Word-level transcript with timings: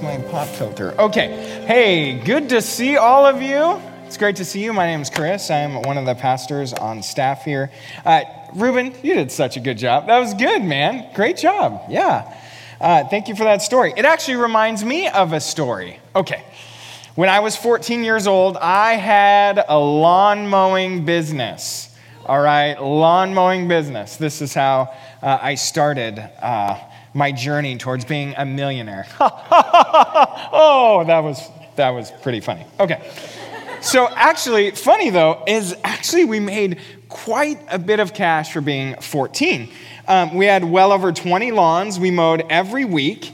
my 0.00 0.16
pop 0.30 0.48
filter. 0.48 0.98
Okay. 1.00 1.64
Hey, 1.66 2.18
good 2.24 2.48
to 2.50 2.62
see 2.62 2.96
all 2.96 3.26
of 3.26 3.42
you. 3.42 3.80
It's 4.06 4.16
great 4.16 4.36
to 4.36 4.44
see 4.44 4.62
you. 4.62 4.72
My 4.72 4.86
name 4.86 5.00
is 5.00 5.10
Chris. 5.10 5.50
I'm 5.50 5.82
one 5.82 5.98
of 5.98 6.06
the 6.06 6.14
pastors 6.14 6.72
on 6.72 7.02
staff 7.02 7.44
here. 7.44 7.70
Uh, 8.04 8.22
Ruben, 8.54 8.94
you 9.02 9.14
did 9.14 9.32
such 9.32 9.56
a 9.56 9.60
good 9.60 9.78
job. 9.78 10.06
That 10.06 10.20
was 10.20 10.34
good, 10.34 10.62
man. 10.62 11.12
Great 11.14 11.36
job. 11.36 11.82
Yeah. 11.88 12.38
Uh, 12.80 13.04
thank 13.08 13.28
you 13.28 13.34
for 13.34 13.44
that 13.44 13.62
story. 13.62 13.92
It 13.96 14.04
actually 14.04 14.36
reminds 14.36 14.84
me 14.84 15.08
of 15.08 15.32
a 15.32 15.40
story. 15.40 15.98
Okay. 16.14 16.44
When 17.14 17.28
I 17.28 17.40
was 17.40 17.56
14 17.56 18.04
years 18.04 18.26
old, 18.26 18.56
I 18.56 18.94
had 18.94 19.62
a 19.68 19.78
lawn 19.78 20.48
mowing 20.48 21.04
business. 21.04 21.94
All 22.24 22.40
right, 22.40 22.80
lawn 22.80 23.34
mowing 23.34 23.66
business. 23.66 24.16
This 24.16 24.40
is 24.40 24.54
how 24.54 24.94
uh, 25.20 25.38
I 25.42 25.56
started 25.56 26.18
uh, 26.40 26.78
my 27.14 27.32
journey 27.32 27.76
towards 27.76 28.04
being 28.04 28.34
a 28.36 28.44
millionaire. 28.44 29.06
oh, 29.20 31.04
that 31.06 31.20
was 31.20 31.48
that 31.76 31.90
was 31.90 32.10
pretty 32.22 32.40
funny. 32.40 32.66
Okay. 32.78 33.02
So 33.80 34.08
actually, 34.08 34.70
funny 34.70 35.10
though, 35.10 35.42
is 35.46 35.74
actually 35.82 36.24
we 36.24 36.38
made 36.38 36.78
quite 37.08 37.60
a 37.68 37.78
bit 37.78 38.00
of 38.00 38.14
cash 38.14 38.52
for 38.52 38.60
being 38.60 38.94
14. 39.00 39.68
Um, 40.06 40.34
we 40.34 40.46
had 40.46 40.64
well 40.64 40.92
over 40.92 41.12
20 41.12 41.50
lawns 41.50 41.98
we 41.98 42.10
mowed 42.10 42.44
every 42.48 42.84
week, 42.84 43.32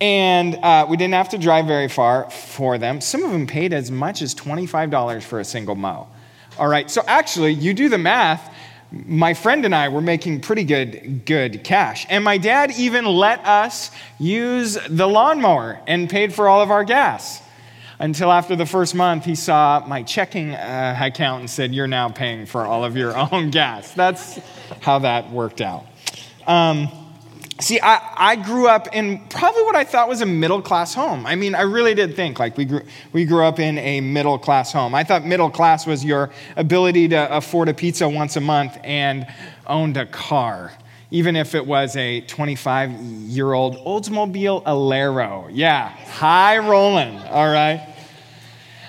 and 0.00 0.56
uh, 0.56 0.86
we 0.88 0.96
didn't 0.96 1.14
have 1.14 1.28
to 1.30 1.38
drive 1.38 1.66
very 1.66 1.88
far 1.88 2.30
for 2.30 2.78
them. 2.78 3.00
Some 3.00 3.22
of 3.24 3.30
them 3.30 3.46
paid 3.46 3.72
as 3.72 3.90
much 3.90 4.22
as 4.22 4.34
$25 4.34 5.22
for 5.22 5.40
a 5.40 5.44
single 5.44 5.74
mow. 5.74 6.08
All 6.58 6.68
right, 6.68 6.90
so 6.90 7.02
actually, 7.06 7.52
you 7.52 7.72
do 7.72 7.88
the 7.88 7.98
math. 7.98 8.52
My 8.92 9.34
friend 9.34 9.64
and 9.64 9.74
I 9.74 9.88
were 9.88 10.00
making 10.00 10.40
pretty 10.40 10.64
good, 10.64 11.24
good 11.24 11.62
cash. 11.62 12.06
And 12.10 12.24
my 12.24 12.38
dad 12.38 12.72
even 12.76 13.04
let 13.04 13.44
us 13.46 13.90
use 14.18 14.78
the 14.88 15.06
lawnmower 15.06 15.80
and 15.86 16.10
paid 16.10 16.34
for 16.34 16.48
all 16.48 16.60
of 16.60 16.70
our 16.70 16.84
gas 16.84 17.40
until 18.00 18.32
after 18.32 18.56
the 18.56 18.64
first 18.64 18.94
month, 18.94 19.26
he 19.26 19.34
saw 19.34 19.84
my 19.86 20.02
checking 20.02 20.54
uh, 20.54 20.98
account 21.00 21.40
and 21.40 21.50
said, 21.50 21.72
You're 21.72 21.86
now 21.86 22.08
paying 22.08 22.46
for 22.46 22.64
all 22.66 22.82
of 22.82 22.96
your 22.96 23.16
own 23.32 23.50
gas. 23.50 23.92
That's 23.92 24.40
how 24.80 25.00
that 25.00 25.30
worked 25.30 25.60
out. 25.60 25.86
Um, 26.46 26.88
see, 27.60 27.80
I, 27.80 28.32
I 28.32 28.36
grew 28.36 28.68
up 28.68 28.88
in 28.94 29.26
probably 29.28 29.62
what 29.62 29.76
I 29.76 29.84
thought 29.84 30.08
was 30.08 30.20
a 30.20 30.26
middle 30.26 30.62
class 30.62 30.94
home. 30.94 31.26
I 31.26 31.34
mean, 31.34 31.54
I 31.54 31.62
really 31.62 31.94
did 31.94 32.16
think 32.16 32.38
like 32.38 32.56
we 32.56 32.64
grew, 32.64 32.82
we 33.12 33.24
grew 33.24 33.44
up 33.44 33.58
in 33.58 33.78
a 33.78 34.00
middle 34.00 34.38
class 34.38 34.72
home. 34.72 34.94
I 34.94 35.04
thought 35.04 35.24
middle 35.24 35.50
class 35.50 35.86
was 35.86 36.04
your 36.04 36.30
ability 36.56 37.08
to 37.08 37.36
afford 37.36 37.68
a 37.68 37.74
pizza 37.74 38.08
once 38.08 38.36
a 38.36 38.40
month 38.40 38.78
and 38.82 39.26
owned 39.66 39.96
a 39.96 40.06
car 40.06 40.72
even 41.12 41.34
if 41.34 41.54
it 41.54 41.66
was 41.66 41.96
a 41.96 42.20
25 42.22 42.92
year 42.92 43.52
old 43.52 43.76
Oldsmobile 43.78 44.62
Alero. 44.62 45.50
Yeah, 45.52 45.88
high 45.88 46.58
rolling, 46.58 47.18
all 47.18 47.50
right? 47.50 47.94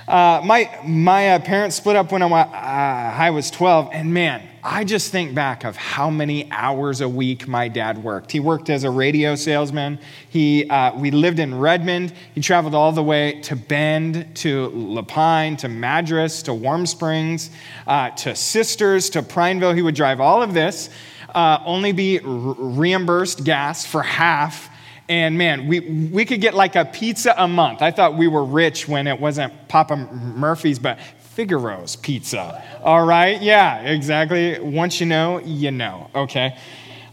Uh, 0.08 0.42
my 0.44 0.70
my 0.86 1.32
uh, 1.32 1.40
parents 1.40 1.78
split 1.78 1.96
up 1.96 2.12
when 2.12 2.22
I, 2.22 2.28
uh, 2.28 3.16
I 3.18 3.30
was 3.30 3.50
12, 3.50 3.90
and 3.94 4.14
man, 4.14 4.48
I 4.64 4.84
just 4.84 5.12
think 5.12 5.34
back 5.34 5.64
of 5.64 5.76
how 5.76 6.12
many 6.12 6.50
hours 6.52 7.02
a 7.02 7.10
week 7.10 7.48
my 7.48 7.68
dad 7.68 8.04
worked. 8.04 8.32
He 8.32 8.40
worked 8.40 8.70
as 8.70 8.84
a 8.84 8.92
radio 8.92 9.34
salesman. 9.34 9.98
He, 10.30 10.70
uh, 10.70 10.96
we 10.96 11.10
lived 11.10 11.40
in 11.40 11.58
Redmond. 11.58 12.14
He 12.36 12.42
traveled 12.42 12.76
all 12.76 12.92
the 12.92 13.02
way 13.02 13.42
to 13.42 13.56
Bend, 13.56 14.36
to 14.36 14.70
La 14.70 15.02
Pine, 15.02 15.58
to 15.58 15.68
Madras, 15.68 16.44
to 16.44 16.54
Warm 16.54 16.86
Springs, 16.86 17.50
uh, 17.88 18.12
to 18.12 18.36
Sisters, 18.36 19.10
to 19.12 19.24
Prineville. 19.24 19.74
He 19.74 19.82
would 19.82 19.96
drive 19.96 20.22
all 20.22 20.44
of 20.44 20.54
this, 20.54 20.92
uh, 21.34 21.58
only 21.66 21.92
be 21.92 22.20
reimbursed 22.24 23.44
gas 23.44 23.86
for 23.86 24.04
half 24.04 24.70
and 25.10 25.38
man, 25.38 25.68
we, 25.68 25.82
we 25.82 26.24
could 26.24 26.40
get 26.40 26.54
like 26.54 26.78
a 26.78 26.86
pizza 26.86 27.34
a 27.38 27.46
month. 27.46 27.82
I 27.82 27.92
thought 27.92 28.16
we 28.16 28.30
were 28.30 28.46
rich 28.46 28.88
when 28.88 29.08
it 29.08 29.20
wasn't 29.20 29.68
Papa 29.68 29.98
Murphy's, 29.98 30.80
but 30.80 31.00
Figaro's 31.36 31.96
Pizza. 31.96 32.64
All 32.84 33.06
right? 33.06 33.42
Yeah, 33.42 33.82
exactly. 33.82 34.60
Once 34.60 35.00
you 35.00 35.06
know, 35.06 35.40
you 35.40 35.72
know. 35.72 36.10
Okay? 36.14 36.58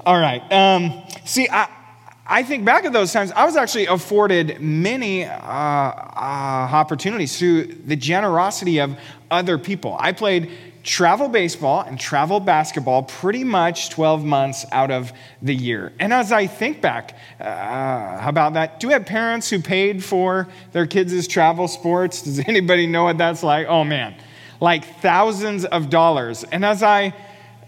All 0.05 0.19
right. 0.19 0.43
Um, 0.53 1.03
see, 1.25 1.49
I, 1.49 1.69
I 2.27 2.43
think 2.43 2.65
back 2.65 2.85
at 2.85 2.93
those 2.93 3.13
times, 3.13 3.33
I 3.33 3.47
was 3.47 3.57
actually 3.57 3.87
afforded 3.87 4.61
many 4.61 5.25
uh, 5.25 5.33
uh, 5.33 6.69
opportunities 6.73 7.39
through 7.39 7.67
the 7.87 7.97
generosity 7.97 8.79
of 8.79 8.99
other 9.31 9.57
people. 9.57 9.97
I 9.99 10.13
played 10.13 10.51
travel 10.83 11.29
baseball 11.29 11.83
and 11.83 11.99
travel 11.99 12.41
basketball 12.41 13.03
pretty 13.03 13.45
much 13.45 13.91
12 13.91 14.25
months 14.25 14.65
out 14.73 14.91
of 14.91 15.13
the 15.43 15.55
year. 15.55 15.93
And 15.99 16.13
as 16.13 16.33
I 16.33 16.47
think 16.47 16.81
back 16.81 17.17
uh, 17.41 18.19
about 18.23 18.55
that, 18.55 18.81
do 18.81 18.89
we 18.89 18.93
have 18.93 19.07
parents 19.07 19.51
who 19.51 19.61
paid 19.61 20.05
for 20.05 20.49
their 20.73 20.87
kids' 20.87 21.27
travel 21.29 21.69
sports? 21.69 22.23
Does 22.23 22.39
anybody 22.47 22.87
know 22.87 23.05
what 23.05 23.19
that's 23.19 23.43
like? 23.43 23.67
Oh 23.69 23.85
man, 23.85 24.15
like 24.61 24.85
thousands 25.01 25.65
of 25.65 25.91
dollars. 25.91 26.45
And 26.45 26.65
as 26.65 26.83
I 26.83 27.15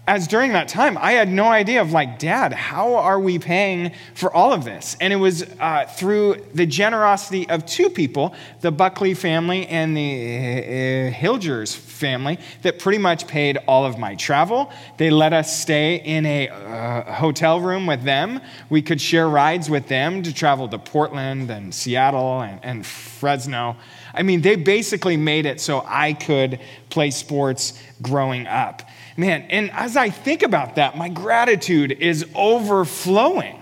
as 0.07 0.27
during 0.27 0.53
that 0.53 0.67
time, 0.67 0.97
I 0.97 1.11
had 1.11 1.29
no 1.29 1.45
idea 1.45 1.79
of 1.79 1.91
like, 1.91 2.17
Dad, 2.17 2.53
how 2.53 2.95
are 2.95 3.19
we 3.19 3.37
paying 3.37 3.91
for 4.15 4.33
all 4.33 4.51
of 4.51 4.65
this? 4.65 4.97
And 4.99 5.13
it 5.13 5.17
was 5.17 5.43
uh, 5.59 5.85
through 5.85 6.43
the 6.55 6.65
generosity 6.65 7.47
of 7.47 7.67
two 7.67 7.89
people, 7.89 8.33
the 8.61 8.71
Buckley 8.71 9.13
family 9.13 9.67
and 9.67 9.95
the 9.95 10.01
uh, 10.01 11.11
Hilgers 11.13 11.75
family, 11.75 12.39
that 12.63 12.79
pretty 12.79 12.97
much 12.97 13.27
paid 13.27 13.59
all 13.67 13.85
of 13.85 13.99
my 13.99 14.15
travel. 14.15 14.71
They 14.97 15.11
let 15.11 15.33
us 15.33 15.55
stay 15.55 15.97
in 15.97 16.25
a 16.25 16.49
uh, 16.49 17.13
hotel 17.13 17.61
room 17.61 17.85
with 17.85 18.03
them. 18.03 18.41
We 18.71 18.81
could 18.81 18.99
share 18.99 19.29
rides 19.29 19.69
with 19.69 19.87
them 19.87 20.23
to 20.23 20.33
travel 20.33 20.67
to 20.69 20.79
Portland 20.79 21.51
and 21.51 21.73
Seattle 21.73 22.41
and, 22.41 22.59
and 22.63 22.85
Fresno. 22.85 23.77
I 24.15 24.23
mean, 24.23 24.41
they 24.41 24.55
basically 24.55 25.15
made 25.15 25.45
it 25.45 25.61
so 25.61 25.85
I 25.87 26.13
could 26.13 26.59
play 26.89 27.11
sports 27.11 27.79
growing 28.01 28.47
up. 28.47 28.81
Man, 29.17 29.43
and 29.49 29.71
as 29.71 29.97
I 29.97 30.09
think 30.09 30.41
about 30.41 30.75
that, 30.75 30.97
my 30.97 31.09
gratitude 31.09 31.91
is 31.91 32.25
overflowing. 32.33 33.59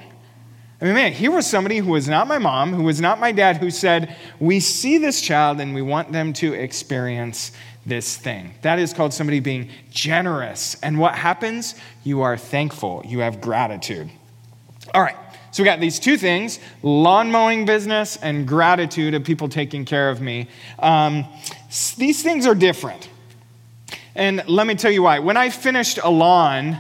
I 0.82 0.86
mean, 0.86 0.94
man, 0.94 1.12
here 1.12 1.32
was 1.32 1.46
somebody 1.46 1.78
who 1.78 1.92
was 1.92 2.08
not 2.08 2.28
my 2.28 2.38
mom, 2.38 2.74
who 2.74 2.84
was 2.84 3.02
not 3.02 3.20
my 3.20 3.32
dad, 3.34 3.58
who 3.58 3.70
said, 3.70 4.16
We 4.40 4.60
see 4.62 4.98
this 4.98 5.22
child 5.22 5.60
and 5.60 5.76
we 5.76 5.82
want 5.82 6.12
them 6.12 6.32
to 6.34 6.54
experience 6.54 7.52
this 7.86 8.16
thing. 8.16 8.54
That 8.62 8.80
is 8.80 8.94
called 8.94 9.14
somebody 9.14 9.42
being 9.42 9.70
generous. 9.90 10.78
And 10.82 10.98
what 10.98 11.16
happens? 11.16 11.76
You 12.04 12.22
are 12.22 12.38
thankful, 12.38 13.04
you 13.06 13.20
have 13.20 13.42
gratitude. 13.42 14.10
All 14.94 15.02
right, 15.02 15.18
so 15.52 15.64
we 15.64 15.66
got 15.66 15.82
these 15.82 16.00
two 16.00 16.18
things 16.18 16.60
lawn 16.82 17.30
mowing 17.32 17.66
business 17.66 18.18
and 18.18 18.48
gratitude 18.48 19.14
of 19.14 19.24
people 19.24 19.50
taking 19.50 19.84
care 19.84 20.10
of 20.10 20.22
me. 20.22 20.48
Um, 20.80 21.26
these 21.98 22.24
things 22.24 22.48
are 22.48 22.56
different. 22.56 23.10
And 24.20 24.44
let 24.50 24.68
me 24.68 24.76
tell 24.76 24.92
you 24.92 25.04
why. 25.04 25.20
When 25.20 25.38
I 25.38 25.50
finished 25.50 25.98
a 26.04 26.10
lawn 26.10 26.78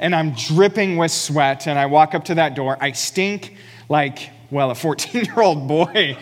and 0.00 0.12
I'm 0.12 0.32
dripping 0.32 0.96
with 0.96 1.12
sweat 1.12 1.68
and 1.68 1.78
I 1.78 1.86
walk 1.86 2.16
up 2.16 2.24
to 2.24 2.34
that 2.34 2.56
door, 2.56 2.76
I 2.80 2.90
stink 2.90 3.54
like, 3.88 4.30
well, 4.50 4.72
a 4.72 4.74
14 4.86 5.24
year 5.24 5.40
old 5.40 5.68
boy. 5.68 6.18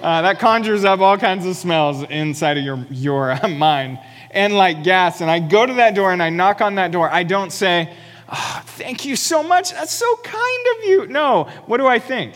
Uh, 0.00 0.22
that 0.22 0.38
conjures 0.38 0.84
up 0.84 1.00
all 1.00 1.18
kinds 1.18 1.44
of 1.44 1.56
smells 1.56 2.04
inside 2.04 2.56
of 2.56 2.62
your, 2.62 2.86
your 2.88 3.32
uh, 3.32 3.48
mind 3.48 3.98
and 4.30 4.54
like 4.54 4.84
gas. 4.84 5.20
And 5.20 5.28
I 5.28 5.40
go 5.40 5.66
to 5.66 5.74
that 5.74 5.96
door 5.96 6.12
and 6.12 6.22
I 6.22 6.30
knock 6.30 6.60
on 6.60 6.76
that 6.76 6.92
door. 6.92 7.10
I 7.10 7.24
don't 7.24 7.50
say, 7.50 7.92
oh, 8.28 8.62
thank 8.64 9.04
you 9.04 9.16
so 9.16 9.42
much. 9.42 9.72
That's 9.72 9.92
so 9.92 10.16
kind 10.22 10.66
of 10.76 10.84
you. 10.84 11.06
No. 11.08 11.48
What 11.66 11.78
do 11.78 11.88
I 11.88 11.98
think? 11.98 12.34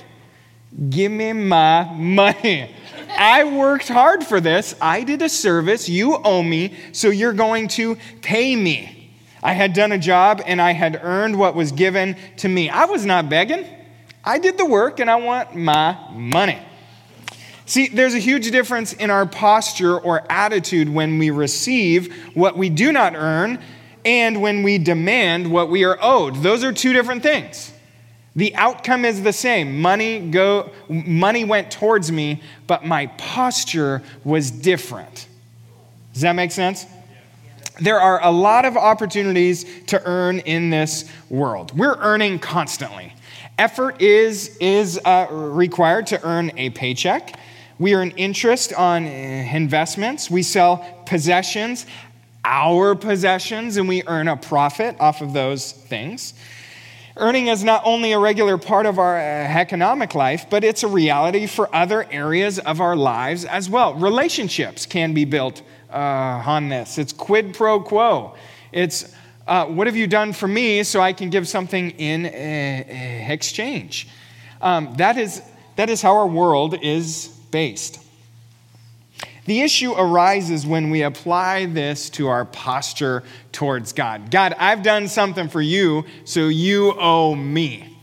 Give 0.90 1.12
me 1.12 1.32
my 1.32 1.84
money. 1.94 2.74
I 3.10 3.44
worked 3.44 3.88
hard 3.88 4.24
for 4.24 4.40
this. 4.40 4.74
I 4.80 5.02
did 5.04 5.22
a 5.22 5.28
service. 5.28 5.88
You 5.88 6.16
owe 6.16 6.42
me, 6.42 6.74
so 6.92 7.08
you're 7.08 7.32
going 7.32 7.68
to 7.68 7.96
pay 8.22 8.54
me. 8.56 9.12
I 9.42 9.52
had 9.52 9.74
done 9.74 9.92
a 9.92 9.98
job 9.98 10.42
and 10.44 10.60
I 10.60 10.72
had 10.72 11.00
earned 11.02 11.38
what 11.38 11.54
was 11.54 11.72
given 11.72 12.16
to 12.38 12.48
me. 12.48 12.68
I 12.68 12.86
was 12.86 13.06
not 13.06 13.28
begging. 13.28 13.64
I 14.24 14.38
did 14.38 14.58
the 14.58 14.66
work 14.66 14.98
and 14.98 15.08
I 15.08 15.16
want 15.16 15.54
my 15.54 15.96
money. 16.12 16.58
See, 17.64 17.88
there's 17.88 18.14
a 18.14 18.18
huge 18.18 18.50
difference 18.50 18.92
in 18.92 19.10
our 19.10 19.26
posture 19.26 19.98
or 19.98 20.24
attitude 20.30 20.88
when 20.88 21.18
we 21.18 21.30
receive 21.30 22.14
what 22.34 22.56
we 22.56 22.68
do 22.70 22.92
not 22.92 23.14
earn 23.14 23.62
and 24.04 24.40
when 24.40 24.62
we 24.62 24.78
demand 24.78 25.50
what 25.50 25.68
we 25.68 25.84
are 25.84 25.98
owed. 26.00 26.36
Those 26.36 26.62
are 26.62 26.72
two 26.72 26.92
different 26.92 27.22
things. 27.22 27.72
The 28.36 28.54
outcome 28.54 29.06
is 29.06 29.22
the 29.22 29.32
same. 29.32 29.80
Money 29.80 30.20
go 30.20 30.70
money 30.88 31.44
went 31.44 31.70
towards 31.70 32.12
me, 32.12 32.42
but 32.66 32.84
my 32.84 33.06
posture 33.18 34.02
was 34.24 34.50
different. 34.50 35.26
Does 36.12 36.22
that 36.22 36.34
make 36.34 36.52
sense? 36.52 36.86
There 37.80 38.00
are 38.00 38.22
a 38.22 38.30
lot 38.30 38.64
of 38.64 38.76
opportunities 38.76 39.66
to 39.86 40.02
earn 40.06 40.38
in 40.40 40.70
this 40.70 41.10
world. 41.28 41.76
We're 41.76 41.96
earning 41.96 42.38
constantly. 42.38 43.12
Effort 43.58 44.00
is, 44.00 44.56
is 44.60 44.98
uh, 45.04 45.26
required 45.30 46.06
to 46.08 46.22
earn 46.26 46.52
a 46.56 46.70
paycheck. 46.70 47.38
We 47.78 47.94
earn 47.94 48.12
interest 48.12 48.72
on 48.72 49.04
uh, 49.04 49.08
investments. 49.08 50.30
We 50.30 50.42
sell 50.42 51.02
possessions, 51.04 51.84
our 52.44 52.94
possessions, 52.94 53.76
and 53.76 53.88
we 53.88 54.02
earn 54.06 54.28
a 54.28 54.36
profit 54.38 54.96
off 54.98 55.20
of 55.20 55.34
those 55.34 55.72
things. 55.72 56.32
Earning 57.18 57.46
is 57.46 57.64
not 57.64 57.80
only 57.86 58.12
a 58.12 58.18
regular 58.18 58.58
part 58.58 58.84
of 58.84 58.98
our 58.98 59.16
uh, 59.16 59.20
economic 59.20 60.14
life, 60.14 60.50
but 60.50 60.62
it's 60.62 60.82
a 60.82 60.88
reality 60.88 61.46
for 61.46 61.74
other 61.74 62.06
areas 62.10 62.58
of 62.58 62.82
our 62.82 62.94
lives 62.94 63.46
as 63.46 63.70
well. 63.70 63.94
Relationships 63.94 64.84
can 64.84 65.14
be 65.14 65.24
built 65.24 65.62
uh, 65.90 65.96
on 65.96 66.68
this. 66.68 66.98
It's 66.98 67.14
quid 67.14 67.54
pro 67.54 67.80
quo. 67.80 68.34
It's 68.70 69.14
uh, 69.46 69.64
what 69.64 69.86
have 69.86 69.96
you 69.96 70.06
done 70.06 70.34
for 70.34 70.46
me 70.46 70.82
so 70.82 71.00
I 71.00 71.14
can 71.14 71.30
give 71.30 71.48
something 71.48 71.92
in 71.92 72.26
uh, 72.26 73.32
exchange? 73.32 74.08
Um, 74.60 74.92
that, 74.96 75.16
is, 75.16 75.40
that 75.76 75.88
is 75.88 76.02
how 76.02 76.16
our 76.18 76.26
world 76.26 76.74
is 76.82 77.28
based. 77.50 78.05
The 79.46 79.62
issue 79.62 79.92
arises 79.92 80.66
when 80.66 80.90
we 80.90 81.02
apply 81.02 81.66
this 81.66 82.10
to 82.10 82.28
our 82.28 82.44
posture 82.44 83.22
towards 83.52 83.92
God. 83.92 84.30
God, 84.30 84.54
I've 84.58 84.82
done 84.82 85.08
something 85.08 85.48
for 85.48 85.62
you, 85.62 86.04
so 86.24 86.48
you 86.48 86.94
owe 86.98 87.34
me. 87.34 87.96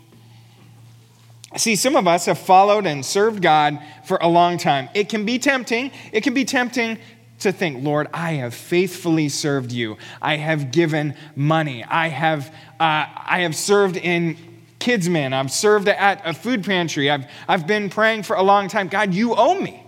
See, 1.55 1.75
some 1.75 1.95
of 1.95 2.07
us 2.07 2.25
have 2.25 2.39
followed 2.39 2.87
and 2.87 3.05
served 3.05 3.41
God 3.41 3.77
for 4.05 4.17
a 4.21 4.27
long 4.27 4.57
time. 4.57 4.89
It 4.93 5.09
can 5.09 5.25
be 5.25 5.37
tempting. 5.37 5.91
It 6.11 6.21
can 6.21 6.33
be 6.33 6.45
tempting 6.45 6.97
to 7.39 7.51
think, 7.51 7.83
Lord, 7.83 8.07
I 8.13 8.33
have 8.33 8.53
faithfully 8.53 9.29
served 9.29 9.71
you. 9.71 9.97
I 10.21 10.37
have 10.37 10.71
given 10.71 11.15
money. 11.35 11.83
I 11.83 12.07
have, 12.07 12.47
uh, 12.79 13.05
I 13.15 13.41
have 13.41 13.55
served 13.55 13.97
in 13.97 14.35
kids' 14.79 15.07
kidsmen. 15.07 15.33
I've 15.33 15.51
served 15.51 15.87
at 15.89 16.21
a 16.25 16.33
food 16.33 16.63
pantry. 16.63 17.11
I've, 17.11 17.25
I've 17.47 17.67
been 17.67 17.89
praying 17.89 18.23
for 18.23 18.35
a 18.35 18.41
long 18.43 18.67
time. 18.67 18.87
God, 18.87 19.13
you 19.13 19.35
owe 19.35 19.59
me. 19.59 19.82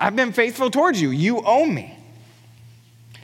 I've 0.00 0.16
been 0.16 0.32
faithful 0.32 0.70
towards 0.70 1.00
you. 1.00 1.10
You 1.10 1.42
owe 1.44 1.66
me. 1.66 1.96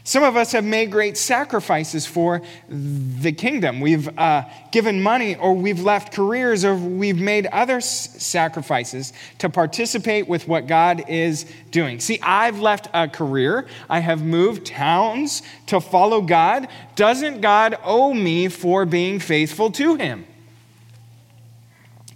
Some 0.05 0.23
of 0.23 0.37
us 0.37 0.53
have 0.53 0.63
made 0.63 0.93
great 0.93 1.17
sacrifices 1.17 2.07
for 2.07 2.41
the 2.69 3.33
kingdom. 3.33 3.81
We've 3.81 4.07
uh, 4.17 4.45
given 4.71 5.03
money, 5.03 5.35
or 5.35 5.53
we've 5.53 5.81
left 5.81 6.13
careers, 6.13 6.65
or 6.65 6.77
we've 6.77 7.19
made 7.19 7.47
other 7.47 7.79
s- 7.79 8.23
sacrifices 8.23 9.13
to 9.39 9.49
participate 9.51 10.29
with 10.29 10.47
what 10.47 10.69
God 10.69 11.03
is 11.09 11.45
doing. 11.73 11.99
See, 11.99 12.21
I've 12.23 12.61
left 12.61 12.89
a 12.95 13.09
career, 13.09 13.67
I 13.91 13.99
have 13.99 14.23
moved 14.23 14.67
towns 14.67 15.43
to 15.67 15.81
follow 15.81 16.21
God. 16.21 16.69
Doesn't 16.95 17.41
God 17.41 17.77
owe 17.83 18.15
me 18.15 18.47
for 18.47 18.87
being 18.87 19.19
faithful 19.19 19.73
to 19.73 19.97
Him? 19.97 20.25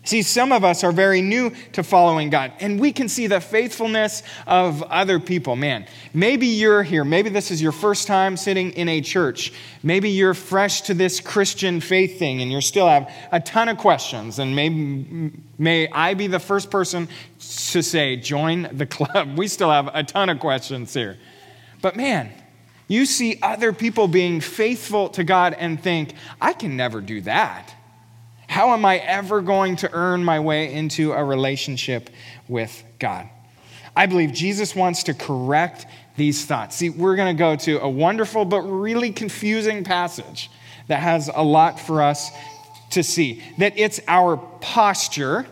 See, 0.03 0.23
some 0.23 0.51
of 0.51 0.65
us 0.65 0.83
are 0.83 0.93
very 0.93 1.21
new 1.21 1.53
to 1.73 1.83
following 1.83 2.31
God, 2.31 2.53
and 2.59 2.81
we 2.81 2.91
can 2.91 3.07
see 3.07 3.27
the 3.27 3.41
faithfulness 3.41 4.23
of 4.47 4.83
other 4.85 5.21
people. 5.21 5.57
Man, 5.57 5.87
maybe 6.15 6.47
you're 6.47 6.83
here. 6.83 7.05
Maybe 7.05 7.29
this 7.29 7.51
is 7.51 7.61
your 7.61 7.73
first 7.73 8.07
time 8.07 8.39
sitting 8.39 8.71
in 8.71 8.89
a 8.89 9.03
church. 9.03 9.53
Maybe 9.83 10.09
you're 10.09 10.33
fresh 10.33 10.81
to 10.83 10.95
this 10.95 11.21
Christian 11.21 11.83
faith 11.83 12.19
thing, 12.19 12.41
and 12.41 12.51
you 12.51 12.63
still 12.63 12.89
have 12.89 13.13
a 13.31 13.41
ton 13.41 13.69
of 13.69 13.77
questions. 13.77 14.39
And 14.39 14.57
maybe 14.57 15.33
may 15.59 15.89
I 15.91 16.15
be 16.15 16.29
the 16.29 16.41
first 16.41 16.71
person 16.71 17.07
to 17.39 17.83
say, 17.83 18.17
join 18.17 18.69
the 18.73 18.87
club. 18.87 19.37
We 19.37 19.49
still 19.49 19.71
have 19.71 19.91
a 19.93 20.03
ton 20.03 20.31
of 20.31 20.41
questions 20.41 20.95
here. 20.95 21.19
But 21.83 21.97
man, 21.97 22.31
you 22.89 23.05
see 23.05 23.39
other 23.43 23.73
people 23.73 24.09
being 24.09 24.41
faithful 24.41 25.11
to 25.11 25.25
God 25.25 25.55
and 25.55 25.81
think, 25.81 26.15
I 26.41 26.55
can 26.55 26.77
never 26.77 27.01
do 27.03 27.21
that. 27.23 27.75
How 28.61 28.75
am 28.75 28.85
I 28.85 28.99
ever 28.99 29.41
going 29.41 29.77
to 29.77 29.91
earn 29.91 30.23
my 30.23 30.39
way 30.39 30.71
into 30.71 31.13
a 31.13 31.25
relationship 31.25 32.11
with 32.47 32.85
God? 32.99 33.27
I 33.97 34.05
believe 34.05 34.35
Jesus 34.35 34.77
wants 34.77 35.05
to 35.05 35.15
correct 35.15 35.87
these 36.19 36.45
thoughts. 36.45 36.77
See, 36.77 36.91
we're 36.91 37.17
going 37.17 37.35
to 37.35 37.39
go 37.39 37.57
to 37.57 37.81
a 37.81 37.89
wonderful 37.89 38.45
but 38.45 38.61
really 38.61 39.13
confusing 39.13 39.83
passage 39.83 40.51
that 40.89 41.01
has 41.01 41.31
a 41.35 41.43
lot 41.43 41.81
for 41.81 42.03
us 42.03 42.31
to 42.91 43.03
see. 43.03 43.43
That 43.57 43.79
it's 43.79 43.99
our 44.07 44.37
posture 44.37 45.47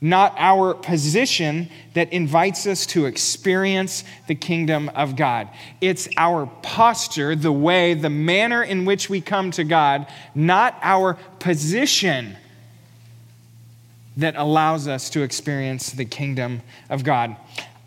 not 0.00 0.34
our 0.38 0.72
position 0.74 1.68
that 1.94 2.12
invites 2.12 2.66
us 2.66 2.86
to 2.86 3.06
experience 3.06 4.04
the 4.28 4.34
kingdom 4.34 4.88
of 4.90 5.14
God. 5.14 5.48
It's 5.80 6.08
our 6.16 6.46
posture, 6.62 7.36
the 7.36 7.52
way, 7.52 7.94
the 7.94 8.10
manner 8.10 8.62
in 8.62 8.86
which 8.86 9.10
we 9.10 9.20
come 9.20 9.50
to 9.52 9.64
God, 9.64 10.06
not 10.34 10.78
our 10.82 11.14
position 11.38 12.36
that 14.16 14.36
allows 14.36 14.88
us 14.88 15.10
to 15.10 15.22
experience 15.22 15.90
the 15.90 16.04
kingdom 16.04 16.62
of 16.88 17.04
God. 17.04 17.36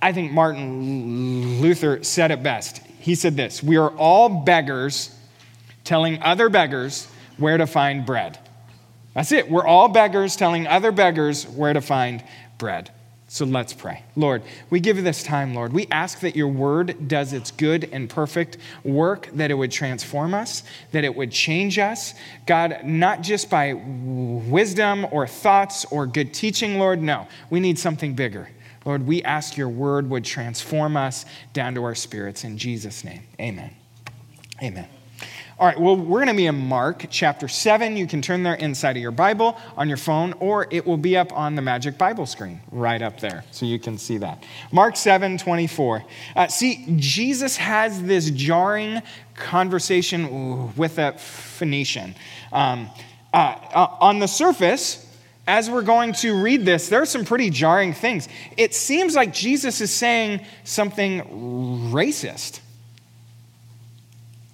I 0.02 0.14
think 0.14 0.32
Martin 0.32 1.62
Luther 1.62 2.04
said 2.04 2.32
it 2.32 2.44
best. 2.44 2.78
He 3.00 3.16
said 3.16 3.36
this 3.36 3.64
We 3.64 3.78
are 3.78 3.90
all 3.90 4.30
beggars 4.30 5.16
telling 5.84 6.22
other 6.22 6.50
beggars 6.50 7.08
where 7.38 7.58
to 7.58 7.68
find 7.68 8.06
bread. 8.06 8.38
That's 9.14 9.32
it. 9.32 9.50
We're 9.50 9.66
all 9.66 9.90
beggars 9.90 10.36
telling 10.36 10.68
other 10.68 10.92
beggars 10.92 11.48
where 11.48 11.74
to 11.74 11.82
find 11.82 12.24
bread. 12.58 12.92
So 13.28 13.46
let's 13.46 13.74
pray. 13.74 14.04
Lord, 14.16 14.44
we 14.70 14.80
give 14.80 14.98
you 14.98 15.02
this 15.02 15.24
time, 15.24 15.56
Lord. 15.56 15.74
We 15.74 15.88
ask 15.90 16.20
that 16.20 16.36
your 16.36 16.50
word 16.50 17.08
does 17.08 17.34
its 17.34 17.50
good 17.50 17.90
and 17.92 18.08
perfect 18.08 18.58
work, 18.84 19.28
that 19.34 19.50
it 19.50 19.56
would 19.56 19.72
transform 19.72 20.36
us, 20.36 20.62
that 20.92 21.04
it 21.04 21.16
would 21.16 21.32
change 21.32 21.80
us. 21.80 22.14
God, 22.46 22.82
not 22.84 23.22
just 23.22 23.50
by 23.50 23.74
wisdom 23.74 25.08
or 25.10 25.26
thoughts 25.26 25.84
or 25.86 26.06
good 26.06 26.32
teaching, 26.32 26.78
Lord. 26.78 27.02
No, 27.02 27.28
we 27.50 27.60
need 27.60 27.80
something 27.80 28.14
bigger. 28.14 28.50
Lord, 28.86 29.08
we 29.08 29.24
ask 29.24 29.58
your 29.58 29.70
word 29.70 30.12
would 30.12 30.26
transform 30.26 30.96
us 30.96 31.26
down 31.54 31.74
to 31.74 31.84
our 31.86 31.96
spirits. 31.96 32.44
In 32.44 32.58
Jesus' 32.60 33.04
name, 33.04 33.24
amen. 33.40 33.72
Amen. 34.62 34.88
All 35.64 35.70
right, 35.70 35.80
well, 35.80 35.96
we're 35.96 36.18
going 36.18 36.28
to 36.28 36.34
be 36.34 36.48
in 36.48 36.58
Mark 36.58 37.06
chapter 37.10 37.48
7. 37.48 37.96
You 37.96 38.06
can 38.06 38.22
turn 38.22 38.44
there 38.44 38.56
inside 38.56 38.98
of 38.98 39.02
your 39.02 39.12
Bible 39.12 39.58
on 39.78 39.88
your 39.88 39.96
phone, 39.96 40.34
or 40.42 40.68
it 40.70 40.86
will 40.86 40.98
be 40.98 41.16
up 41.16 41.32
on 41.32 41.56
the 41.56 41.62
Magic 41.62 41.98
Bible 41.98 42.26
screen 42.26 42.60
right 42.70 43.02
up 43.02 43.22
there, 43.22 43.46
so 43.52 43.66
you 43.66 43.80
can 43.80 43.98
see 43.98 44.18
that. 44.18 44.44
Mark 44.74 44.98
7 44.98 45.38
24. 45.38 46.04
Uh, 46.36 46.48
see, 46.48 46.86
Jesus 46.98 47.56
has 47.56 48.04
this 48.04 48.30
jarring 48.32 49.02
conversation 49.36 50.76
with 50.76 50.98
a 50.98 51.14
Phoenician. 51.14 52.14
Um, 52.52 52.90
uh, 53.34 53.56
uh, 53.74 53.98
on 54.02 54.20
the 54.20 54.28
surface, 54.28 55.18
as 55.48 55.70
we're 55.70 55.82
going 55.82 56.12
to 56.16 56.44
read 56.44 56.66
this, 56.66 56.90
there 56.90 57.02
are 57.02 57.06
some 57.06 57.24
pretty 57.24 57.50
jarring 57.50 57.94
things. 57.94 58.28
It 58.58 58.76
seems 58.76 59.16
like 59.16 59.34
Jesus 59.34 59.80
is 59.80 59.94
saying 59.94 60.46
something 60.66 61.22
racist. 61.94 62.60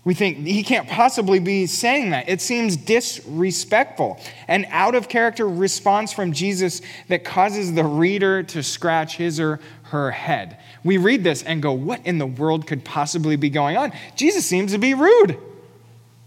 We 0.09 0.15
think 0.15 0.39
he 0.39 0.63
can't 0.63 0.89
possibly 0.89 1.37
be 1.37 1.67
saying 1.67 2.09
that. 2.09 2.27
It 2.27 2.41
seems 2.41 2.75
disrespectful, 2.75 4.19
an 4.47 4.65
out 4.71 4.95
of 4.95 5.07
character 5.07 5.47
response 5.47 6.13
from 6.13 6.33
Jesus 6.33 6.81
that 7.09 7.23
causes 7.23 7.75
the 7.75 7.83
reader 7.83 8.41
to 8.41 8.63
scratch 8.63 9.17
his 9.17 9.39
or 9.39 9.59
her 9.83 10.09
head. 10.09 10.57
We 10.83 10.97
read 10.97 11.23
this 11.23 11.43
and 11.43 11.61
go, 11.61 11.73
What 11.73 12.07
in 12.07 12.17
the 12.17 12.25
world 12.25 12.65
could 12.65 12.83
possibly 12.83 13.35
be 13.35 13.51
going 13.51 13.77
on? 13.77 13.93
Jesus 14.15 14.47
seems 14.47 14.71
to 14.71 14.79
be 14.79 14.95
rude. 14.95 15.37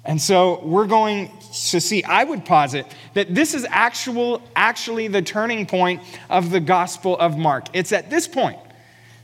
And 0.05 0.23
so 0.23 0.65
we're 0.65 0.87
going 0.87 1.33
to 1.73 1.81
see, 1.81 2.05
I 2.05 2.23
would 2.23 2.45
posit 2.45 2.87
that 3.15 3.35
this 3.35 3.53
is 3.53 3.67
actual, 3.69 4.45
actually 4.55 5.09
the 5.09 5.23
turning 5.23 5.67
point 5.67 6.03
of 6.31 6.53
the 6.53 6.61
Gospel 6.61 7.19
of 7.19 7.37
Mark. 7.37 7.67
It's 7.73 7.91
at 7.91 8.11
this 8.11 8.29
point 8.29 8.61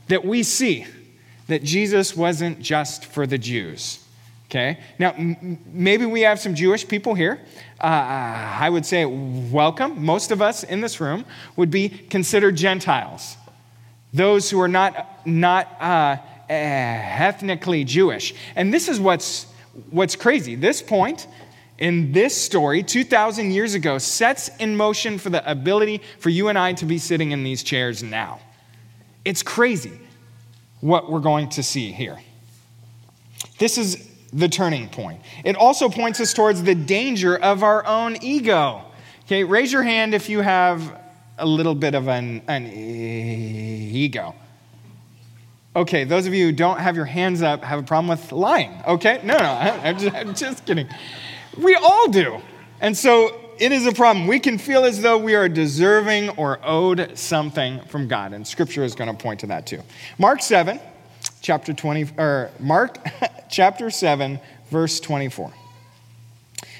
that 0.09 0.25
we 0.25 0.43
see 0.43 0.85
that 1.47 1.63
Jesus 1.63 2.13
wasn't 2.13 2.59
just 2.59 3.05
for 3.05 3.25
the 3.25 3.37
Jews. 3.37 4.05
Okay? 4.49 4.79
Now, 4.97 5.11
m- 5.11 5.59
maybe 5.67 6.07
we 6.07 6.21
have 6.21 6.39
some 6.39 6.55
Jewish 6.55 6.87
people 6.87 7.13
here. 7.13 7.39
Uh, 7.79 7.85
I 7.85 8.67
would 8.69 8.83
say 8.83 9.05
welcome. 9.05 10.03
Most 10.03 10.31
of 10.31 10.41
us 10.41 10.63
in 10.63 10.81
this 10.81 10.99
room 10.99 11.23
would 11.55 11.69
be 11.69 11.87
considered 11.87 12.55
Gentiles, 12.55 13.37
those 14.11 14.49
who 14.49 14.59
are 14.59 14.67
not, 14.67 15.27
not 15.27 15.67
uh, 15.79 16.17
ethnically 16.49 17.83
Jewish. 17.83 18.33
And 18.55 18.73
this 18.73 18.89
is 18.89 18.99
what's, 18.99 19.45
what's 19.91 20.15
crazy. 20.15 20.55
This 20.55 20.81
point 20.81 21.27
in 21.77 22.11
this 22.11 22.35
story, 22.35 22.81
2,000 22.81 23.51
years 23.51 23.75
ago, 23.75 23.99
sets 23.99 24.49
in 24.57 24.75
motion 24.75 25.19
for 25.19 25.29
the 25.29 25.47
ability 25.49 26.01
for 26.17 26.29
you 26.29 26.47
and 26.47 26.57
I 26.57 26.73
to 26.73 26.85
be 26.85 26.97
sitting 26.97 27.31
in 27.31 27.43
these 27.43 27.61
chairs 27.61 28.01
now. 28.01 28.39
It's 29.23 29.43
crazy 29.43 29.99
what 30.81 31.11
we're 31.11 31.19
going 31.19 31.49
to 31.49 31.61
see 31.61 31.91
here. 31.91 32.17
This 33.59 33.77
is 33.77 34.08
the 34.31 34.49
turning 34.49 34.89
point. 34.89 35.21
It 35.43 35.55
also 35.55 35.89
points 35.89 36.19
us 36.19 36.33
towards 36.33 36.63
the 36.63 36.75
danger 36.75 37.37
of 37.37 37.63
our 37.63 37.85
own 37.85 38.17
ego. 38.21 38.83
Okay, 39.25 39.43
raise 39.43 39.71
your 39.71 39.83
hand 39.83 40.13
if 40.13 40.29
you 40.29 40.41
have 40.41 40.99
a 41.37 41.45
little 41.45 41.75
bit 41.75 41.95
of 41.95 42.07
an, 42.07 42.41
an 42.47 42.67
ego. 42.67 44.35
Okay, 45.75 46.03
those 46.03 46.25
of 46.25 46.33
you 46.33 46.47
who 46.47 46.51
don't 46.51 46.79
have 46.79 46.95
your 46.95 47.05
hands 47.05 47.41
up 47.41 47.63
have 47.63 47.79
a 47.79 47.83
problem 47.83 48.09
with 48.09 48.31
lying. 48.31 48.71
Okay, 48.87 49.21
no, 49.23 49.37
no, 49.37 49.43
I'm 49.83 49.97
just, 49.97 50.15
I'm 50.15 50.35
just 50.35 50.65
kidding. 50.65 50.87
We 51.57 51.75
all 51.75 52.09
do. 52.09 52.41
And 52.81 52.97
so 52.97 53.39
it 53.59 53.71
is 53.71 53.85
a 53.85 53.91
problem. 53.91 54.27
We 54.27 54.39
can 54.39 54.57
feel 54.57 54.85
as 54.85 55.01
though 55.01 55.17
we 55.17 55.35
are 55.35 55.49
deserving 55.49 56.29
or 56.31 56.59
owed 56.63 57.17
something 57.17 57.81
from 57.85 58.07
God, 58.07 58.33
and 58.33 58.47
Scripture 58.47 58.83
is 58.83 58.95
going 58.95 59.15
to 59.15 59.21
point 59.21 59.41
to 59.41 59.47
that 59.47 59.67
too. 59.67 59.81
Mark 60.17 60.41
7 60.41 60.79
chapter 61.41 61.73
20, 61.73 62.09
or 62.17 62.51
Mark 62.59 62.97
chapter 63.49 63.89
7, 63.89 64.39
verse 64.69 64.99
24. 64.99 65.51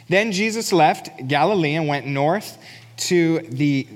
Then 0.08 0.32
Jesus 0.32 0.74
left 0.74 1.28
Galilee 1.28 1.76
and 1.76 1.88
went 1.88 2.08
north 2.08 2.58
to 2.98 3.40
the, 3.40 3.88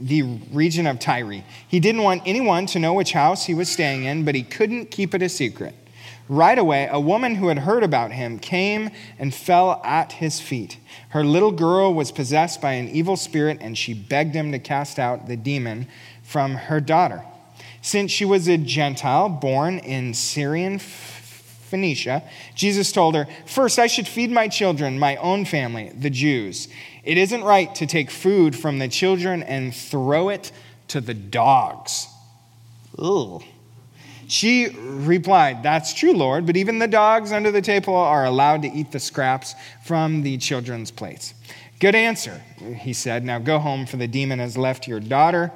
the 0.00 0.22
region 0.52 0.86
of 0.86 0.98
Tyre. 0.98 1.44
He 1.68 1.80
didn't 1.80 2.02
want 2.02 2.22
anyone 2.26 2.66
to 2.66 2.78
know 2.78 2.94
which 2.94 3.12
house 3.12 3.46
he 3.46 3.54
was 3.54 3.68
staying 3.70 4.04
in, 4.04 4.24
but 4.24 4.34
he 4.34 4.42
couldn't 4.42 4.90
keep 4.90 5.14
it 5.14 5.22
a 5.22 5.28
secret. 5.28 5.74
Right 6.28 6.58
away, 6.58 6.88
a 6.90 7.00
woman 7.00 7.36
who 7.36 7.48
had 7.48 7.58
heard 7.58 7.82
about 7.82 8.12
him 8.12 8.38
came 8.38 8.90
and 9.18 9.34
fell 9.34 9.80
at 9.84 10.12
his 10.12 10.40
feet. 10.40 10.78
Her 11.10 11.24
little 11.24 11.52
girl 11.52 11.92
was 11.92 12.12
possessed 12.12 12.60
by 12.60 12.72
an 12.72 12.88
evil 12.88 13.16
spirit, 13.16 13.58
and 13.60 13.76
she 13.76 13.92
begged 13.92 14.34
him 14.34 14.52
to 14.52 14.58
cast 14.58 14.98
out 14.98 15.26
the 15.26 15.36
demon 15.36 15.88
from 16.22 16.54
her 16.54 16.80
daughter. 16.80 17.24
Since 17.82 18.12
she 18.12 18.24
was 18.24 18.48
a 18.48 18.56
Gentile 18.56 19.28
born 19.28 19.78
in 19.78 20.14
Syrian 20.14 20.78
Phoenicia, 20.78 22.22
Jesus 22.54 22.92
told 22.92 23.16
her, 23.16 23.26
First, 23.44 23.78
I 23.78 23.88
should 23.88 24.06
feed 24.06 24.30
my 24.30 24.46
children, 24.46 24.98
my 24.98 25.16
own 25.16 25.44
family, 25.44 25.90
the 25.94 26.10
Jews. 26.10 26.68
It 27.02 27.18
isn't 27.18 27.42
right 27.42 27.74
to 27.74 27.86
take 27.86 28.10
food 28.10 28.54
from 28.54 28.78
the 28.78 28.88
children 28.88 29.42
and 29.42 29.74
throw 29.74 30.28
it 30.28 30.52
to 30.88 31.00
the 31.00 31.14
dogs. 31.14 32.06
Ugh. 32.98 33.42
She 34.28 34.68
replied, 34.68 35.62
That's 35.62 35.92
true, 35.92 36.12
Lord, 36.12 36.46
but 36.46 36.56
even 36.56 36.78
the 36.78 36.86
dogs 36.86 37.32
under 37.32 37.50
the 37.50 37.60
table 37.60 37.96
are 37.96 38.24
allowed 38.24 38.62
to 38.62 38.68
eat 38.68 38.92
the 38.92 39.00
scraps 39.00 39.54
from 39.84 40.22
the 40.22 40.38
children's 40.38 40.90
plates. 40.90 41.34
Good 41.80 41.94
answer, 41.96 42.40
he 42.76 42.92
said. 42.92 43.24
Now 43.24 43.40
go 43.40 43.58
home, 43.58 43.86
for 43.86 43.96
the 43.96 44.06
demon 44.06 44.38
has 44.38 44.56
left 44.56 44.86
your 44.86 45.00
daughter. 45.00 45.50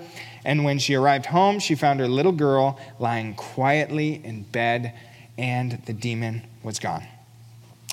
And 0.47 0.63
when 0.63 0.79
she 0.79 0.95
arrived 0.95 1.27
home, 1.27 1.59
she 1.59 1.75
found 1.75 1.99
her 1.99 2.07
little 2.07 2.31
girl 2.31 2.79
lying 3.01 3.35
quietly 3.35 4.21
in 4.25 4.45
bed, 4.45 4.95
and 5.37 5.83
the 5.87 5.93
demon 5.93 6.43
was 6.63 6.79
gone. 6.79 7.03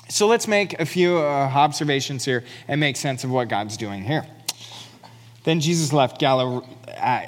So 0.08 0.28
let's 0.28 0.46
make 0.46 0.78
a 0.78 0.86
few 0.86 1.18
uh, 1.18 1.50
observations 1.52 2.24
here 2.24 2.44
and 2.68 2.78
make 2.78 2.94
sense 2.96 3.24
of 3.24 3.30
what 3.30 3.48
God's 3.48 3.76
doing 3.76 4.04
here. 4.04 4.24
Then 5.42 5.58
Jesus 5.58 5.92
left, 5.92 6.22
uh, 6.22 6.60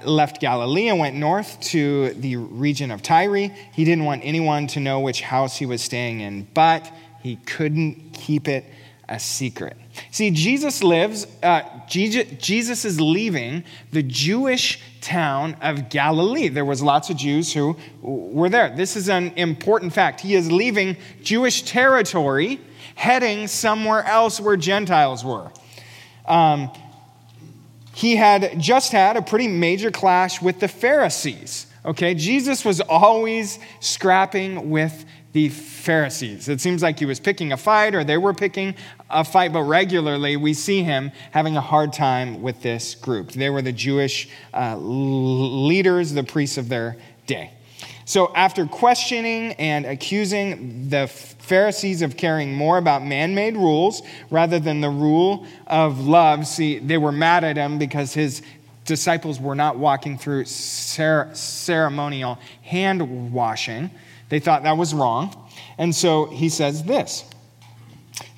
left 0.04 0.40
Galilee 0.40 0.86
and 0.86 1.00
went 1.00 1.16
north 1.16 1.58
to 1.72 2.10
the 2.10 2.36
region 2.36 2.92
of 2.92 3.02
Tyre. 3.02 3.48
He 3.72 3.84
didn't 3.84 4.04
want 4.04 4.22
anyone 4.24 4.68
to 4.68 4.80
know 4.80 5.00
which 5.00 5.22
house 5.22 5.56
he 5.56 5.66
was 5.66 5.82
staying 5.82 6.20
in, 6.20 6.46
but 6.54 6.88
he 7.20 7.34
couldn't 7.34 8.12
keep 8.12 8.46
it 8.46 8.64
a 9.08 9.20
secret. 9.20 9.76
See, 10.10 10.30
Jesus 10.30 10.82
lives, 10.82 11.26
uh, 11.42 11.62
Jesus 11.88 12.84
is 12.84 13.00
leaving 13.00 13.64
the 13.92 14.02
Jewish 14.02 14.80
town 15.00 15.56
of 15.60 15.88
Galilee. 15.88 16.48
There 16.48 16.64
was 16.64 16.82
lots 16.82 17.08
of 17.10 17.16
Jews 17.16 17.52
who 17.52 17.76
were 18.02 18.48
there. 18.48 18.74
This 18.74 18.96
is 18.96 19.08
an 19.08 19.32
important 19.36 19.92
fact. 19.92 20.20
He 20.20 20.34
is 20.34 20.50
leaving 20.50 20.96
Jewish 21.22 21.62
territory, 21.62 22.60
heading 22.96 23.46
somewhere 23.46 24.04
else 24.04 24.40
where 24.40 24.56
Gentiles 24.56 25.24
were. 25.24 25.50
Um, 26.26 26.70
he 27.94 28.16
had 28.16 28.58
just 28.60 28.92
had 28.92 29.16
a 29.16 29.22
pretty 29.22 29.48
major 29.48 29.90
clash 29.90 30.42
with 30.42 30.60
the 30.60 30.68
Pharisees. 30.68 31.66
Okay, 31.84 32.14
Jesus 32.14 32.64
was 32.64 32.80
always 32.80 33.60
scrapping 33.78 34.70
with 34.70 35.04
the 35.36 35.50
Pharisees. 35.50 36.48
It 36.48 36.62
seems 36.62 36.82
like 36.82 36.98
he 36.98 37.04
was 37.04 37.20
picking 37.20 37.52
a 37.52 37.58
fight 37.58 37.94
or 37.94 38.04
they 38.04 38.16
were 38.16 38.32
picking 38.32 38.74
a 39.10 39.22
fight, 39.22 39.52
but 39.52 39.64
regularly 39.64 40.38
we 40.38 40.54
see 40.54 40.82
him 40.82 41.12
having 41.30 41.58
a 41.58 41.60
hard 41.60 41.92
time 41.92 42.40
with 42.40 42.62
this 42.62 42.94
group. 42.94 43.32
They 43.32 43.50
were 43.50 43.60
the 43.60 43.70
Jewish 43.70 44.30
uh, 44.54 44.78
leaders, 44.78 46.14
the 46.14 46.24
priests 46.24 46.56
of 46.56 46.70
their 46.70 46.96
day. 47.26 47.50
So, 48.06 48.32
after 48.34 48.64
questioning 48.64 49.52
and 49.58 49.84
accusing 49.84 50.88
the 50.88 51.06
Pharisees 51.06 52.00
of 52.00 52.16
caring 52.16 52.54
more 52.54 52.78
about 52.78 53.04
man 53.04 53.34
made 53.34 53.58
rules 53.58 54.00
rather 54.30 54.58
than 54.58 54.80
the 54.80 54.88
rule 54.88 55.46
of 55.66 56.06
love, 56.06 56.46
see, 56.46 56.78
they 56.78 56.96
were 56.96 57.12
mad 57.12 57.44
at 57.44 57.58
him 57.58 57.76
because 57.78 58.14
his 58.14 58.40
disciples 58.86 59.38
were 59.38 59.54
not 59.54 59.76
walking 59.76 60.16
through 60.16 60.46
ceremonial 60.46 62.38
hand 62.62 63.34
washing. 63.34 63.90
They 64.28 64.40
thought 64.40 64.62
that 64.64 64.76
was 64.76 64.92
wrong. 64.92 65.50
And 65.78 65.94
so 65.94 66.26
he 66.26 66.48
says 66.48 66.84
this. 66.84 67.24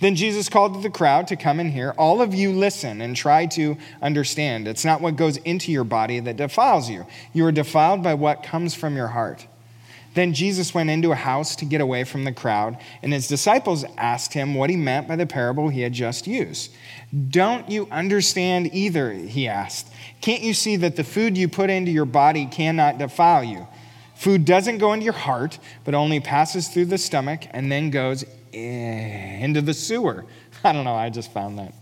Then 0.00 0.14
Jesus 0.14 0.48
called 0.48 0.74
to 0.74 0.80
the 0.80 0.90
crowd 0.90 1.28
to 1.28 1.36
come 1.36 1.60
and 1.60 1.72
hear. 1.72 1.94
All 1.98 2.20
of 2.20 2.34
you 2.34 2.52
listen 2.52 3.00
and 3.00 3.16
try 3.16 3.46
to 3.46 3.76
understand. 4.00 4.68
It's 4.68 4.84
not 4.84 5.00
what 5.00 5.16
goes 5.16 5.36
into 5.38 5.72
your 5.72 5.84
body 5.84 6.20
that 6.20 6.36
defiles 6.36 6.88
you. 6.88 7.06
You 7.32 7.46
are 7.46 7.52
defiled 7.52 8.02
by 8.02 8.14
what 8.14 8.42
comes 8.42 8.74
from 8.74 8.96
your 8.96 9.08
heart. 9.08 9.46
Then 10.14 10.34
Jesus 10.34 10.74
went 10.74 10.90
into 10.90 11.12
a 11.12 11.16
house 11.16 11.54
to 11.56 11.64
get 11.64 11.80
away 11.80 12.02
from 12.02 12.24
the 12.24 12.32
crowd, 12.32 12.78
and 13.02 13.12
his 13.12 13.28
disciples 13.28 13.84
asked 13.96 14.32
him 14.32 14.54
what 14.54 14.70
he 14.70 14.76
meant 14.76 15.06
by 15.06 15.16
the 15.16 15.26
parable 15.26 15.68
he 15.68 15.82
had 15.82 15.92
just 15.92 16.26
used. 16.26 16.72
Don't 17.30 17.70
you 17.70 17.86
understand 17.90 18.74
either? 18.74 19.12
He 19.12 19.46
asked. 19.46 19.92
Can't 20.20 20.42
you 20.42 20.54
see 20.54 20.76
that 20.76 20.96
the 20.96 21.04
food 21.04 21.38
you 21.38 21.48
put 21.48 21.70
into 21.70 21.92
your 21.92 22.04
body 22.04 22.46
cannot 22.46 22.98
defile 22.98 23.44
you? 23.44 23.68
Food 24.18 24.44
doesn't 24.44 24.78
go 24.78 24.94
into 24.94 25.04
your 25.04 25.12
heart, 25.12 25.60
but 25.84 25.94
only 25.94 26.18
passes 26.18 26.66
through 26.66 26.86
the 26.86 26.98
stomach 26.98 27.44
and 27.52 27.70
then 27.70 27.90
goes 27.90 28.24
into 28.52 29.62
the 29.62 29.72
sewer. 29.72 30.26
I 30.64 30.72
don't 30.72 30.84
know, 30.84 30.96
I 30.96 31.08
just 31.08 31.32
found 31.32 31.60
that 31.60 31.72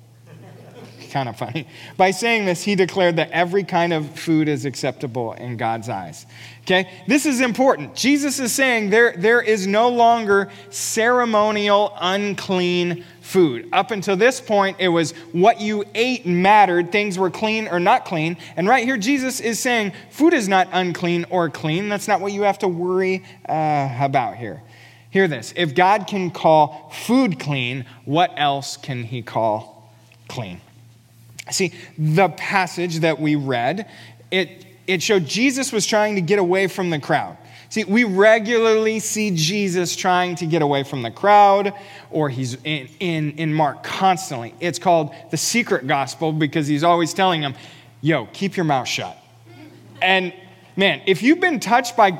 kind 1.10 1.30
of 1.30 1.38
funny. 1.38 1.66
By 1.96 2.10
saying 2.10 2.44
this, 2.44 2.62
he 2.62 2.74
declared 2.74 3.16
that 3.16 3.30
every 3.30 3.64
kind 3.64 3.94
of 3.94 4.18
food 4.18 4.48
is 4.48 4.66
acceptable 4.66 5.32
in 5.32 5.56
God's 5.56 5.88
eyes. 5.88 6.26
Okay? 6.64 6.90
This 7.06 7.24
is 7.24 7.40
important. 7.40 7.94
Jesus 7.94 8.38
is 8.38 8.52
saying 8.52 8.90
there, 8.90 9.14
there 9.16 9.40
is 9.40 9.66
no 9.66 9.88
longer 9.88 10.50
ceremonial 10.68 11.96
unclean 11.98 13.02
food. 13.26 13.68
Up 13.72 13.90
until 13.90 14.16
this 14.16 14.40
point, 14.40 14.76
it 14.78 14.88
was 14.88 15.10
what 15.32 15.60
you 15.60 15.84
ate 15.94 16.26
mattered. 16.26 16.92
Things 16.92 17.18
were 17.18 17.30
clean 17.30 17.66
or 17.66 17.80
not 17.80 18.04
clean. 18.04 18.36
And 18.56 18.68
right 18.68 18.84
here, 18.84 18.96
Jesus 18.96 19.40
is 19.40 19.58
saying 19.58 19.92
food 20.10 20.32
is 20.32 20.48
not 20.48 20.68
unclean 20.72 21.26
or 21.28 21.50
clean. 21.50 21.88
That's 21.88 22.06
not 22.06 22.20
what 22.20 22.32
you 22.32 22.42
have 22.42 22.60
to 22.60 22.68
worry 22.68 23.24
uh, 23.48 23.98
about 24.00 24.36
here. 24.36 24.62
Hear 25.10 25.26
this 25.26 25.52
if 25.56 25.74
God 25.74 26.06
can 26.06 26.30
call 26.30 26.90
food 26.92 27.40
clean, 27.40 27.84
what 28.04 28.32
else 28.36 28.76
can 28.76 29.02
he 29.02 29.22
call 29.22 29.92
clean? 30.28 30.60
See, 31.50 31.72
the 31.98 32.28
passage 32.28 33.00
that 33.00 33.20
we 33.20 33.34
read, 33.34 33.88
it, 34.30 34.66
it 34.86 35.02
showed 35.02 35.26
Jesus 35.26 35.72
was 35.72 35.84
trying 35.84 36.14
to 36.14 36.20
get 36.20 36.38
away 36.38 36.68
from 36.68 36.90
the 36.90 36.98
crowd. 36.98 37.36
See, 37.68 37.84
we 37.84 38.04
regularly 38.04 39.00
see 39.00 39.32
Jesus 39.32 39.96
trying 39.96 40.36
to 40.36 40.46
get 40.46 40.62
away 40.62 40.84
from 40.84 41.02
the 41.02 41.10
crowd, 41.10 41.74
or 42.10 42.28
he's 42.28 42.54
in, 42.62 42.88
in, 43.00 43.32
in 43.32 43.52
Mark 43.52 43.82
constantly. 43.82 44.54
It's 44.60 44.78
called 44.78 45.14
the 45.30 45.36
secret 45.36 45.86
gospel 45.86 46.32
because 46.32 46.66
he's 46.66 46.84
always 46.84 47.12
telling 47.12 47.40
them, 47.40 47.54
yo, 48.00 48.26
keep 48.26 48.56
your 48.56 48.64
mouth 48.64 48.86
shut. 48.86 49.16
And 50.00 50.32
man, 50.76 51.02
if 51.06 51.22
you've 51.22 51.40
been 51.40 51.58
touched 51.58 51.96
by, 51.96 52.18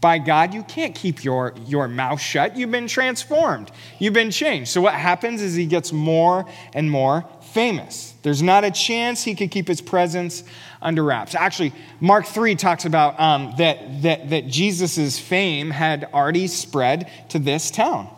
by 0.00 0.18
God, 0.18 0.52
you 0.52 0.64
can't 0.64 0.94
keep 0.94 1.24
your, 1.24 1.54
your 1.66 1.88
mouth 1.88 2.20
shut. 2.20 2.56
You've 2.56 2.70
been 2.70 2.88
transformed, 2.88 3.70
you've 3.98 4.14
been 4.14 4.30
changed. 4.30 4.70
So, 4.70 4.80
what 4.80 4.94
happens 4.94 5.40
is 5.40 5.54
he 5.54 5.66
gets 5.66 5.92
more 5.92 6.44
and 6.74 6.90
more 6.90 7.24
famous. 7.52 8.14
There's 8.22 8.42
not 8.42 8.64
a 8.64 8.70
chance 8.70 9.22
he 9.22 9.34
could 9.34 9.50
keep 9.50 9.68
his 9.68 9.80
presence 9.80 10.44
under 10.80 11.04
wraps. 11.04 11.34
Actually, 11.34 11.72
Mark 12.00 12.26
3 12.26 12.54
talks 12.56 12.84
about 12.84 13.18
um, 13.20 13.54
that, 13.58 14.02
that, 14.02 14.30
that 14.30 14.46
Jesus' 14.48 15.18
fame 15.18 15.70
had 15.70 16.08
already 16.12 16.46
spread 16.46 17.10
to 17.30 17.38
this 17.38 17.70
town. 17.70 18.08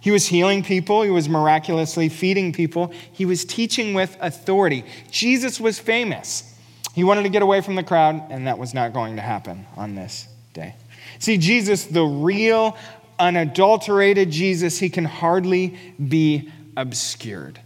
He 0.00 0.10
was 0.10 0.26
healing 0.26 0.62
people, 0.62 1.02
he 1.02 1.10
was 1.10 1.28
miraculously 1.30 2.10
feeding 2.10 2.52
people, 2.52 2.92
he 3.12 3.24
was 3.24 3.44
teaching 3.44 3.94
with 3.94 4.16
authority. 4.20 4.84
Jesus 5.10 5.58
was 5.58 5.78
famous. 5.78 6.54
He 6.94 7.04
wanted 7.04 7.22
to 7.22 7.30
get 7.30 7.42
away 7.42 7.62
from 7.62 7.74
the 7.74 7.82
crowd, 7.82 8.30
and 8.30 8.46
that 8.46 8.58
was 8.58 8.74
not 8.74 8.92
going 8.92 9.16
to 9.16 9.22
happen 9.22 9.66
on 9.76 9.94
this 9.94 10.28
day. 10.52 10.74
See, 11.18 11.38
Jesus, 11.38 11.84
the 11.84 12.04
real, 12.04 12.76
unadulterated 13.18 14.30
Jesus, 14.30 14.78
he 14.78 14.90
can 14.90 15.04
hardly 15.04 15.78
be 16.08 16.50
obscured. 16.76 17.60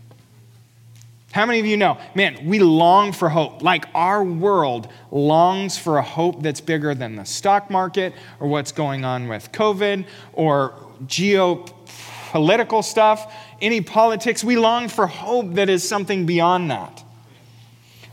How 1.33 1.45
many 1.45 1.61
of 1.61 1.67
you 1.67 1.77
know, 1.77 1.99
man, 2.15 2.47
we 2.47 2.59
long 2.59 3.13
for 3.13 3.29
hope. 3.29 3.63
Like 3.63 3.85
our 3.95 4.25
world 4.25 4.89
longs 5.11 5.77
for 5.77 5.99
a 5.99 6.03
hope 6.03 6.43
that's 6.43 6.61
bigger 6.61 6.95
than 6.95 7.17
the 7.17 7.25
stock 7.25 7.71
market 7.71 8.15
or 8.41 8.49
what's 8.49 8.73
going 8.73 9.05
on 9.05 9.29
with 9.29 9.53
COVID 9.53 10.07
or 10.33 10.75
geopolitical 11.05 12.83
stuff, 12.83 13.33
any 13.61 13.83
politics. 13.83 14.43
We 14.43 14.57
long 14.57 14.89
for 14.89 15.07
hope 15.07 15.55
that 15.55 15.69
is 15.69 15.87
something 15.87 16.25
beyond 16.25 16.71
that. 16.71 17.05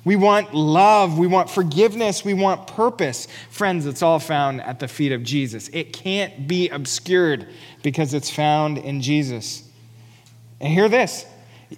We 0.04 0.18
want 0.18 0.54
love. 0.54 1.18
We 1.18 1.26
want 1.26 1.50
forgiveness. 1.50 2.24
We 2.24 2.36
want 2.36 2.68
purpose. 2.68 3.28
Friends, 3.50 3.88
it's 3.88 4.04
all 4.04 4.20
found 4.20 4.62
at 4.62 4.80
the 4.80 4.88
feet 4.88 5.12
of 5.14 5.24
Jesus. 5.24 5.70
It 5.70 5.94
can't 5.94 6.48
be 6.48 6.70
obscured 6.70 7.48
because 7.82 8.14
it's 8.14 8.30
found 8.30 8.78
in 8.78 9.02
Jesus. 9.02 9.64
And 10.60 10.72
hear 10.72 10.90
this 10.90 11.26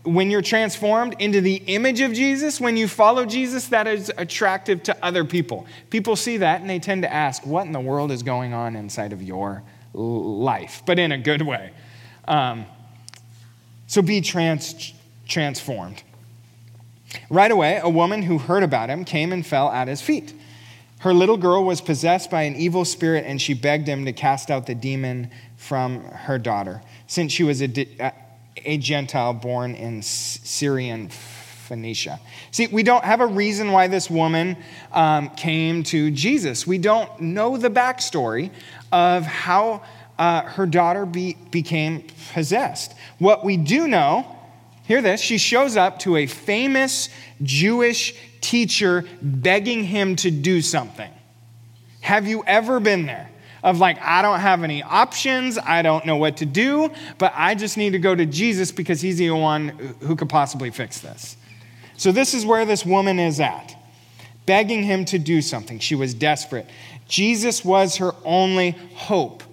when 0.04 0.30
you're 0.30 0.42
transformed 0.42 1.16
into 1.20 1.42
the 1.42 1.56
image 1.68 2.02
of 2.02 2.14
Jesus, 2.14 2.60
when 2.60 2.76
you 2.76 2.88
follow 2.88 3.26
Jesus, 3.26 3.68
that 3.68 3.88
is 3.88 4.12
attractive 4.18 4.84
to 4.84 5.06
other 5.06 5.24
people. 5.24 5.66
People 5.90 6.16
see 6.16 6.38
that 6.38 6.62
and 6.62 6.70
they 6.70 6.80
tend 6.80 7.04
to 7.04 7.14
ask, 7.14 7.46
What 7.46 7.66
in 7.66 7.72
the 7.72 7.80
world 7.80 8.12
is 8.12 8.24
going 8.24 8.54
on 8.54 8.76
inside 8.76 9.14
of 9.14 9.22
your 9.22 9.64
life? 9.94 10.84
But 10.86 11.00
in 11.00 11.12
a 11.12 11.18
good 11.18 11.42
way. 11.42 11.72
Um, 12.28 12.66
so 13.88 14.02
be 14.02 14.20
trans- 14.22 14.94
transformed. 15.28 16.04
Right 17.30 17.52
away, 17.52 17.80
a 17.82 17.90
woman 17.90 18.24
who 18.24 18.38
heard 18.38 18.64
about 18.64 18.90
him 18.90 19.06
came 19.06 19.32
and 19.32 19.46
fell 19.46 19.70
at 19.70 19.88
his 19.88 20.02
feet. 20.02 20.34
Her 21.00 21.14
little 21.14 21.38
girl 21.38 21.64
was 21.64 21.80
possessed 21.80 22.30
by 22.30 22.44
an 22.44 22.56
evil 22.56 22.84
spirit, 22.84 23.24
and 23.26 23.42
she 23.42 23.54
begged 23.54 23.88
him 23.88 24.04
to 24.06 24.14
cast 24.14 24.52
out 24.52 24.66
the 24.66 24.76
demon 24.76 25.32
from 25.56 26.04
her 26.04 26.38
daughter, 26.38 26.82
since 27.06 27.32
she 27.32 27.44
was 27.44 27.62
a, 27.62 27.68
a 28.68 28.78
Gentile 28.78 29.34
born 29.34 29.74
in 29.74 30.02
Syrian 30.04 31.10
Phoenicia. 31.10 32.20
See, 32.52 32.68
we 32.68 32.84
don't 32.84 33.04
have 33.04 33.22
a 33.22 33.26
reason 33.26 33.72
why 33.72 33.88
this 33.88 34.10
woman 34.10 34.58
um, 34.92 35.30
came 35.32 35.84
to 35.84 36.12
Jesus. 36.12 36.68
We 36.68 36.78
don't 36.78 37.20
know 37.20 37.58
the 37.58 37.70
backstory 37.70 38.52
of 38.92 39.24
how 39.24 39.82
uh, 40.20 40.44
her 40.44 40.66
daughter 40.66 41.06
be, 41.06 41.38
became 41.52 42.06
possessed. 42.34 42.94
What 43.20 43.44
we 43.44 43.58
do 43.58 43.88
know, 43.88 44.36
hear 44.84 45.02
this, 45.02 45.22
she 45.22 45.38
shows 45.38 45.78
up 45.78 46.00
to 46.00 46.18
a 46.18 46.28
famous 46.28 47.10
Jewish 47.42 48.16
teacher 48.42 49.06
begging 49.22 49.84
him 49.84 50.16
to 50.18 50.32
do 50.32 50.62
something. 50.62 51.12
Have 52.02 52.28
you 52.28 52.44
ever 52.46 52.80
been 52.80 53.06
there? 53.06 53.30
Of 53.64 53.80
like, 53.80 53.98
I 54.02 54.22
don't 54.22 54.40
have 54.40 54.64
any 54.64 54.84
options, 54.84 55.58
I 55.58 55.82
don't 55.82 56.06
know 56.06 56.18
what 56.18 56.38
to 56.38 56.46
do, 56.46 56.92
but 57.18 57.34
I 57.36 57.56
just 57.56 57.78
need 57.78 57.92
to 57.92 58.00
go 58.00 58.14
to 58.14 58.26
Jesus 58.26 58.72
because 58.72 59.02
he's 59.02 59.18
the 59.18 59.32
one 59.32 59.70
who 60.02 60.16
could 60.16 60.30
possibly 60.30 60.70
fix 60.70 61.00
this. 61.00 61.38
So, 61.98 62.12
this 62.12 62.34
is 62.34 62.46
where 62.46 62.66
this 62.66 62.86
woman 62.86 63.20
is 63.20 63.40
at, 63.40 63.76
begging 64.46 64.84
him 64.84 65.06
to 65.06 65.18
do 65.18 65.42
something. 65.42 65.80
She 65.80 65.96
was 65.96 66.14
desperate. 66.14 66.70
Jesus 67.08 67.66
was 67.66 67.98
her 67.98 68.14
only 68.24 68.72
hope. 68.94 69.44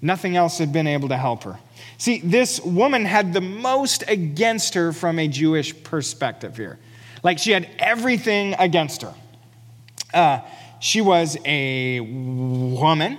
Nothing 0.00 0.36
else 0.36 0.58
had 0.58 0.72
been 0.72 0.86
able 0.86 1.08
to 1.08 1.16
help 1.16 1.44
her. 1.44 1.58
See, 1.98 2.20
this 2.20 2.60
woman 2.60 3.04
had 3.04 3.32
the 3.32 3.40
most 3.40 4.04
against 4.08 4.74
her 4.74 4.92
from 4.92 5.18
a 5.18 5.28
Jewish 5.28 5.82
perspective 5.82 6.56
here. 6.56 6.78
Like 7.22 7.38
she 7.38 7.52
had 7.52 7.68
everything 7.78 8.54
against 8.58 9.02
her. 9.02 9.14
Uh, 10.12 10.40
she 10.78 11.00
was 11.00 11.36
a 11.44 12.00
woman, 12.00 13.18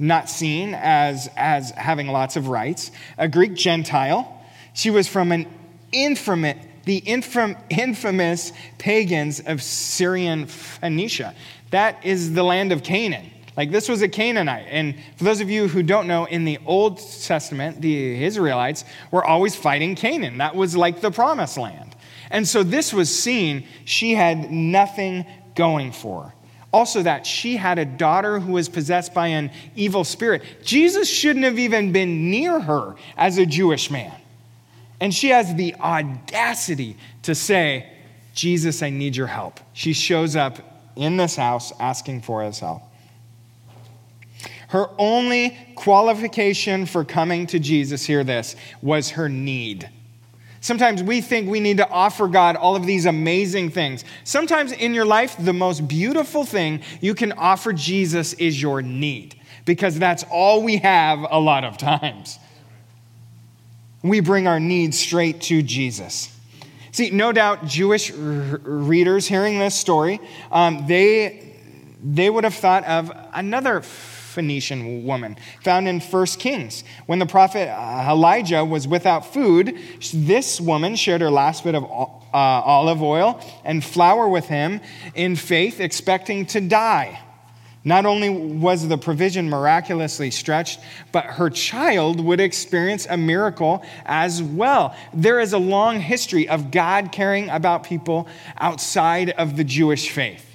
not 0.00 0.28
seen 0.28 0.74
as, 0.74 1.28
as 1.36 1.70
having 1.72 2.08
lots 2.08 2.34
of 2.34 2.48
rights, 2.48 2.90
a 3.18 3.28
Greek 3.28 3.54
Gentile. 3.54 4.42
She 4.72 4.90
was 4.90 5.06
from 5.06 5.30
an 5.30 5.46
infamous, 5.92 6.56
the 6.86 7.02
infam, 7.02 7.56
infamous 7.68 8.52
pagans 8.78 9.40
of 9.40 9.62
Syrian 9.62 10.46
Phoenicia. 10.46 11.34
That 11.70 12.04
is 12.04 12.32
the 12.32 12.42
land 12.42 12.72
of 12.72 12.82
Canaan. 12.82 13.30
Like 13.56 13.70
this 13.70 13.88
was 13.88 14.00
a 14.00 14.08
Canaanite. 14.08 14.66
And 14.70 14.94
for 15.16 15.24
those 15.24 15.42
of 15.42 15.50
you 15.50 15.68
who 15.68 15.82
don't 15.82 16.06
know, 16.06 16.24
in 16.24 16.46
the 16.46 16.58
Old 16.64 16.98
Testament, 17.22 17.82
the 17.82 18.24
Israelites 18.24 18.86
were 19.10 19.24
always 19.24 19.54
fighting 19.54 19.96
Canaan. 19.96 20.38
That 20.38 20.56
was 20.56 20.74
like 20.76 21.02
the 21.02 21.10
promised 21.10 21.58
land. 21.58 21.94
And 22.30 22.48
so 22.48 22.62
this 22.62 22.92
was 22.92 23.14
seen, 23.14 23.66
she 23.84 24.14
had 24.14 24.50
nothing 24.50 25.26
going 25.54 25.92
for 25.92 26.22
her. 26.22 26.34
Also, 26.72 27.02
that 27.02 27.26
she 27.26 27.56
had 27.56 27.78
a 27.78 27.84
daughter 27.84 28.38
who 28.38 28.52
was 28.52 28.68
possessed 28.68 29.12
by 29.12 29.28
an 29.28 29.50
evil 29.74 30.04
spirit. 30.04 30.42
Jesus 30.62 31.08
shouldn't 31.10 31.44
have 31.44 31.58
even 31.58 31.90
been 31.90 32.30
near 32.30 32.60
her 32.60 32.94
as 33.16 33.38
a 33.38 33.46
Jewish 33.46 33.90
man. 33.90 34.12
And 35.00 35.12
she 35.12 35.30
has 35.30 35.54
the 35.54 35.74
audacity 35.76 36.96
to 37.22 37.34
say, 37.34 37.90
Jesus, 38.34 38.82
I 38.82 38.90
need 38.90 39.16
your 39.16 39.26
help. 39.26 39.58
She 39.72 39.92
shows 39.92 40.36
up 40.36 40.58
in 40.94 41.16
this 41.16 41.36
house 41.36 41.72
asking 41.80 42.22
for 42.22 42.42
his 42.42 42.60
help. 42.60 42.82
Her 44.68 44.86
only 44.98 45.58
qualification 45.74 46.86
for 46.86 47.04
coming 47.04 47.48
to 47.48 47.58
Jesus, 47.58 48.06
hear 48.06 48.22
this, 48.22 48.54
was 48.80 49.10
her 49.10 49.28
need. 49.28 49.90
Sometimes 50.60 51.02
we 51.02 51.22
think 51.22 51.48
we 51.48 51.60
need 51.60 51.78
to 51.78 51.88
offer 51.88 52.28
God 52.28 52.54
all 52.54 52.76
of 52.76 52.84
these 52.84 53.06
amazing 53.06 53.70
things. 53.70 54.04
Sometimes 54.24 54.72
in 54.72 54.92
your 54.92 55.06
life, 55.06 55.36
the 55.38 55.54
most 55.54 55.88
beautiful 55.88 56.44
thing 56.44 56.82
you 57.00 57.14
can 57.14 57.32
offer 57.32 57.72
Jesus 57.72 58.34
is 58.34 58.60
your 58.60 58.82
need, 58.82 59.34
because 59.64 59.98
that's 59.98 60.22
all 60.30 60.62
we 60.62 60.76
have 60.76 61.26
a 61.30 61.40
lot 61.40 61.64
of 61.64 61.78
times. 61.78 62.38
We 64.02 64.20
bring 64.20 64.46
our 64.46 64.60
needs 64.60 64.98
straight 64.98 65.40
to 65.42 65.62
Jesus. 65.62 66.34
See, 66.92 67.10
no 67.10 67.32
doubt 67.32 67.66
Jewish 67.66 68.10
r- 68.10 68.16
readers 68.18 69.26
hearing 69.26 69.58
this 69.58 69.74
story, 69.74 70.20
um, 70.50 70.86
they, 70.86 71.54
they 72.02 72.28
would 72.28 72.44
have 72.44 72.54
thought 72.54 72.84
of 72.84 73.12
another 73.32 73.80
Phoenician 74.30 75.04
woman, 75.04 75.36
found 75.62 75.88
in 75.88 76.00
1 76.00 76.26
Kings. 76.38 76.84
When 77.06 77.18
the 77.18 77.26
prophet 77.26 77.68
uh, 77.68 78.06
Elijah 78.10 78.64
was 78.64 78.86
without 78.86 79.32
food, 79.32 79.78
this 80.12 80.60
woman 80.60 80.96
shared 80.96 81.20
her 81.20 81.30
last 81.30 81.64
bit 81.64 81.74
of 81.74 81.84
uh, 81.84 82.36
olive 82.36 83.02
oil 83.02 83.40
and 83.64 83.84
flour 83.84 84.28
with 84.28 84.46
him 84.46 84.80
in 85.14 85.36
faith, 85.36 85.80
expecting 85.80 86.46
to 86.46 86.60
die. 86.60 87.20
Not 87.82 88.04
only 88.04 88.28
was 88.28 88.86
the 88.86 88.98
provision 88.98 89.48
miraculously 89.48 90.30
stretched, 90.30 90.80
but 91.12 91.24
her 91.24 91.48
child 91.48 92.20
would 92.20 92.38
experience 92.38 93.06
a 93.08 93.16
miracle 93.16 93.82
as 94.04 94.42
well. 94.42 94.94
There 95.14 95.40
is 95.40 95.54
a 95.54 95.58
long 95.58 95.98
history 95.98 96.46
of 96.46 96.70
God 96.70 97.10
caring 97.10 97.48
about 97.48 97.84
people 97.84 98.28
outside 98.58 99.30
of 99.30 99.56
the 99.56 99.64
Jewish 99.64 100.10
faith. 100.10 100.49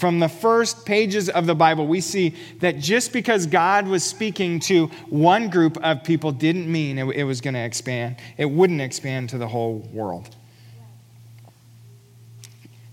From 0.00 0.18
the 0.18 0.30
first 0.30 0.86
pages 0.86 1.28
of 1.28 1.44
the 1.44 1.54
Bible, 1.54 1.86
we 1.86 2.00
see 2.00 2.34
that 2.60 2.78
just 2.78 3.12
because 3.12 3.44
God 3.44 3.86
was 3.86 4.02
speaking 4.02 4.58
to 4.60 4.86
one 5.10 5.50
group 5.50 5.76
of 5.84 6.04
people 6.04 6.32
didn't 6.32 6.72
mean 6.72 6.96
it, 6.96 7.04
it 7.14 7.24
was 7.24 7.42
going 7.42 7.52
to 7.52 7.60
expand. 7.60 8.16
It 8.38 8.46
wouldn't 8.46 8.80
expand 8.80 9.28
to 9.28 9.36
the 9.36 9.46
whole 9.46 9.86
world. 9.92 10.34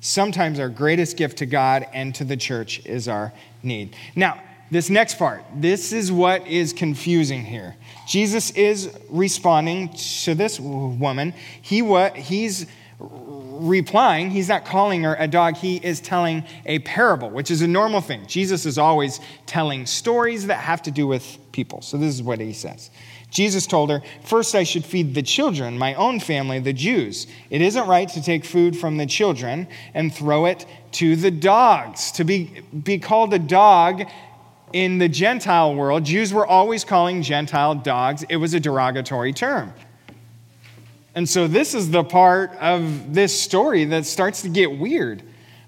Sometimes 0.02 0.60
our 0.60 0.67
greatest 0.67 1.15
gift 1.15 1.38
to 1.38 1.46
God 1.46 1.88
and 1.93 2.13
to 2.15 2.26
the 2.26 2.36
church 2.36 2.86
is 2.86 3.08
our 3.08 3.32
need. 3.63 3.96
Now, 4.13 4.41
this 4.70 4.89
next 4.89 5.17
part, 5.17 5.46
this 5.56 5.93
is 5.93 6.12
what 6.12 6.46
is 6.46 6.74
confusing 6.74 7.46
here. 7.46 7.78
Jesus 8.06 8.52
is 8.52 8.93
responding 9.10 9.93
to 10.24 10.36
this 10.36 10.60
woman. 10.60 11.34
He 11.62 11.82
what 11.82 12.17
he's 12.17 12.67
replying, 13.60 14.30
he's 14.30 14.50
not 14.50 14.65
calling 14.65 15.04
her 15.04 15.15
a 15.20 15.28
dog, 15.28 15.56
he 15.56 15.78
is 15.78 16.00
telling 16.00 16.43
a 16.65 16.80
parable, 16.80 17.30
which 17.30 17.52
is 17.52 17.62
a 17.62 17.67
normal 17.67 18.02
thing. 18.02 18.26
Jesus 18.28 18.65
is 18.65 18.78
always 18.78 19.20
telling 19.46 19.86
stories 19.86 20.48
that 20.48 20.60
have 20.60 20.82
to 20.84 20.91
do 20.91 21.08
with 21.08 21.38
people. 21.52 21.82
So 21.82 21.98
this 21.98 22.13
is 22.13 22.24
what 22.24 22.39
he 22.39 22.54
says. 22.54 22.89
Jesus 23.30 23.67
told 23.67 23.89
her, 23.89 24.02
First, 24.24 24.56
I 24.56 24.63
should 24.63 24.86
feed 24.86 25.13
the 25.13 25.22
children, 25.22 25.78
my 25.78 25.93
own 25.96 26.20
family, 26.20 26.60
the 26.60 26.74
Jews. 26.74 27.28
It 27.50 27.62
isn't 27.62 27.88
right 27.88 28.08
to 28.10 28.22
take 28.22 28.46
food 28.46 28.78
from 28.78 28.98
the 28.98 29.06
children 29.06 29.67
and 29.93 30.13
throw 30.13 30.46
it 30.46 30.65
to 30.93 31.15
the 31.15 31.32
dogs. 31.32 32.12
To 32.13 32.24
be, 32.24 32.62
be 32.84 33.00
called 33.00 33.34
a 33.34 33.39
dog 33.39 34.04
in 34.74 34.98
the 34.98 35.10
Gentile 35.10 35.76
world, 35.76 36.06
Jews 36.06 36.34
were 36.34 36.48
always 36.48 36.84
calling 36.84 37.22
Gentile 37.22 37.76
dogs, 37.76 38.24
it 38.30 38.38
was 38.38 38.54
a 38.54 38.60
derogatory 38.60 39.34
term. 39.34 39.74
And 41.17 41.27
so 41.27 41.47
this 41.47 41.73
is 41.73 41.89
the 41.89 42.03
part 42.03 42.51
of 42.58 43.12
this 43.12 43.41
story 43.41 43.86
that 43.86 44.06
starts 44.06 44.43
to 44.43 44.49
get 44.49 44.77
weird. 44.77 45.23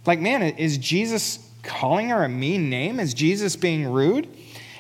Like, 0.05 0.19
man, 0.19 0.43
is 0.43 0.77
Jesus 0.77 1.39
calling 1.63 2.09
her 2.09 2.23
a 2.23 2.29
mean 2.29 2.69
name? 2.69 2.99
Is 2.99 3.15
Jesus 3.15 3.55
being 3.55 3.87
rude? 3.87 4.27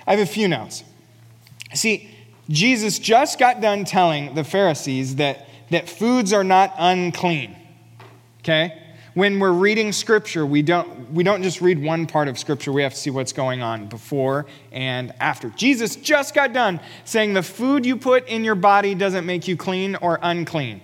I 0.05 0.11
have 0.11 0.19
a 0.19 0.31
few 0.31 0.47
notes. 0.47 0.83
See, 1.73 2.11
Jesus 2.49 2.99
just 2.99 3.39
got 3.39 3.61
done 3.61 3.83
telling 3.83 4.35
the 4.35 4.43
Pharisees 4.43 5.15
that, 5.15 5.49
that 5.71 5.89
foods 5.89 6.33
are 6.33 6.43
not 6.43 6.75
unclean. 6.77 7.55
Okay? 8.41 8.79
When 9.13 9.39
we're 9.39 9.51
reading 9.51 9.91
scripture, 9.91 10.45
we 10.45 10.61
don't, 10.61 11.11
we 11.11 11.23
don't 11.23 11.41
just 11.41 11.61
read 11.61 11.81
one 11.81 12.05
part 12.05 12.27
of 12.27 12.37
scripture, 12.37 12.71
we 12.71 12.83
have 12.83 12.93
to 12.93 12.99
see 12.99 13.09
what's 13.09 13.33
going 13.33 13.61
on 13.61 13.87
before 13.87 14.45
and 14.71 15.13
after. 15.19 15.49
Jesus 15.49 15.95
just 15.95 16.33
got 16.33 16.53
done 16.53 16.79
saying 17.05 17.33
the 17.33 17.43
food 17.43 17.85
you 17.85 17.97
put 17.97 18.27
in 18.27 18.43
your 18.43 18.55
body 18.55 18.95
doesn't 18.95 19.25
make 19.25 19.47
you 19.47 19.57
clean 19.57 19.95
or 19.95 20.19
unclean. 20.21 20.81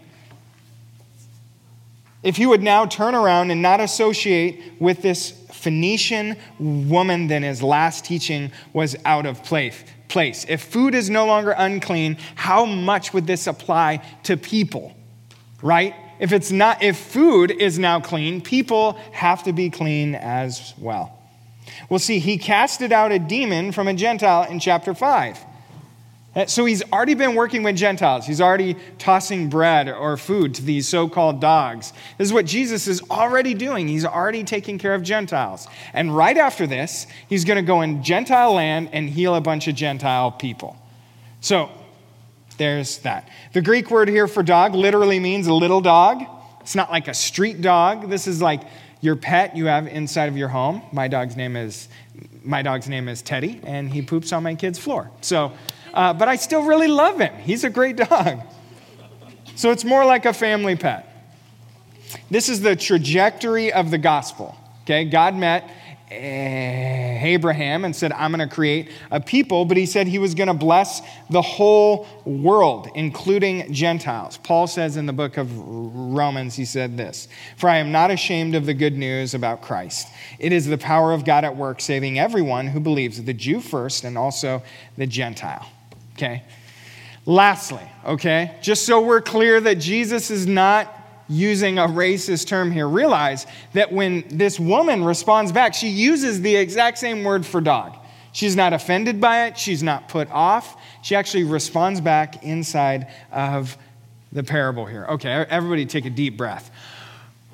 If 2.24 2.38
he 2.38 2.48
would 2.48 2.64
now 2.64 2.88
turn 2.88 3.14
around 3.14 3.52
and 3.52 3.62
not 3.62 3.80
associate 3.80 4.74
with 4.80 5.04
this 5.04 5.30
Phoenician 5.52 6.36
woman, 6.60 7.28
then 7.28 7.44
his 7.44 7.62
last 7.62 8.06
teaching 8.06 8.52
was 8.74 8.96
out 9.06 9.26
of 9.26 9.44
place. 9.44 9.84
Place. 10.08 10.46
If 10.50 10.64
food 10.64 10.96
is 10.96 11.10
no 11.10 11.26
longer 11.26 11.54
unclean, 11.58 12.18
how 12.34 12.66
much 12.66 13.14
would 13.14 13.28
this 13.28 13.48
apply 13.48 13.98
to 14.24 14.38
people? 14.38 14.96
Right? 15.62 15.94
If 16.20 16.32
it's 16.32 16.52
not 16.52 16.82
if 16.82 16.98
food 16.98 17.52
is 17.52 17.78
now 17.80 18.00
clean, 18.00 18.42
people 18.42 18.94
have 19.12 19.44
to 19.44 19.54
be 19.54 19.70
clean 19.70 20.16
as 20.16 20.74
well. 20.78 21.18
Well, 21.90 22.00
see, 22.00 22.20
he 22.20 22.38
casted 22.38 22.92
out 22.92 23.12
a 23.12 23.20
demon 23.20 23.72
from 23.72 23.88
a 23.88 23.94
Gentile 23.94 24.50
in 24.50 24.60
chapter 24.60 24.94
5. 24.94 25.40
Uh, 26.36 26.46
so 26.46 26.66
he's 26.66 26.84
already 26.92 27.14
been 27.14 27.34
working 27.34 27.64
with 27.64 27.78
Gentiles. 27.78 28.26
He's 28.26 28.42
already 28.42 28.76
tossing 28.98 29.50
bread 29.50 29.88
or 29.88 30.18
food 30.18 30.54
to 30.56 30.64
these 30.64 30.86
so 30.86 31.08
called 31.08 31.40
dogs. 31.40 31.94
This 32.18 32.28
is 32.28 32.34
what 32.34 32.46
Jesus 32.46 32.88
is 32.88 33.02
already 33.10 33.54
doing. 33.54 33.88
He's 33.88 34.06
already 34.06 34.44
taking 34.44 34.78
care 34.78 34.94
of 34.94 35.02
Gentiles. 35.02 35.68
And 35.94 36.16
right 36.16 36.36
after 36.36 36.68
this, 36.68 37.08
he's 37.30 37.46
going 37.46 37.56
to 37.56 37.62
go 37.62 37.82
in 37.82 38.04
Gentile 38.04 38.54
land 38.54 38.90
and 38.92 39.10
heal 39.10 39.34
a 39.36 39.42
bunch 39.42 39.70
of 39.70 39.76
Gentile 39.76 40.32
people. 40.32 40.76
So 41.40 41.70
There's 42.58 43.00
that. 43.00 43.30
The 43.54 43.62
Greek 43.62 43.92
word 43.92 44.10
here 44.10 44.28
for 44.28 44.44
dog 44.44 44.74
literally 44.74 45.20
means 45.20 45.48
a 45.48 45.54
little 45.54 45.82
dog. 45.82 46.24
It's 46.62 46.76
not 46.76 46.90
like 46.90 47.08
a 47.08 47.14
street 47.14 47.62
dog. 47.62 48.10
This 48.10 48.28
is 48.28 48.42
like 48.42 48.62
your 49.02 49.16
pet 49.16 49.56
you 49.56 49.66
have 49.66 49.88
inside 49.88 50.30
of 50.30 50.38
your 50.38 50.48
home. 50.48 50.82
My 50.92 51.08
dog's 51.08 51.36
name 51.36 51.56
is 51.56 51.88
my 52.44 52.62
dog's 52.62 52.88
name 52.88 53.08
is 53.08 53.22
Teddy, 53.22 53.60
and 53.64 53.92
he 53.92 54.02
poops 54.02 54.32
on 54.32 54.44
my 54.44 54.56
kid's 54.56 54.80
floor. 54.80 55.12
So, 55.22 55.52
uh, 55.94 56.14
but 56.14 56.28
I 56.28 56.36
still 56.36 56.64
really 56.64 56.88
love 56.88 57.20
him. 57.20 57.34
He's 57.40 57.64
a 57.64 57.70
great 57.70 57.96
dog. 58.10 58.42
So 59.56 59.72
it's 59.72 59.84
more 59.84 60.06
like 60.06 60.26
a 60.26 60.34
family 60.34 60.76
pet. 60.76 61.12
This 62.30 62.50
is 62.50 62.62
the 62.62 62.76
trajectory 62.76 63.74
of 63.74 63.92
the 63.92 63.98
gospel. 63.98 64.56
Okay, 64.84 65.06
God 65.06 65.36
met 65.36 65.70
Eh, 66.12 67.20
Abraham 67.24 67.84
and 67.84 67.96
said, 67.96 68.12
I'm 68.12 68.32
going 68.32 68.48
to 68.48 68.54
create 68.54 68.92
a 69.10 69.20
people, 69.20 69.66
but 69.66 69.76
he 69.76 69.88
said 69.88 70.08
he 70.08 70.20
was 70.20 70.36
going 70.36 70.48
to 70.48 70.54
bless 70.54 71.02
the 71.32 71.42
whole 71.42 72.08
world, 72.26 72.90
including 72.94 73.74
Gentiles. 73.74 74.38
Paul 74.38 74.68
says 74.68 74.98
in 74.98 75.08
the 75.08 75.14
book 75.14 75.38
of 75.38 75.50
Romans, 75.58 76.56
he 76.56 76.66
said 76.66 76.96
this 76.96 77.28
For 77.58 77.70
I 77.70 77.78
am 77.78 77.92
not 77.92 78.12
ashamed 78.12 78.54
of 78.54 78.68
the 78.68 78.74
good 78.76 78.96
news 78.96 79.34
about 79.34 79.64
Christ. 79.64 80.08
It 80.38 80.54
is 80.54 80.68
the 80.68 80.78
power 80.78 81.12
of 81.12 81.26
God 81.26 81.44
at 81.44 81.58
work, 81.58 81.82
saving 81.82 82.20
everyone 82.20 82.68
who 82.68 82.80
believes, 82.80 83.24
the 83.24 83.34
Jew 83.34 83.60
first 83.60 84.04
and 84.04 84.16
also 84.16 84.62
the 84.98 85.08
Gentile. 85.08 85.68
Okay? 86.14 86.44
Lastly, 87.26 87.82
okay, 88.06 88.56
just 88.62 88.86
so 88.86 89.02
we're 89.02 89.22
clear 89.22 89.60
that 89.60 89.80
Jesus 89.80 90.30
is 90.30 90.46
not 90.46 91.05
using 91.28 91.78
a 91.78 91.88
racist 91.88 92.48
term 92.48 92.72
here, 92.72 92.88
realize 92.88 93.48
that 93.74 93.92
when 93.92 94.24
this 94.30 94.60
woman 94.60 95.04
responds 95.04 95.52
back, 95.52 95.74
she 95.74 95.90
uses 95.90 96.42
the 96.42 96.56
exact 96.56 96.98
same 96.98 97.24
word 97.24 97.46
for 97.46 97.62
dog. 97.62 97.96
She's 98.32 98.56
not 98.56 98.74
offended 98.74 99.22
by 99.22 99.46
it, 99.46 99.58
she's 99.58 99.82
not 99.82 100.10
put 100.10 100.30
off. 100.30 100.76
She 101.02 101.16
actually 101.16 101.46
responds 101.46 102.02
back 102.02 102.44
inside 102.44 103.08
of 103.32 103.78
the 104.32 104.44
parable 104.44 104.86
here. 104.86 105.06
Okay, 105.06 105.32
everybody 105.32 105.86
take 105.86 106.06
a 106.06 106.10
deep 106.10 106.38
breath. 106.38 106.70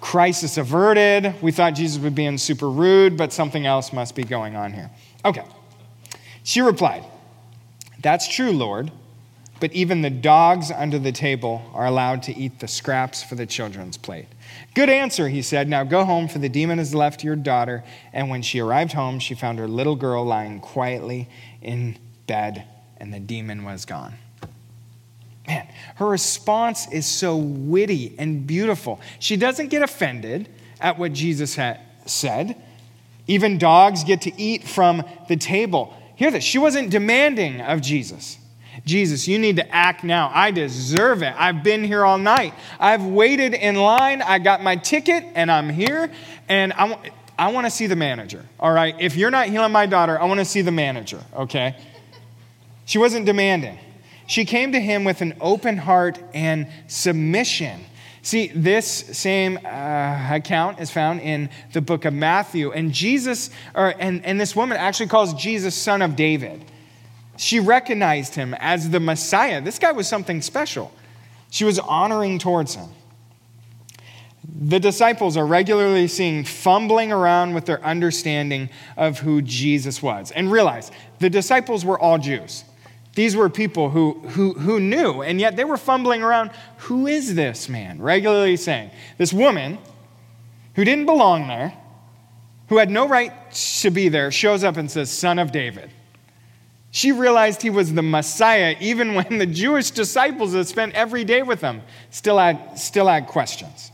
Crisis 0.00 0.58
averted. 0.58 1.34
We 1.42 1.50
thought 1.50 1.70
Jesus 1.70 2.00
would 2.02 2.14
be 2.14 2.22
being 2.22 2.38
super 2.38 2.70
rude, 2.70 3.16
but 3.16 3.32
something 3.32 3.66
else 3.66 3.92
must 3.92 4.14
be 4.14 4.22
going 4.22 4.54
on 4.54 4.72
here. 4.72 4.90
Okay. 5.24 5.44
She 6.44 6.60
replied, 6.60 7.04
That's 8.00 8.28
true, 8.28 8.52
Lord. 8.52 8.90
But 9.60 9.72
even 9.72 10.02
the 10.02 10.10
dogs 10.10 10.70
under 10.70 10.98
the 10.98 11.12
table 11.12 11.62
are 11.74 11.86
allowed 11.86 12.22
to 12.24 12.36
eat 12.36 12.60
the 12.60 12.68
scraps 12.68 13.22
for 13.22 13.34
the 13.34 13.46
children's 13.46 13.96
plate. 13.96 14.26
Good 14.74 14.88
answer, 14.88 15.28
he 15.28 15.42
said. 15.42 15.68
Now 15.68 15.84
go 15.84 16.04
home, 16.04 16.28
for 16.28 16.38
the 16.38 16.48
demon 16.48 16.78
has 16.78 16.94
left 16.94 17.24
your 17.24 17.36
daughter. 17.36 17.82
And 18.12 18.30
when 18.30 18.42
she 18.42 18.60
arrived 18.60 18.92
home, 18.92 19.18
she 19.18 19.34
found 19.34 19.58
her 19.58 19.66
little 19.66 19.96
girl 19.96 20.24
lying 20.24 20.60
quietly 20.60 21.28
in 21.60 21.98
bed, 22.26 22.64
and 22.98 23.12
the 23.12 23.18
demon 23.18 23.64
was 23.64 23.84
gone. 23.84 24.14
Man, 25.46 25.66
her 25.96 26.06
response 26.06 26.90
is 26.92 27.06
so 27.06 27.36
witty 27.36 28.14
and 28.18 28.46
beautiful. 28.46 29.00
She 29.18 29.36
doesn't 29.36 29.68
get 29.68 29.82
offended 29.82 30.48
at 30.80 30.98
what 30.98 31.12
Jesus 31.12 31.56
had 31.56 31.80
said. 32.06 32.56
Even 33.26 33.58
dogs 33.58 34.04
get 34.04 34.22
to 34.22 34.40
eat 34.40 34.68
from 34.68 35.02
the 35.28 35.36
table. 35.36 35.94
Hear 36.16 36.30
this. 36.30 36.44
She 36.44 36.58
wasn't 36.58 36.90
demanding 36.90 37.60
of 37.60 37.80
Jesus. 37.80 38.37
Jesus, 38.88 39.28
you 39.28 39.38
need 39.38 39.56
to 39.56 39.74
act 39.74 40.02
now. 40.02 40.32
I 40.34 40.50
deserve 40.50 41.22
it. 41.22 41.34
I've 41.36 41.62
been 41.62 41.84
here 41.84 42.04
all 42.04 42.16
night. 42.16 42.54
I've 42.80 43.04
waited 43.04 43.52
in 43.52 43.76
line. 43.76 44.22
I 44.22 44.38
got 44.38 44.62
my 44.62 44.76
ticket 44.76 45.24
and 45.34 45.52
I'm 45.52 45.68
here. 45.68 46.10
And 46.48 46.72
I, 46.72 46.88
w- 46.88 47.12
I 47.38 47.52
want 47.52 47.66
to 47.66 47.70
see 47.70 47.86
the 47.86 47.96
manager. 47.96 48.46
All 48.58 48.72
right. 48.72 48.96
If 48.98 49.14
you're 49.14 49.30
not 49.30 49.48
healing 49.48 49.72
my 49.72 49.84
daughter, 49.84 50.18
I 50.18 50.24
want 50.24 50.40
to 50.40 50.46
see 50.46 50.62
the 50.62 50.72
manager. 50.72 51.22
Okay. 51.36 51.76
She 52.86 52.96
wasn't 52.96 53.26
demanding. 53.26 53.78
She 54.26 54.46
came 54.46 54.72
to 54.72 54.80
him 54.80 55.04
with 55.04 55.20
an 55.20 55.36
open 55.40 55.76
heart 55.76 56.18
and 56.32 56.66
submission. 56.86 57.80
See, 58.22 58.48
this 58.48 58.86
same 58.86 59.58
uh, 59.64 60.28
account 60.30 60.80
is 60.80 60.90
found 60.90 61.20
in 61.20 61.50
the 61.74 61.82
book 61.82 62.06
of 62.06 62.14
Matthew. 62.14 62.72
And 62.72 62.92
Jesus, 62.92 63.50
or, 63.74 63.94
and, 63.98 64.24
and 64.24 64.40
this 64.40 64.56
woman 64.56 64.78
actually 64.78 65.08
calls 65.08 65.34
Jesus 65.34 65.74
son 65.74 66.00
of 66.00 66.16
David. 66.16 66.64
She 67.38 67.60
recognized 67.60 68.34
him 68.34 68.52
as 68.54 68.90
the 68.90 68.98
Messiah. 68.98 69.60
This 69.62 69.78
guy 69.78 69.92
was 69.92 70.08
something 70.08 70.42
special. 70.42 70.92
She 71.50 71.64
was 71.64 71.78
honoring 71.78 72.40
towards 72.40 72.74
him. 72.74 72.88
The 74.60 74.80
disciples 74.80 75.36
are 75.36 75.46
regularly 75.46 76.08
seen 76.08 76.42
fumbling 76.42 77.12
around 77.12 77.54
with 77.54 77.64
their 77.64 77.82
understanding 77.84 78.70
of 78.96 79.20
who 79.20 79.40
Jesus 79.40 80.02
was. 80.02 80.32
And 80.32 80.50
realize 80.50 80.90
the 81.20 81.30
disciples 81.30 81.84
were 81.84 81.98
all 81.98 82.18
Jews. 82.18 82.64
These 83.14 83.36
were 83.36 83.48
people 83.48 83.90
who, 83.90 84.14
who, 84.30 84.54
who 84.54 84.80
knew, 84.80 85.22
and 85.22 85.40
yet 85.40 85.54
they 85.54 85.64
were 85.64 85.76
fumbling 85.76 86.24
around 86.24 86.50
who 86.78 87.06
is 87.06 87.36
this 87.36 87.68
man? 87.68 88.02
Regularly 88.02 88.56
saying, 88.56 88.90
This 89.16 89.32
woman 89.32 89.78
who 90.74 90.84
didn't 90.84 91.06
belong 91.06 91.46
there, 91.46 91.74
who 92.68 92.78
had 92.78 92.90
no 92.90 93.06
right 93.06 93.32
to 93.52 93.90
be 93.90 94.08
there, 94.08 94.32
shows 94.32 94.64
up 94.64 94.76
and 94.76 94.90
says, 94.90 95.10
Son 95.10 95.38
of 95.38 95.52
David. 95.52 95.90
She 96.90 97.12
realized 97.12 97.60
he 97.60 97.70
was 97.70 97.92
the 97.92 98.02
Messiah, 98.02 98.74
even 98.80 99.14
when 99.14 99.38
the 99.38 99.46
Jewish 99.46 99.90
disciples 99.90 100.52
that 100.52 100.66
spent 100.66 100.94
every 100.94 101.24
day 101.24 101.42
with 101.42 101.60
him 101.60 101.82
still 102.10 102.38
had, 102.38 102.78
still 102.78 103.06
had 103.06 103.26
questions. 103.26 103.92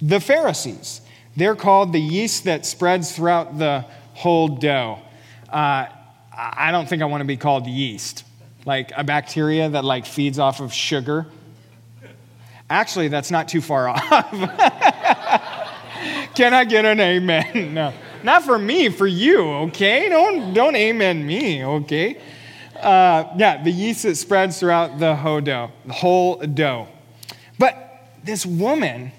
The 0.00 0.20
Pharisees, 0.20 1.00
they're 1.36 1.56
called 1.56 1.92
the 1.92 2.00
yeast 2.00 2.44
that 2.44 2.64
spreads 2.66 3.14
throughout 3.14 3.58
the 3.58 3.84
whole 4.14 4.48
dough. 4.48 5.00
Uh, 5.48 5.86
I 6.34 6.70
don't 6.70 6.88
think 6.88 7.02
I 7.02 7.06
want 7.06 7.20
to 7.20 7.26
be 7.26 7.36
called 7.36 7.66
yeast, 7.66 8.24
like 8.64 8.92
a 8.96 9.04
bacteria 9.04 9.68
that 9.68 9.84
like 9.84 10.06
feeds 10.06 10.38
off 10.38 10.60
of 10.60 10.72
sugar. 10.72 11.26
Actually, 12.70 13.08
that's 13.08 13.30
not 13.30 13.48
too 13.48 13.60
far 13.60 13.88
off. 13.90 14.30
Can 16.34 16.54
I 16.54 16.64
get 16.64 16.84
an 16.84 17.00
amen? 17.00 17.74
No. 17.74 17.92
Not 18.24 18.44
for 18.44 18.58
me, 18.58 18.88
for 18.88 19.06
you, 19.06 19.42
okay? 19.66 20.08
Don't, 20.08 20.54
don't 20.54 20.76
amen 20.76 21.26
me, 21.26 21.64
okay? 21.64 22.20
Uh, 22.80 23.34
yeah, 23.36 23.62
the 23.62 23.70
yeast 23.70 24.04
that 24.04 24.16
spreads 24.16 24.58
throughout 24.58 24.98
the 24.98 25.14
whole 25.14 25.40
dough, 25.40 25.70
the 25.84 25.92
whole 25.92 26.36
dough. 26.38 26.88
But 27.58 28.10
this 28.24 28.46
woman, 28.46 29.12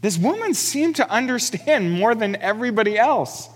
this 0.00 0.18
woman 0.18 0.54
seemed 0.54 0.96
to 0.96 1.08
understand 1.10 1.92
more 1.92 2.14
than 2.14 2.36
everybody 2.36 2.98
else. 2.98 3.48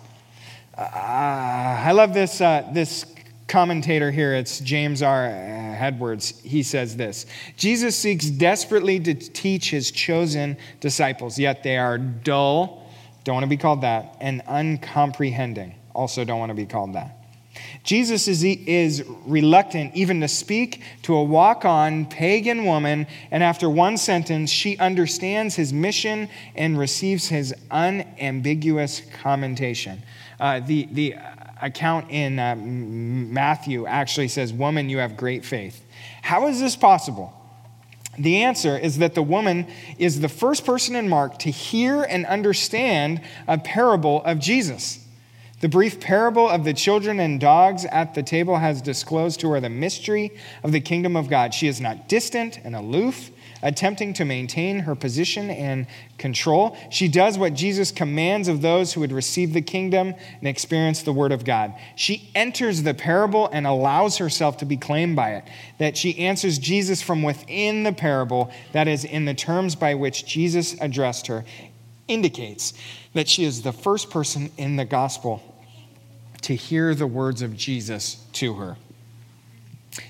Uh, 0.77 0.83
I 0.83 1.92
love 1.92 2.12
this, 2.14 2.40
uh, 2.40 2.68
this 2.72 3.07
commentator 3.49 4.11
here. 4.11 4.35
It's 4.35 4.61
James 4.61 5.03
R. 5.03 5.27
Edwards. 5.27 6.40
He 6.40 6.62
says 6.62 6.96
this 6.96 7.27
Jesus 7.57 7.96
seeks 7.96 8.27
desperately 8.27 8.99
to 9.01 9.14
teach 9.14 9.70
his 9.70 9.90
chosen 9.90 10.57
disciples, 10.81 11.38
yet 11.38 11.62
they 11.62 11.77
are 11.77 11.99
dull 11.99 12.86
don't 13.27 13.35
want 13.35 13.43
to 13.43 13.49
be 13.49 13.57
called 13.57 13.81
that. 13.81 14.17
And 14.21 14.41
uncomprehending. 14.47 15.75
Also, 15.97 16.25
don't 16.25 16.39
want 16.39 16.51
to 16.51 16.55
be 16.55 16.65
called 16.65 16.95
that. 16.95 17.19
Jesus 17.83 18.29
is, 18.29 18.45
is 18.45 19.03
reluctant 19.25 19.97
even 19.97 20.21
to 20.21 20.29
speak 20.29 20.83
to 21.03 21.15
a 21.15 21.25
walk 21.25 21.65
on 21.65 22.07
pagan 22.07 22.65
woman, 22.65 23.09
and 23.33 23.43
after 23.43 23.69
one 23.69 23.97
sentence, 23.97 24.51
she 24.51 24.79
understands 24.79 25.57
his 25.57 25.73
mission 25.73 26.29
and 26.55 26.79
receives 26.79 27.27
his 27.27 27.53
unambiguous 27.73 29.03
commentation. 29.21 30.03
Uh, 30.39 30.61
the, 30.61 30.87
the 30.93 31.17
account 31.61 32.09
in 32.11 32.39
uh, 32.39 32.55
Matthew 32.55 33.87
actually 33.87 34.29
says, 34.29 34.53
Woman, 34.53 34.89
you 34.89 34.99
have 34.99 35.17
great 35.17 35.45
faith. 35.45 35.83
How 36.23 36.47
is 36.47 36.61
this 36.61 36.77
possible? 36.77 37.33
The 38.19 38.43
answer 38.43 38.79
is 38.79 38.99
that 38.99 39.15
the 39.15 39.23
woman 39.23 39.67
is 39.99 40.21
the 40.21 40.29
first 40.29 40.65
person 40.65 40.97
in 40.97 41.09
Mark 41.09 41.39
to 41.41 41.51
hear 41.51 42.03
and 42.03 42.25
understand 42.27 43.21
a 43.47 43.59
parable 43.59 44.25
of 44.25 44.39
Jesus. 44.39 45.07
The 45.61 45.69
brief 45.69 46.01
parable 46.01 46.49
of 46.49 46.65
the 46.65 46.75
children 46.75 47.19
and 47.19 47.41
dogs 47.41 47.87
at 47.87 48.15
the 48.15 48.23
table 48.23 48.57
has 48.57 48.83
disclosed 48.83 49.41
to 49.41 49.51
her 49.51 49.61
the 49.61 49.71
mystery 49.71 50.33
of 50.63 50.73
the 50.73 50.81
kingdom 50.81 51.17
of 51.17 51.29
God. 51.29 51.55
She 51.55 51.67
is 51.67 51.81
not 51.81 52.09
distant 52.09 52.59
and 52.63 52.77
aloof 52.77 53.31
attempting 53.67 54.13
to 54.13 54.25
maintain 54.25 54.79
her 54.79 54.95
position 54.95 55.51
and 55.51 55.89
control. 56.19 56.77
She 56.89 57.09
does 57.09 57.37
what 57.37 57.53
Jesus 57.53 57.91
commands 57.91 58.47
of 58.47 58.63
those 58.63 58.93
who 58.93 59.01
would 59.01 59.11
receive 59.11 59.53
the 59.53 59.61
kingdom 59.61 60.15
and 60.39 60.49
experience 60.49 61.03
the 61.03 61.13
word 61.13 61.33
of 61.33 61.45
God. 61.45 61.75
She 61.97 62.31
enters 62.37 62.85
the 62.85 62.95
parable 62.95 63.49
and 63.53 63.67
allows 63.67 64.19
herself 64.19 64.59
to 64.59 64.65
be 64.65 64.77
claimed 64.77 65.17
by 65.17 65.33
it. 65.33 65.45
That 65.79 65.97
she 65.97 66.17
answers 66.17 66.61
Jesus 66.61 67.03
from 67.03 67.25
within 67.25 67.83
the 67.83 67.93
parable, 67.93 68.53
that 68.71 68.87
is, 68.87 69.05
in 69.05 69.25
the 69.25 69.35
terms 69.35 69.75
by 69.75 69.95
which 69.95 70.25
Jesus 70.25 70.81
addressed 70.81 71.27
her, 71.27 71.45
indicates 72.07 72.73
that 73.15 73.29
she 73.29 73.45
is 73.45 73.63
the 73.63 73.73
first 73.73 74.11
person 74.11 74.53
in 74.57 74.77
the 74.77 74.85
gospel 74.85 75.43
to 76.43 76.55
hear 76.55 76.95
the 76.95 77.09
words 77.09 77.43
of 77.43 77.57
Jesus 77.57 78.25
to 78.35 78.55
her. 78.55 78.77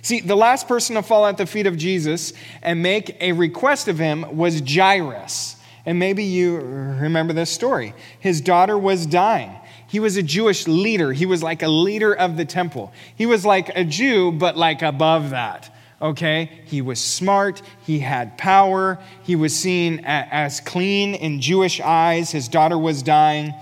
See, 0.02 0.20
the 0.20 0.36
last 0.36 0.68
person 0.68 0.96
to 0.96 1.02
fall 1.02 1.26
at 1.26 1.36
the 1.36 1.46
feet 1.46 1.66
of 1.66 1.76
Jesus 1.76 2.32
and 2.62 2.82
make 2.82 3.16
a 3.20 3.32
request 3.32 3.88
of 3.88 3.98
him 3.98 4.36
was 4.36 4.60
Jairus. 4.60 5.56
And 5.84 5.98
maybe 5.98 6.24
you 6.24 6.56
remember 6.56 7.32
this 7.32 7.50
story. 7.50 7.94
His 8.18 8.40
daughter 8.40 8.76
was 8.76 9.06
dying. 9.06 9.56
He 9.86 10.00
was 10.00 10.16
a 10.16 10.22
Jewish 10.22 10.66
leader. 10.66 11.12
He 11.12 11.26
was 11.26 11.42
like 11.42 11.62
a 11.62 11.68
leader 11.68 12.12
of 12.12 12.36
the 12.36 12.44
temple. 12.44 12.92
He 13.14 13.26
was 13.26 13.46
like 13.46 13.70
a 13.76 13.84
Jew, 13.84 14.32
but 14.32 14.56
like 14.56 14.82
above 14.82 15.30
that. 15.30 15.72
Okay? 16.02 16.50
He 16.64 16.82
was 16.82 17.00
smart. 17.00 17.62
He 17.84 18.00
had 18.00 18.36
power. 18.36 18.98
He 19.22 19.36
was 19.36 19.54
seen 19.54 20.00
as 20.04 20.60
clean 20.60 21.14
in 21.14 21.40
Jewish 21.40 21.80
eyes. 21.80 22.32
His 22.32 22.48
daughter 22.48 22.76
was 22.76 23.02
dying. 23.02 23.54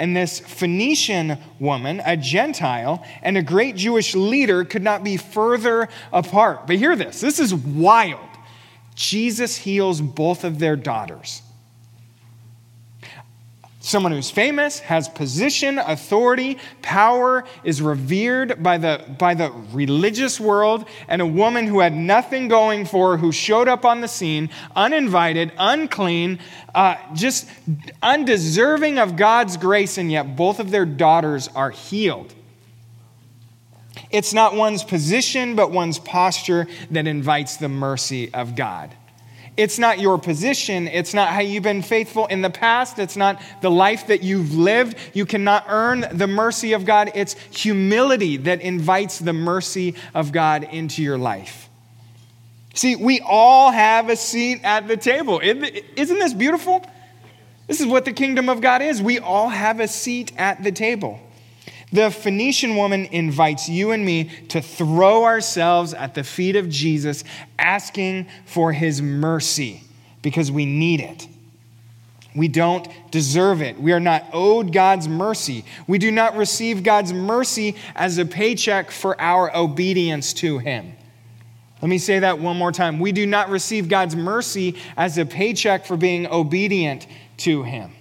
And 0.00 0.16
this 0.16 0.40
Phoenician 0.40 1.38
woman, 1.60 2.00
a 2.04 2.16
Gentile, 2.16 3.04
and 3.22 3.36
a 3.36 3.42
great 3.42 3.76
Jewish 3.76 4.14
leader 4.14 4.64
could 4.64 4.82
not 4.82 5.04
be 5.04 5.18
further 5.18 5.88
apart. 6.12 6.66
But 6.66 6.76
hear 6.76 6.96
this 6.96 7.20
this 7.20 7.38
is 7.38 7.54
wild. 7.54 8.26
Jesus 8.94 9.56
heals 9.56 10.00
both 10.00 10.42
of 10.42 10.58
their 10.58 10.74
daughters. 10.74 11.42
Someone 13.82 14.12
who's 14.12 14.30
famous, 14.30 14.78
has 14.80 15.08
position, 15.08 15.78
authority, 15.78 16.58
power, 16.82 17.44
is 17.64 17.80
revered 17.80 18.62
by 18.62 18.76
the, 18.76 19.02
by 19.18 19.32
the 19.32 19.50
religious 19.72 20.38
world, 20.38 20.84
and 21.08 21.22
a 21.22 21.26
woman 21.26 21.66
who 21.66 21.80
had 21.80 21.94
nothing 21.94 22.48
going 22.48 22.84
for 22.84 23.12
her, 23.12 23.16
who 23.16 23.32
showed 23.32 23.68
up 23.68 23.86
on 23.86 24.02
the 24.02 24.06
scene, 24.06 24.50
uninvited, 24.76 25.50
unclean, 25.56 26.38
uh, 26.74 26.96
just 27.14 27.48
undeserving 28.02 28.98
of 28.98 29.16
God's 29.16 29.56
grace, 29.56 29.96
and 29.96 30.12
yet 30.12 30.36
both 30.36 30.60
of 30.60 30.70
their 30.70 30.84
daughters 30.84 31.48
are 31.48 31.70
healed. 31.70 32.34
It's 34.10 34.34
not 34.34 34.54
one's 34.54 34.84
position, 34.84 35.56
but 35.56 35.70
one's 35.70 35.98
posture 35.98 36.66
that 36.90 37.06
invites 37.06 37.56
the 37.56 37.70
mercy 37.70 38.32
of 38.34 38.56
God. 38.56 38.94
It's 39.56 39.78
not 39.78 39.98
your 39.98 40.18
position. 40.18 40.88
It's 40.88 41.12
not 41.12 41.28
how 41.30 41.40
you've 41.40 41.62
been 41.62 41.82
faithful 41.82 42.26
in 42.26 42.40
the 42.40 42.50
past. 42.50 42.98
It's 42.98 43.16
not 43.16 43.42
the 43.60 43.70
life 43.70 44.06
that 44.06 44.22
you've 44.22 44.54
lived. 44.54 44.96
You 45.12 45.26
cannot 45.26 45.66
earn 45.68 46.06
the 46.12 46.26
mercy 46.26 46.72
of 46.72 46.84
God. 46.84 47.10
It's 47.14 47.34
humility 47.50 48.38
that 48.38 48.62
invites 48.62 49.18
the 49.18 49.32
mercy 49.34 49.96
of 50.14 50.32
God 50.32 50.64
into 50.64 51.02
your 51.02 51.18
life. 51.18 51.68
See, 52.72 52.96
we 52.96 53.20
all 53.20 53.70
have 53.70 54.08
a 54.08 54.16
seat 54.16 54.60
at 54.62 54.88
the 54.88 54.96
table. 54.96 55.40
Isn't 55.42 56.18
this 56.18 56.32
beautiful? 56.32 56.86
This 57.66 57.80
is 57.80 57.86
what 57.86 58.04
the 58.04 58.12
kingdom 58.12 58.48
of 58.48 58.60
God 58.60 58.80
is. 58.80 59.02
We 59.02 59.18
all 59.18 59.48
have 59.48 59.80
a 59.80 59.88
seat 59.88 60.32
at 60.38 60.62
the 60.62 60.72
table. 60.72 61.20
The 61.92 62.10
Phoenician 62.10 62.76
woman 62.76 63.06
invites 63.06 63.68
you 63.68 63.90
and 63.90 64.04
me 64.04 64.30
to 64.48 64.60
throw 64.60 65.24
ourselves 65.24 65.92
at 65.92 66.14
the 66.14 66.22
feet 66.22 66.56
of 66.56 66.68
Jesus, 66.68 67.24
asking 67.58 68.28
for 68.44 68.72
his 68.72 69.02
mercy 69.02 69.82
because 70.22 70.52
we 70.52 70.66
need 70.66 71.00
it. 71.00 71.26
We 72.34 72.46
don't 72.46 72.88
deserve 73.10 73.60
it. 73.60 73.80
We 73.80 73.92
are 73.92 74.00
not 74.00 74.24
owed 74.32 74.72
God's 74.72 75.08
mercy. 75.08 75.64
We 75.88 75.98
do 75.98 76.12
not 76.12 76.36
receive 76.36 76.84
God's 76.84 77.12
mercy 77.12 77.74
as 77.96 78.18
a 78.18 78.24
paycheck 78.24 78.92
for 78.92 79.20
our 79.20 79.54
obedience 79.56 80.32
to 80.34 80.58
him. 80.58 80.92
Let 81.82 81.88
me 81.88 81.98
say 81.98 82.20
that 82.20 82.38
one 82.38 82.56
more 82.56 82.72
time. 82.72 83.00
We 83.00 83.10
do 83.10 83.26
not 83.26 83.48
receive 83.48 83.88
God's 83.88 84.14
mercy 84.14 84.76
as 84.96 85.18
a 85.18 85.26
paycheck 85.26 85.86
for 85.86 85.96
being 85.96 86.26
obedient 86.28 87.06
to 87.38 87.62
him. 87.64 87.92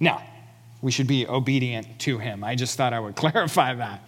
Now, 0.00 0.22
we 0.82 0.90
should 0.90 1.06
be 1.06 1.26
obedient 1.26 2.00
to 2.00 2.18
him. 2.18 2.44
I 2.44 2.56
just 2.56 2.76
thought 2.76 2.92
I 2.92 3.00
would 3.00 3.16
clarify 3.16 3.74
that. 3.74 4.04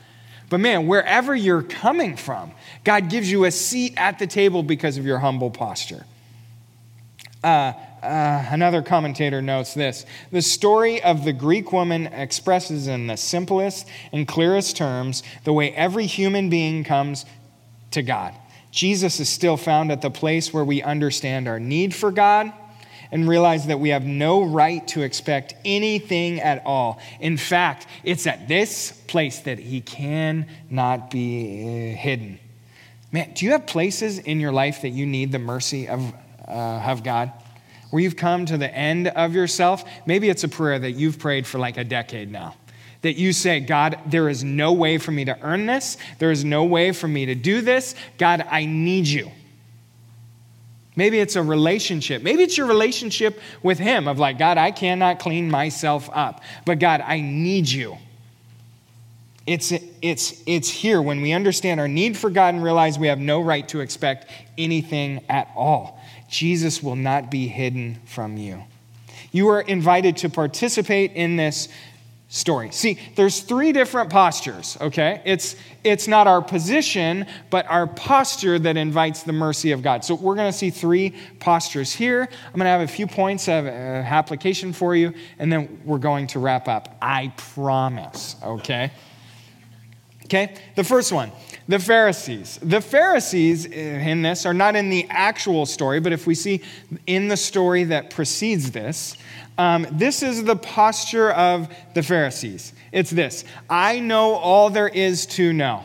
But 0.51 0.59
man, 0.59 0.87
wherever 0.87 1.35
you're 1.35 1.63
coming 1.63 2.17
from, 2.17 2.53
God 2.83 3.09
gives 3.09 3.31
you 3.31 3.45
a 3.45 3.51
seat 3.51 3.95
at 3.97 4.19
the 4.19 4.27
table 4.27 4.63
because 4.63 4.99
of 4.99 5.07
your 5.07 5.19
humble 5.19 5.51
posture. 5.51 6.05
Uh, 7.43 7.73
uh, 8.03 8.47
another 8.51 8.83
commentator 8.83 9.41
notes 9.41 9.73
this 9.73 10.05
The 10.31 10.43
story 10.43 11.03
of 11.03 11.25
the 11.25 11.33
Greek 11.33 11.73
woman 11.73 12.07
expresses 12.09 12.87
in 12.87 13.07
the 13.07 13.17
simplest 13.17 13.89
and 14.13 14.29
clearest 14.29 14.77
terms 14.77 15.23
the 15.45 15.53
way 15.53 15.73
every 15.73 16.07
human 16.07 16.51
being 16.51 16.85
comes 16.85 17.25
to 17.93 18.03
God. 18.03 18.35
Jesus 18.71 19.21
is 19.21 19.29
still 19.29 19.57
found 19.57 19.93
at 19.93 20.03
the 20.03 20.11
place 20.11 20.53
where 20.53 20.65
we 20.65 20.83
understand 20.83 21.49
our 21.49 21.61
need 21.61 21.95
for 21.95 22.11
God 22.11 22.53
and 23.11 23.29
realize 23.29 23.67
that 23.67 23.81
we 23.81 23.91
have 23.91 24.05
no 24.05 24.43
right 24.43 24.87
to 24.89 25.03
expect 25.03 25.55
anything 25.65 26.41
at 26.41 26.63
all. 26.65 27.01
In 27.21 27.37
fact, 27.37 27.87
it's 28.03 28.27
at 28.27 28.49
this 28.49 28.93
place 29.07 29.41
that 29.41 29.59
he 29.59 29.81
cannot 29.81 31.11
be 31.11 31.93
uh, 31.95 31.97
hidden. 31.97 32.39
Man, 33.13 33.33
do 33.35 33.45
you 33.45 33.53
have 33.53 33.67
places 33.67 34.19
in 34.19 34.41
your 34.41 34.53
life 34.53 34.83
that 34.83 34.91
you 34.91 35.07
need 35.07 35.33
the 35.33 35.39
mercy 35.39 35.89
of, 35.89 36.13
uh, 36.49 36.51
of 36.51 37.05
God? 37.05 37.33
Where 37.91 38.03
you've 38.03 38.17
come 38.17 38.45
to 38.47 38.59
the 38.59 38.75
end 38.75 39.09
of 39.09 39.35
yourself? 39.35 39.85
Maybe 40.05 40.29
it's 40.29 40.43
a 40.43 40.49
prayer 40.49 40.79
that 40.79 40.93
you've 40.93 41.19
prayed 41.19 41.47
for 41.47 41.59
like 41.59 41.77
a 41.77 41.85
decade 41.85 42.31
now 42.31 42.57
that 43.05 43.19
you 43.19 43.35
say, 43.35 43.61
God, 43.61 43.99
there 44.07 44.31
is 44.31 44.43
no 44.43 44.73
way 44.73 44.97
for 44.97 45.13
me 45.13 45.27
to 45.27 45.39
earn 45.43 45.67
this. 45.67 45.99
There 46.19 46.31
is 46.31 46.43
no 46.43 46.65
way 46.65 46.91
for 46.91 47.07
me 47.07 47.27
to 47.27 47.35
do 47.35 47.61
this. 47.61 47.95
God, 48.17 48.47
I 48.51 48.65
need 48.65 49.07
you. 49.07 49.31
Maybe 50.97 51.19
it's 51.19 51.37
a 51.37 51.43
relationship. 51.43 52.23
Maybe 52.23 52.43
it's 52.43 52.57
your 52.57 52.67
relationship 52.67 53.41
with 53.63 53.79
Him 53.79 54.07
of 54.07 54.19
like, 54.19 54.39
God, 54.39 54.59
I 54.59 54.71
cannot 54.71 55.19
clean 55.19 55.51
myself 55.51 56.09
up, 56.13 56.43
but 56.65 56.79
God, 56.79 57.01
I 57.01 57.21
need 57.21 57.69
you. 57.69 57.99
It's, 59.47 59.73
it's, 60.01 60.43
it's 60.47 60.71
here 60.71 61.03
when 61.03 61.21
we 61.21 61.33
understand 61.33 61.79
our 61.79 61.89
need 61.89 62.17
for 62.17 62.31
God 62.31 62.55
and 62.55 62.65
realize 62.65 62.99
we 62.99 63.09
have 63.09 63.19
no 63.19 63.43
right 63.43 63.69
to 63.69 63.81
expect 63.81 64.31
anything 64.57 65.23
at 65.29 65.51
all. 65.55 66.01
Jesus 66.31 66.83
will 66.83 66.97
not 66.97 67.31
be 67.31 67.47
hidden 67.47 68.01
from 68.07 68.39
you. 68.39 68.65
You 69.33 69.49
are 69.49 69.61
invited 69.61 70.17
to 70.19 70.31
participate 70.31 71.13
in 71.13 71.37
this 71.37 71.69
story. 72.35 72.69
See, 72.73 72.99
there's 73.15 73.43
three 73.43 73.71
different 73.71 74.11
postures, 74.11 74.77
okay? 74.81 75.23
It's 75.25 75.55
it's 75.85 76.09
not 76.09 76.27
our 76.27 76.43
position, 76.43 77.27
but 77.49 77.65
our 77.71 77.87
posture 77.87 78.59
that 78.59 78.77
invites 78.77 79.23
the 79.23 79.33
mercy 79.33 79.71
of 79.71 79.83
God. 79.83 80.05
So 80.05 80.17
we're 80.17 80.35
going 80.35 80.51
to 80.51 80.59
see 80.59 80.71
three 80.71 81.15
postures 81.39 81.93
here. 81.93 82.23
I'm 82.23 82.53
going 82.55 82.65
to 82.65 82.71
have 82.71 82.81
a 82.81 82.89
few 82.89 83.07
points 83.07 83.49
of 83.49 83.67
uh, 83.67 83.69
application 83.69 84.73
for 84.73 84.97
you 84.97 85.13
and 85.39 85.53
then 85.53 85.81
we're 85.85 85.99
going 85.99 86.27
to 86.29 86.41
wrap 86.41 86.67
up. 86.67 86.97
I 87.01 87.33
promise, 87.37 88.35
okay? 88.43 88.91
Okay? 90.25 90.57
The 90.75 90.85
first 90.85 91.13
one, 91.13 91.31
the 91.69 91.79
Pharisees. 91.79 92.59
The 92.63 92.81
Pharisees 92.81 93.67
in 93.67 94.23
this 94.23 94.45
are 94.47 94.55
not 94.55 94.75
in 94.75 94.89
the 94.89 95.07
actual 95.09 95.67
story, 95.67 96.01
but 96.01 96.13
if 96.13 96.27
we 96.27 96.35
see 96.35 96.63
in 97.07 97.29
the 97.29 97.37
story 97.37 97.85
that 97.85 98.11
precedes 98.11 98.71
this, 98.73 99.17
um, 99.57 99.87
this 99.93 100.23
is 100.23 100.45
the 100.45 100.57
posture 100.57 101.31
of 101.31 101.69
the 101.95 102.03
Pharisees. 102.03 102.73
It's 102.93 103.11
this 103.11 103.45
I 103.69 104.01
know 104.01 104.35
all 104.35 104.71
there 104.71 104.89
is 104.89 105.27
to 105.27 105.53
know. 105.53 105.83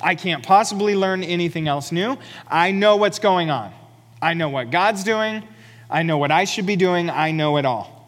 I 0.00 0.14
can't 0.14 0.44
possibly 0.44 0.94
learn 0.94 1.24
anything 1.24 1.66
else 1.66 1.90
new. 1.90 2.18
I 2.46 2.70
know 2.70 2.96
what's 2.96 3.18
going 3.18 3.50
on. 3.50 3.72
I 4.22 4.34
know 4.34 4.48
what 4.48 4.70
God's 4.70 5.04
doing. 5.04 5.42
I 5.90 6.02
know 6.02 6.18
what 6.18 6.30
I 6.30 6.44
should 6.44 6.66
be 6.66 6.76
doing. 6.76 7.10
I 7.10 7.30
know 7.32 7.56
it 7.56 7.64
all. 7.64 7.98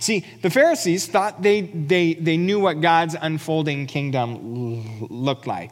See, 0.00 0.26
the 0.42 0.50
Pharisees 0.50 1.06
thought 1.06 1.42
they, 1.42 1.60
they, 1.60 2.14
they 2.14 2.36
knew 2.36 2.58
what 2.58 2.80
God's 2.80 3.14
unfolding 3.20 3.86
kingdom 3.86 5.06
looked 5.08 5.46
like. 5.46 5.70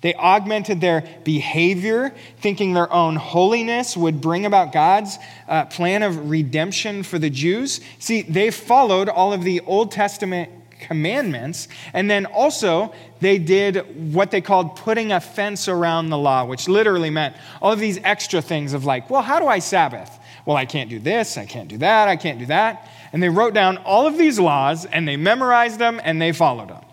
They 0.00 0.14
augmented 0.14 0.80
their 0.80 1.04
behavior, 1.24 2.14
thinking 2.38 2.72
their 2.72 2.90
own 2.92 3.16
holiness 3.16 3.96
would 3.96 4.20
bring 4.20 4.46
about 4.46 4.72
God's 4.72 5.18
uh, 5.46 5.66
plan 5.66 6.02
of 6.02 6.30
redemption 6.30 7.02
for 7.02 7.18
the 7.18 7.28
Jews. 7.28 7.80
See, 7.98 8.22
they 8.22 8.50
followed 8.50 9.08
all 9.08 9.32
of 9.32 9.44
the 9.44 9.60
Old 9.60 9.92
Testament 9.92 10.50
commandments, 10.80 11.68
and 11.92 12.10
then 12.10 12.24
also 12.24 12.94
they 13.20 13.38
did 13.38 14.14
what 14.14 14.30
they 14.30 14.40
called 14.40 14.76
putting 14.76 15.12
a 15.12 15.20
fence 15.20 15.68
around 15.68 16.08
the 16.08 16.16
law, 16.16 16.46
which 16.46 16.66
literally 16.66 17.10
meant 17.10 17.36
all 17.60 17.72
of 17.72 17.78
these 17.78 17.98
extra 18.02 18.40
things 18.40 18.72
of 18.72 18.86
like, 18.86 19.10
well, 19.10 19.22
how 19.22 19.38
do 19.38 19.46
I 19.46 19.58
Sabbath? 19.58 20.18
Well, 20.46 20.56
I 20.56 20.64
can't 20.64 20.88
do 20.88 20.98
this, 20.98 21.36
I 21.36 21.44
can't 21.44 21.68
do 21.68 21.76
that, 21.78 22.08
I 22.08 22.16
can't 22.16 22.38
do 22.38 22.46
that. 22.46 22.88
And 23.12 23.22
they 23.22 23.28
wrote 23.28 23.52
down 23.52 23.76
all 23.78 24.06
of 24.06 24.16
these 24.16 24.38
laws 24.38 24.86
and 24.86 25.06
they 25.06 25.16
memorized 25.16 25.78
them 25.78 26.00
and 26.02 26.22
they 26.22 26.32
followed 26.32 26.70
them. 26.70 26.84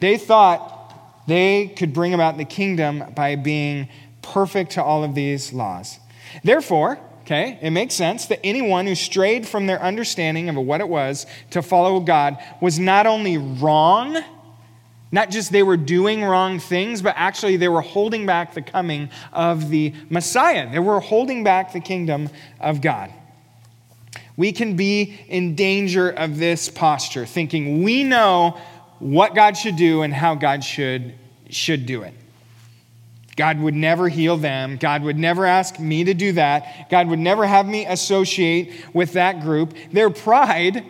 They 0.00 0.16
thought 0.16 0.79
they 1.30 1.68
could 1.76 1.92
bring 1.92 2.14
about 2.14 2.36
the 2.36 2.44
kingdom 2.44 3.04
by 3.14 3.36
being 3.36 3.88
perfect 4.22 4.72
to 4.72 4.82
all 4.82 5.04
of 5.04 5.14
these 5.14 5.52
laws. 5.52 5.98
Therefore, 6.42 6.98
okay, 7.22 7.58
it 7.62 7.70
makes 7.70 7.94
sense 7.94 8.26
that 8.26 8.40
anyone 8.44 8.86
who 8.86 8.94
strayed 8.94 9.46
from 9.46 9.66
their 9.66 9.80
understanding 9.82 10.48
of 10.48 10.56
what 10.56 10.80
it 10.80 10.88
was 10.88 11.26
to 11.50 11.62
follow 11.62 12.00
God 12.00 12.38
was 12.60 12.78
not 12.78 13.06
only 13.06 13.38
wrong, 13.38 14.18
not 15.12 15.30
just 15.30 15.52
they 15.52 15.62
were 15.62 15.76
doing 15.76 16.22
wrong 16.22 16.58
things, 16.58 17.02
but 17.02 17.14
actually 17.16 17.56
they 17.56 17.68
were 17.68 17.80
holding 17.80 18.26
back 18.26 18.54
the 18.54 18.62
coming 18.62 19.10
of 19.32 19.70
the 19.70 19.94
Messiah. 20.08 20.70
They 20.70 20.78
were 20.78 21.00
holding 21.00 21.44
back 21.44 21.72
the 21.72 21.80
kingdom 21.80 22.30
of 22.60 22.80
God. 22.80 23.12
We 24.36 24.52
can 24.52 24.76
be 24.76 25.20
in 25.28 25.54
danger 25.54 26.10
of 26.10 26.38
this 26.38 26.68
posture, 26.68 27.26
thinking 27.26 27.82
we 27.82 28.04
know 28.04 28.58
what 29.00 29.34
God 29.34 29.56
should 29.56 29.76
do 29.76 30.02
and 30.02 30.14
how 30.14 30.34
God 30.34 30.62
should, 30.62 31.14
should 31.54 31.86
do 31.86 32.02
it. 32.02 32.14
God 33.36 33.58
would 33.60 33.74
never 33.74 34.08
heal 34.08 34.36
them. 34.36 34.76
God 34.76 35.02
would 35.02 35.16
never 35.18 35.46
ask 35.46 35.78
me 35.78 36.04
to 36.04 36.14
do 36.14 36.32
that. 36.32 36.90
God 36.90 37.08
would 37.08 37.18
never 37.18 37.46
have 37.46 37.66
me 37.66 37.86
associate 37.86 38.72
with 38.92 39.14
that 39.14 39.40
group. 39.40 39.74
Their 39.92 40.10
pride 40.10 40.84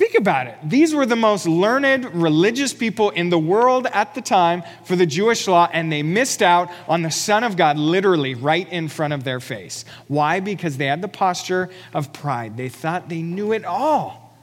Think 0.00 0.14
about 0.14 0.46
it. 0.46 0.56
These 0.64 0.94
were 0.94 1.04
the 1.04 1.14
most 1.14 1.46
learned 1.46 2.22
religious 2.22 2.72
people 2.72 3.10
in 3.10 3.28
the 3.28 3.38
world 3.38 3.86
at 3.92 4.14
the 4.14 4.22
time 4.22 4.62
for 4.84 4.96
the 4.96 5.04
Jewish 5.04 5.46
law, 5.46 5.68
and 5.70 5.92
they 5.92 6.02
missed 6.02 6.40
out 6.40 6.70
on 6.88 7.02
the 7.02 7.10
Son 7.10 7.44
of 7.44 7.54
God 7.54 7.76
literally 7.76 8.34
right 8.34 8.66
in 8.72 8.88
front 8.88 9.12
of 9.12 9.24
their 9.24 9.40
face. 9.40 9.84
Why? 10.08 10.40
Because 10.40 10.78
they 10.78 10.86
had 10.86 11.02
the 11.02 11.08
posture 11.08 11.68
of 11.92 12.14
pride. 12.14 12.56
They 12.56 12.70
thought 12.70 13.10
they 13.10 13.20
knew 13.20 13.52
it 13.52 13.66
all. 13.66 14.34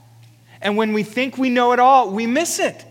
And 0.62 0.78
when 0.78 0.94
we 0.94 1.02
think 1.02 1.40
we 1.40 1.50
know 1.50 1.72
it 1.72 1.80
all, 1.80 2.12
we 2.12 2.28
miss 2.28 2.60
it. 2.60 2.86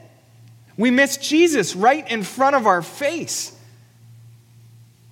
We 0.76 0.90
miss 0.90 1.16
Jesus 1.16 1.74
right 1.74 2.08
in 2.10 2.22
front 2.22 2.56
of 2.56 2.66
our 2.66 2.82
face. 2.82 3.56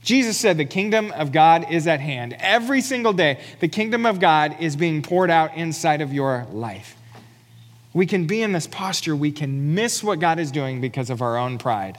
Jesus 0.02 0.36
said 0.36 0.58
the 0.58 0.66
kingdom 0.66 1.10
of 1.12 1.32
God 1.32 1.70
is 1.70 1.86
at 1.86 1.98
hand. 1.98 2.36
Every 2.38 2.82
single 2.82 3.14
day, 3.14 3.40
the 3.60 3.68
kingdom 3.68 4.04
of 4.04 4.20
God 4.20 4.56
is 4.60 4.76
being 4.76 5.02
poured 5.02 5.30
out 5.30 5.56
inside 5.56 6.02
of 6.02 6.12
your 6.12 6.46
life. 6.52 6.96
We 7.94 8.06
can 8.06 8.26
be 8.26 8.42
in 8.42 8.52
this 8.52 8.66
posture, 8.66 9.16
we 9.16 9.32
can 9.32 9.74
miss 9.74 10.02
what 10.02 10.18
God 10.18 10.38
is 10.38 10.50
doing 10.50 10.80
because 10.80 11.08
of 11.08 11.22
our 11.22 11.38
own 11.38 11.58
pride. 11.58 11.96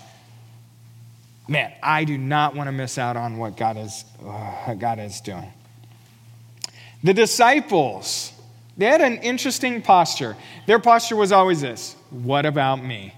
Man, 1.48 1.72
I 1.82 2.04
do 2.04 2.18
not 2.18 2.56
want 2.56 2.68
to 2.68 2.72
miss 2.72 2.98
out 2.98 3.18
on 3.18 3.38
what 3.38 3.56
God 3.58 3.78
is, 3.78 4.04
uh, 4.26 4.74
God 4.76 5.00
is 5.00 5.22
doing. 5.22 5.52
The 7.04 7.14
disciples, 7.14 8.34
they 8.78 8.88
had 8.88 9.02
an 9.02 9.18
interesting 9.18 9.82
posture. 9.82 10.36
Their 10.66 10.80
posture 10.80 11.16
was 11.16 11.32
always 11.32 11.62
this 11.62 11.96
What 12.10 12.46
about 12.46 12.84
me? 12.84 13.14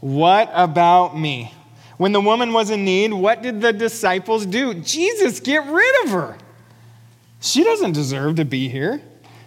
What 0.00 0.50
about 0.52 1.16
me? 1.16 1.52
When 1.96 2.12
the 2.12 2.20
woman 2.20 2.52
was 2.52 2.70
in 2.70 2.84
need, 2.84 3.12
what 3.12 3.42
did 3.42 3.60
the 3.60 3.72
disciples 3.72 4.44
do? 4.44 4.74
Jesus, 4.74 5.40
get 5.40 5.66
rid 5.66 6.04
of 6.04 6.10
her. 6.10 6.38
She 7.40 7.64
doesn't 7.64 7.92
deserve 7.92 8.36
to 8.36 8.44
be 8.44 8.68
here. 8.68 9.00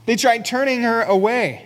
They 0.05 0.15
tried 0.15 0.45
turning 0.45 0.81
her 0.81 1.03
away. 1.03 1.65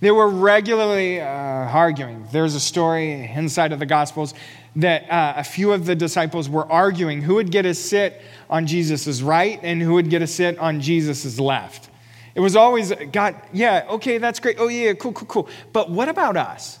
They 0.00 0.10
were 0.10 0.28
regularly 0.28 1.20
uh, 1.20 1.26
arguing. 1.26 2.26
There's 2.32 2.54
a 2.54 2.60
story 2.60 3.30
inside 3.34 3.72
of 3.72 3.80
the 3.80 3.86
Gospels 3.86 4.32
that 4.76 5.10
uh, 5.10 5.34
a 5.36 5.44
few 5.44 5.72
of 5.72 5.86
the 5.86 5.96
disciples 5.96 6.48
were 6.48 6.70
arguing 6.70 7.20
who 7.20 7.34
would 7.34 7.50
get 7.50 7.66
a 7.66 7.74
sit 7.74 8.22
on 8.48 8.66
Jesus' 8.66 9.20
right 9.20 9.58
and 9.62 9.82
who 9.82 9.94
would 9.94 10.08
get 10.08 10.22
a 10.22 10.26
sit 10.26 10.56
on 10.58 10.80
Jesus' 10.80 11.38
left. 11.40 11.90
It 12.36 12.40
was 12.40 12.54
always, 12.54 12.92
God, 13.10 13.34
yeah, 13.52 13.86
okay, 13.90 14.18
that's 14.18 14.38
great. 14.38 14.56
Oh, 14.60 14.68
yeah, 14.68 14.92
cool, 14.92 15.12
cool, 15.12 15.26
cool. 15.26 15.48
But 15.72 15.90
what 15.90 16.08
about 16.08 16.36
us? 16.36 16.78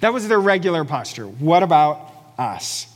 That 0.00 0.12
was 0.12 0.28
their 0.28 0.40
regular 0.40 0.84
posture. 0.84 1.26
What 1.26 1.62
about 1.62 2.12
us? 2.38 2.92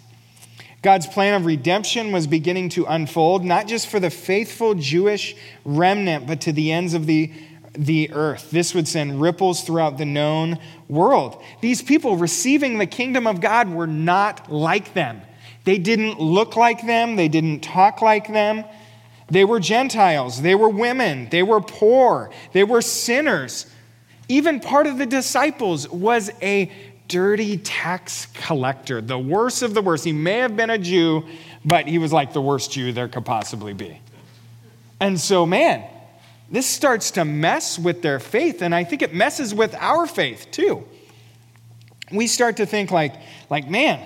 God's 0.82 1.06
plan 1.06 1.34
of 1.34 1.46
redemption 1.46 2.10
was 2.10 2.26
beginning 2.26 2.70
to 2.70 2.84
unfold, 2.86 3.44
not 3.44 3.68
just 3.68 3.86
for 3.86 4.00
the 4.00 4.10
faithful 4.10 4.74
Jewish 4.74 5.36
remnant, 5.64 6.26
but 6.26 6.40
to 6.42 6.52
the 6.52 6.72
ends 6.72 6.94
of 6.94 7.06
the 7.06 7.32
the 7.74 8.10
earth. 8.12 8.50
This 8.50 8.74
would 8.74 8.86
send 8.86 9.20
ripples 9.20 9.62
throughout 9.62 9.98
the 9.98 10.04
known 10.04 10.58
world. 10.88 11.42
These 11.60 11.82
people 11.82 12.16
receiving 12.16 12.78
the 12.78 12.86
kingdom 12.86 13.26
of 13.26 13.40
God 13.40 13.70
were 13.70 13.86
not 13.86 14.52
like 14.52 14.94
them. 14.94 15.22
They 15.64 15.78
didn't 15.78 16.20
look 16.20 16.56
like 16.56 16.84
them, 16.86 17.16
they 17.16 17.28
didn't 17.28 17.60
talk 17.60 18.02
like 18.02 18.28
them. 18.28 18.64
They 19.30 19.44
were 19.44 19.60
Gentiles, 19.60 20.42
they 20.42 20.54
were 20.54 20.68
women, 20.68 21.28
they 21.30 21.42
were 21.42 21.60
poor, 21.60 22.30
they 22.52 22.64
were 22.64 22.82
sinners. 22.82 23.66
Even 24.28 24.60
part 24.60 24.86
of 24.86 24.98
the 24.98 25.06
disciples 25.06 25.88
was 25.88 26.30
a 26.42 26.70
dirty 27.12 27.58
tax 27.58 28.26
collector, 28.32 29.02
the 29.02 29.18
worst 29.18 29.60
of 29.62 29.74
the 29.74 29.82
worst. 29.82 30.02
He 30.02 30.12
may 30.12 30.38
have 30.38 30.56
been 30.56 30.70
a 30.70 30.78
Jew, 30.78 31.26
but 31.62 31.86
he 31.86 31.98
was 31.98 32.10
like 32.10 32.32
the 32.32 32.40
worst 32.40 32.72
Jew 32.72 32.90
there 32.90 33.06
could 33.06 33.26
possibly 33.26 33.74
be. 33.74 34.00
And 34.98 35.20
so, 35.20 35.44
man, 35.44 35.84
this 36.50 36.66
starts 36.66 37.10
to 37.12 37.26
mess 37.26 37.78
with 37.78 38.00
their 38.00 38.18
faith, 38.18 38.62
and 38.62 38.74
I 38.74 38.84
think 38.84 39.02
it 39.02 39.12
messes 39.12 39.54
with 39.54 39.74
our 39.74 40.06
faith 40.06 40.48
too. 40.50 40.88
We 42.10 42.26
start 42.26 42.56
to 42.56 42.66
think 42.66 42.90
like, 42.90 43.14
like, 43.50 43.68
man, 43.68 44.00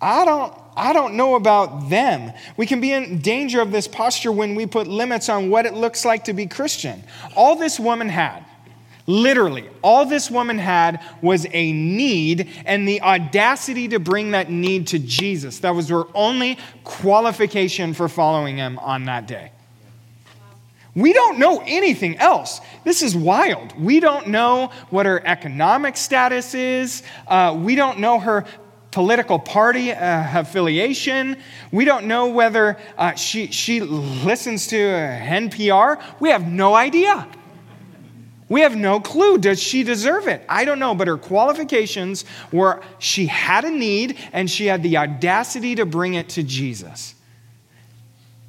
I 0.00 0.26
don't, 0.26 0.52
I 0.76 0.92
don't 0.92 1.14
know 1.14 1.34
about 1.34 1.88
them. 1.88 2.32
We 2.58 2.66
can 2.66 2.82
be 2.82 2.92
in 2.92 3.20
danger 3.20 3.62
of 3.62 3.72
this 3.72 3.88
posture 3.88 4.32
when 4.32 4.54
we 4.54 4.66
put 4.66 4.86
limits 4.86 5.30
on 5.30 5.48
what 5.48 5.64
it 5.64 5.72
looks 5.72 6.04
like 6.04 6.24
to 6.24 6.34
be 6.34 6.46
Christian. 6.46 7.02
All 7.34 7.56
this 7.56 7.80
woman 7.80 8.10
had, 8.10 8.44
literally, 9.08 9.68
all 9.82 10.06
this 10.06 10.30
woman 10.30 10.58
had 10.58 11.02
was 11.22 11.46
a 11.50 11.72
need 11.72 12.48
and 12.64 12.86
the 12.86 13.00
audacity 13.02 13.88
to 13.88 13.98
bring 13.98 14.32
that 14.32 14.50
need 14.50 14.86
to 14.88 14.98
Jesus. 15.00 15.58
That 15.60 15.74
was 15.74 15.88
her 15.88 16.04
only 16.14 16.58
qualification 16.84 17.94
for 17.94 18.08
following 18.08 18.58
him 18.58 18.78
on 18.78 19.06
that 19.06 19.26
day. 19.26 19.50
We 20.94 21.12
don't 21.12 21.38
know 21.38 21.62
anything 21.64 22.16
else. 22.18 22.60
This 22.84 23.02
is 23.02 23.16
wild. 23.16 23.78
We 23.80 24.00
don't 24.00 24.28
know 24.28 24.70
what 24.90 25.06
her 25.06 25.24
economic 25.24 25.96
status 25.96 26.54
is. 26.54 27.02
Uh, 27.26 27.56
we 27.58 27.76
don't 27.76 28.00
know 28.00 28.18
her 28.18 28.44
political 28.90 29.38
party 29.38 29.92
uh, 29.92 30.40
affiliation. 30.40 31.36
We 31.72 31.84
don't 31.84 32.06
know 32.06 32.26
whether 32.28 32.78
uh, 32.96 33.14
she, 33.14 33.46
she 33.52 33.80
listens 33.80 34.66
to 34.68 34.76
NPR. 34.76 36.02
We 36.20 36.30
have 36.30 36.48
no 36.48 36.74
idea. 36.74 37.28
We 38.48 38.62
have 38.62 38.76
no 38.76 38.98
clue. 39.00 39.38
Does 39.38 39.62
she 39.62 39.82
deserve 39.82 40.26
it? 40.26 40.42
I 40.48 40.64
don't 40.64 40.78
know. 40.78 40.94
But 40.94 41.08
her 41.08 41.18
qualifications 41.18 42.24
were 42.50 42.82
she 42.98 43.26
had 43.26 43.64
a 43.64 43.70
need 43.70 44.18
and 44.32 44.50
she 44.50 44.66
had 44.66 44.82
the 44.82 44.96
audacity 44.96 45.74
to 45.74 45.84
bring 45.84 46.14
it 46.14 46.30
to 46.30 46.42
Jesus. 46.42 47.14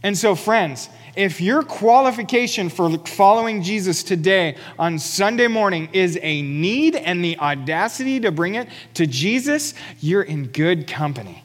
And 0.02 0.18
so, 0.18 0.36
friends, 0.36 0.88
if 1.18 1.42
your 1.42 1.64
qualification 1.64 2.70
for 2.70 2.98
following 3.00 3.62
Jesus 3.62 4.02
today 4.04 4.56
on 4.78 4.98
Sunday 4.98 5.48
morning 5.48 5.90
is 5.92 6.18
a 6.22 6.42
need 6.42 6.96
and 6.96 7.24
the 7.24 7.38
audacity 7.40 8.22
to 8.22 8.32
bring 8.32 8.56
it 8.56 8.70
to 8.94 9.06
Jesus, 9.06 9.74
you're 10.00 10.22
in 10.22 10.48
good 10.48 10.88
company. 10.88 11.44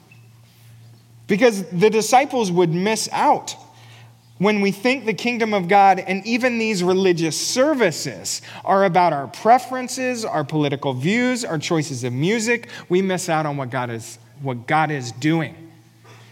Because 1.27 1.65
the 1.71 1.91
disciples 1.91 2.53
would 2.53 2.71
miss 2.71 3.09
out 3.11 3.57
when 4.39 4.61
we 4.61 4.73
think 4.73 5.05
the 5.05 5.15
kingdom 5.15 5.55
of 5.55 5.69
God 5.69 6.01
and 6.01 6.27
even 6.27 6.59
these 6.59 6.83
religious 6.83 7.41
services 7.41 8.43
are 8.65 8.85
about 8.85 9.13
our 9.13 9.29
preferences, 9.29 10.25
our 10.25 10.45
political 10.45 10.93
views, 10.93 11.45
our 11.45 11.59
choices 11.59 12.03
of 12.03 12.13
music, 12.13 12.69
we 12.89 13.01
miss 13.01 13.29
out 13.29 13.47
on 13.47 13.57
what 13.57 13.71
God 13.71 13.91
is, 13.91 14.19
what 14.43 14.67
God 14.67 14.91
is 14.91 15.13
doing. 15.13 15.71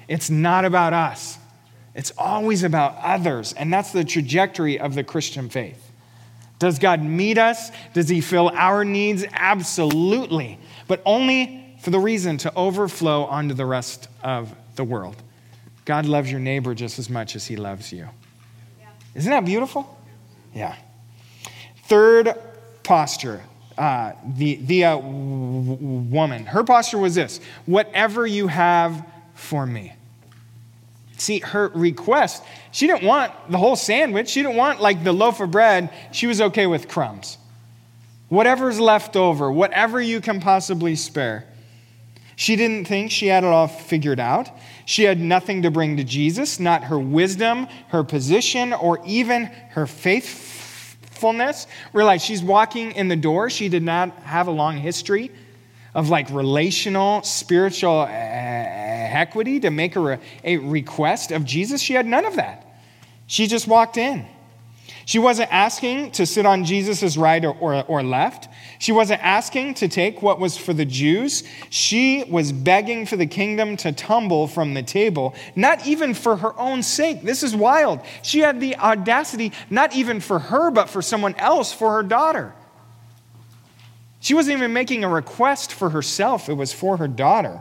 It's 0.08 0.30
not 0.30 0.64
about 0.64 0.92
us. 0.92 1.38
It's 1.94 2.12
always 2.16 2.64
about 2.64 2.96
others, 3.02 3.52
and 3.52 3.72
that's 3.72 3.92
the 3.92 4.02
trajectory 4.02 4.80
of 4.80 4.94
the 4.94 5.04
Christian 5.04 5.48
faith. 5.48 5.90
Does 6.58 6.78
God 6.78 7.02
meet 7.02 7.38
us? 7.38 7.70
Does 7.92 8.08
He 8.08 8.20
fill 8.20 8.50
our 8.54 8.84
needs? 8.84 9.24
Absolutely, 9.32 10.58
but 10.88 11.02
only 11.04 11.76
for 11.80 11.90
the 11.90 11.98
reason 11.98 12.38
to 12.38 12.54
overflow 12.54 13.24
onto 13.24 13.54
the 13.54 13.66
rest 13.66 14.08
of 14.22 14.54
the 14.76 14.84
world. 14.84 15.16
God 15.84 16.06
loves 16.06 16.30
your 16.30 16.40
neighbor 16.40 16.74
just 16.74 16.98
as 16.98 17.10
much 17.10 17.34
as 17.36 17.46
He 17.46 17.56
loves 17.56 17.92
you. 17.92 18.08
Yeah. 18.80 18.88
Isn't 19.14 19.30
that 19.30 19.44
beautiful? 19.44 19.98
Yeah. 20.54 20.76
Third 21.84 22.34
posture, 22.82 23.42
uh, 23.76 24.12
the, 24.36 24.56
the 24.56 24.84
uh, 24.84 24.96
w- 24.96 25.76
woman, 26.10 26.46
her 26.46 26.64
posture 26.64 26.98
was 26.98 27.14
this 27.14 27.40
whatever 27.66 28.26
you 28.26 28.46
have 28.46 29.04
for 29.34 29.66
me. 29.66 29.92
See, 31.18 31.38
her 31.40 31.68
request, 31.68 32.42
she 32.72 32.86
didn't 32.86 33.04
want 33.04 33.32
the 33.48 33.58
whole 33.58 33.76
sandwich. 33.76 34.28
She 34.28 34.42
didn't 34.42 34.56
want 34.56 34.80
like 34.80 35.04
the 35.04 35.12
loaf 35.12 35.40
of 35.40 35.52
bread. 35.52 35.90
She 36.10 36.26
was 36.26 36.40
okay 36.40 36.66
with 36.66 36.88
crumbs. 36.88 37.38
Whatever's 38.28 38.80
left 38.80 39.14
over, 39.14 39.52
whatever 39.52 40.00
you 40.00 40.20
can 40.20 40.40
possibly 40.40 40.96
spare. 40.96 41.46
She 42.42 42.56
didn't 42.56 42.86
think 42.86 43.12
she 43.12 43.28
had 43.28 43.44
it 43.44 43.46
all 43.46 43.68
figured 43.68 44.18
out. 44.18 44.50
She 44.84 45.04
had 45.04 45.20
nothing 45.20 45.62
to 45.62 45.70
bring 45.70 45.98
to 45.98 46.02
Jesus, 46.02 46.58
not 46.58 46.82
her 46.82 46.98
wisdom, 46.98 47.68
her 47.90 48.02
position, 48.02 48.72
or 48.72 48.98
even 49.06 49.44
her 49.70 49.86
faithfulness. 49.86 51.68
Realize 51.92 52.24
she's 52.24 52.42
walking 52.42 52.90
in 52.96 53.06
the 53.06 53.14
door. 53.14 53.48
She 53.48 53.68
did 53.68 53.84
not 53.84 54.10
have 54.24 54.48
a 54.48 54.50
long 54.50 54.76
history 54.76 55.30
of 55.94 56.08
like 56.08 56.28
relational, 56.30 57.22
spiritual 57.22 58.00
uh, 58.00 58.08
equity 58.08 59.60
to 59.60 59.70
make 59.70 59.94
a 59.94 60.18
request 60.56 61.30
of 61.30 61.44
Jesus. 61.44 61.80
She 61.80 61.94
had 61.94 62.06
none 62.06 62.24
of 62.24 62.34
that. 62.34 62.66
She 63.28 63.46
just 63.46 63.68
walked 63.68 63.96
in. 63.96 64.26
She 65.12 65.18
wasn't 65.18 65.52
asking 65.52 66.12
to 66.12 66.24
sit 66.24 66.46
on 66.46 66.64
Jesus' 66.64 67.18
right 67.18 67.44
or, 67.44 67.54
or, 67.60 67.84
or, 67.84 68.02
left. 68.02 68.48
She 68.78 68.92
wasn't 68.92 69.22
asking 69.22 69.74
to 69.74 69.86
take 69.86 70.22
what 70.22 70.40
was 70.40 70.56
for 70.56 70.72
the 70.72 70.86
Jews. 70.86 71.44
She 71.68 72.24
was 72.30 72.50
begging 72.50 73.04
for 73.04 73.18
the 73.18 73.26
kingdom 73.26 73.76
to 73.76 73.92
tumble 73.92 74.46
from 74.46 74.72
the 74.72 74.82
table, 74.82 75.34
not 75.54 75.86
even 75.86 76.14
for 76.14 76.38
her 76.38 76.58
own 76.58 76.82
sake. 76.82 77.20
This 77.24 77.42
is 77.42 77.54
wild. 77.54 78.00
She 78.22 78.38
had 78.38 78.58
the 78.58 78.74
audacity, 78.78 79.52
not 79.68 79.94
even 79.94 80.18
for 80.18 80.38
her, 80.38 80.70
but 80.70 80.88
for 80.88 81.02
someone 81.02 81.34
else, 81.34 81.74
for 81.74 81.92
her 81.92 82.02
daughter. 82.02 82.54
She 84.20 84.32
wasn't 84.32 84.56
even 84.56 84.72
making 84.72 85.04
a 85.04 85.10
request 85.10 85.74
for 85.74 85.90
herself, 85.90 86.48
it 86.48 86.54
was 86.54 86.72
for 86.72 86.96
her 86.96 87.06
daughter. 87.06 87.60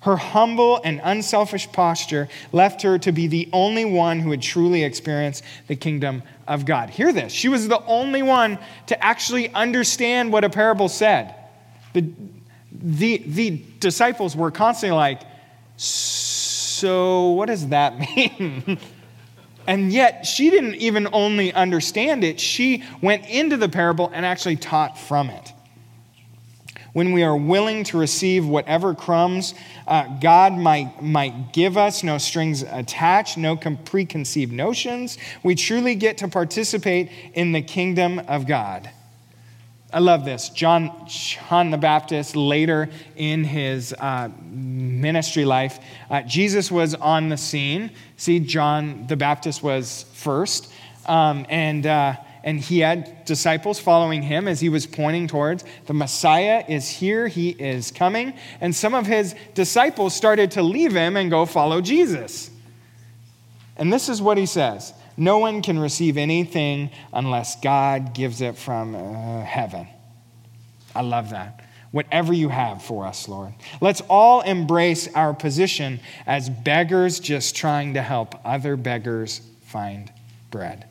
Her 0.00 0.16
humble 0.16 0.80
and 0.84 1.00
unselfish 1.02 1.70
posture 1.72 2.28
left 2.52 2.82
her 2.82 2.98
to 2.98 3.12
be 3.12 3.26
the 3.26 3.48
only 3.52 3.84
one 3.84 4.20
who 4.20 4.30
had 4.30 4.42
truly 4.42 4.84
experienced 4.84 5.42
the 5.66 5.74
kingdom 5.74 6.22
of 6.46 6.64
God. 6.64 6.90
Hear 6.90 7.12
this. 7.12 7.32
She 7.32 7.48
was 7.48 7.68
the 7.68 7.82
only 7.84 8.22
one 8.22 8.58
to 8.86 9.04
actually 9.04 9.52
understand 9.52 10.32
what 10.32 10.44
a 10.44 10.50
parable 10.50 10.88
said. 10.88 11.34
The, 11.92 12.04
the, 12.72 13.18
the 13.18 13.62
disciples 13.80 14.36
were 14.36 14.50
constantly 14.50 14.96
like, 14.96 15.22
So, 15.76 17.30
what 17.30 17.46
does 17.46 17.68
that 17.68 17.98
mean? 18.16 18.78
and 19.66 19.92
yet, 19.92 20.26
she 20.26 20.50
didn't 20.50 20.76
even 20.76 21.08
only 21.12 21.52
understand 21.52 22.24
it, 22.24 22.38
she 22.38 22.84
went 23.00 23.26
into 23.26 23.56
the 23.56 23.68
parable 23.68 24.10
and 24.12 24.24
actually 24.24 24.56
taught 24.56 24.98
from 24.98 25.30
it 25.30 25.52
when 26.96 27.12
we 27.12 27.22
are 27.22 27.36
willing 27.36 27.84
to 27.84 27.98
receive 27.98 28.46
whatever 28.46 28.94
crumbs 28.94 29.52
uh, 29.86 30.04
God 30.18 30.54
might, 30.54 31.02
might 31.02 31.52
give 31.52 31.76
us, 31.76 32.02
no 32.02 32.16
strings 32.16 32.62
attached, 32.62 33.36
no 33.36 33.54
preconceived 33.54 34.50
notions, 34.50 35.18
we 35.42 35.54
truly 35.54 35.94
get 35.94 36.16
to 36.16 36.26
participate 36.26 37.10
in 37.34 37.52
the 37.52 37.60
kingdom 37.60 38.18
of 38.20 38.46
God. 38.46 38.88
I 39.92 39.98
love 39.98 40.24
this. 40.24 40.48
John, 40.48 41.06
John 41.06 41.70
the 41.70 41.76
Baptist, 41.76 42.34
later 42.34 42.88
in 43.14 43.44
his 43.44 43.92
uh, 43.92 44.30
ministry 44.50 45.44
life, 45.44 45.78
uh, 46.08 46.22
Jesus 46.22 46.72
was 46.72 46.94
on 46.94 47.28
the 47.28 47.36
scene. 47.36 47.90
See, 48.16 48.40
John 48.40 49.06
the 49.06 49.16
Baptist 49.16 49.62
was 49.62 50.06
first. 50.14 50.72
Um, 51.04 51.44
and 51.50 51.84
uh, 51.84 52.16
and 52.46 52.60
he 52.60 52.78
had 52.78 53.24
disciples 53.24 53.80
following 53.80 54.22
him 54.22 54.46
as 54.46 54.60
he 54.60 54.68
was 54.68 54.86
pointing 54.86 55.26
towards 55.26 55.64
the 55.86 55.92
Messiah 55.92 56.64
is 56.68 56.88
here, 56.88 57.26
he 57.26 57.50
is 57.50 57.90
coming. 57.90 58.34
And 58.60 58.74
some 58.74 58.94
of 58.94 59.04
his 59.04 59.34
disciples 59.54 60.14
started 60.14 60.52
to 60.52 60.62
leave 60.62 60.92
him 60.94 61.16
and 61.16 61.28
go 61.28 61.44
follow 61.44 61.80
Jesus. 61.80 62.48
And 63.76 63.92
this 63.92 64.08
is 64.08 64.22
what 64.22 64.38
he 64.38 64.46
says 64.46 64.94
No 65.16 65.38
one 65.38 65.60
can 65.60 65.76
receive 65.76 66.16
anything 66.16 66.90
unless 67.12 67.60
God 67.60 68.14
gives 68.14 68.40
it 68.40 68.56
from 68.56 68.94
uh, 68.94 69.42
heaven. 69.42 69.88
I 70.94 71.02
love 71.02 71.30
that. 71.30 71.64
Whatever 71.90 72.32
you 72.32 72.48
have 72.48 72.80
for 72.80 73.06
us, 73.06 73.26
Lord. 73.26 73.54
Let's 73.80 74.02
all 74.02 74.42
embrace 74.42 75.12
our 75.14 75.34
position 75.34 75.98
as 76.26 76.48
beggars 76.48 77.18
just 77.18 77.56
trying 77.56 77.94
to 77.94 78.02
help 78.02 78.36
other 78.44 78.76
beggars 78.76 79.40
find 79.62 80.12
bread. 80.52 80.86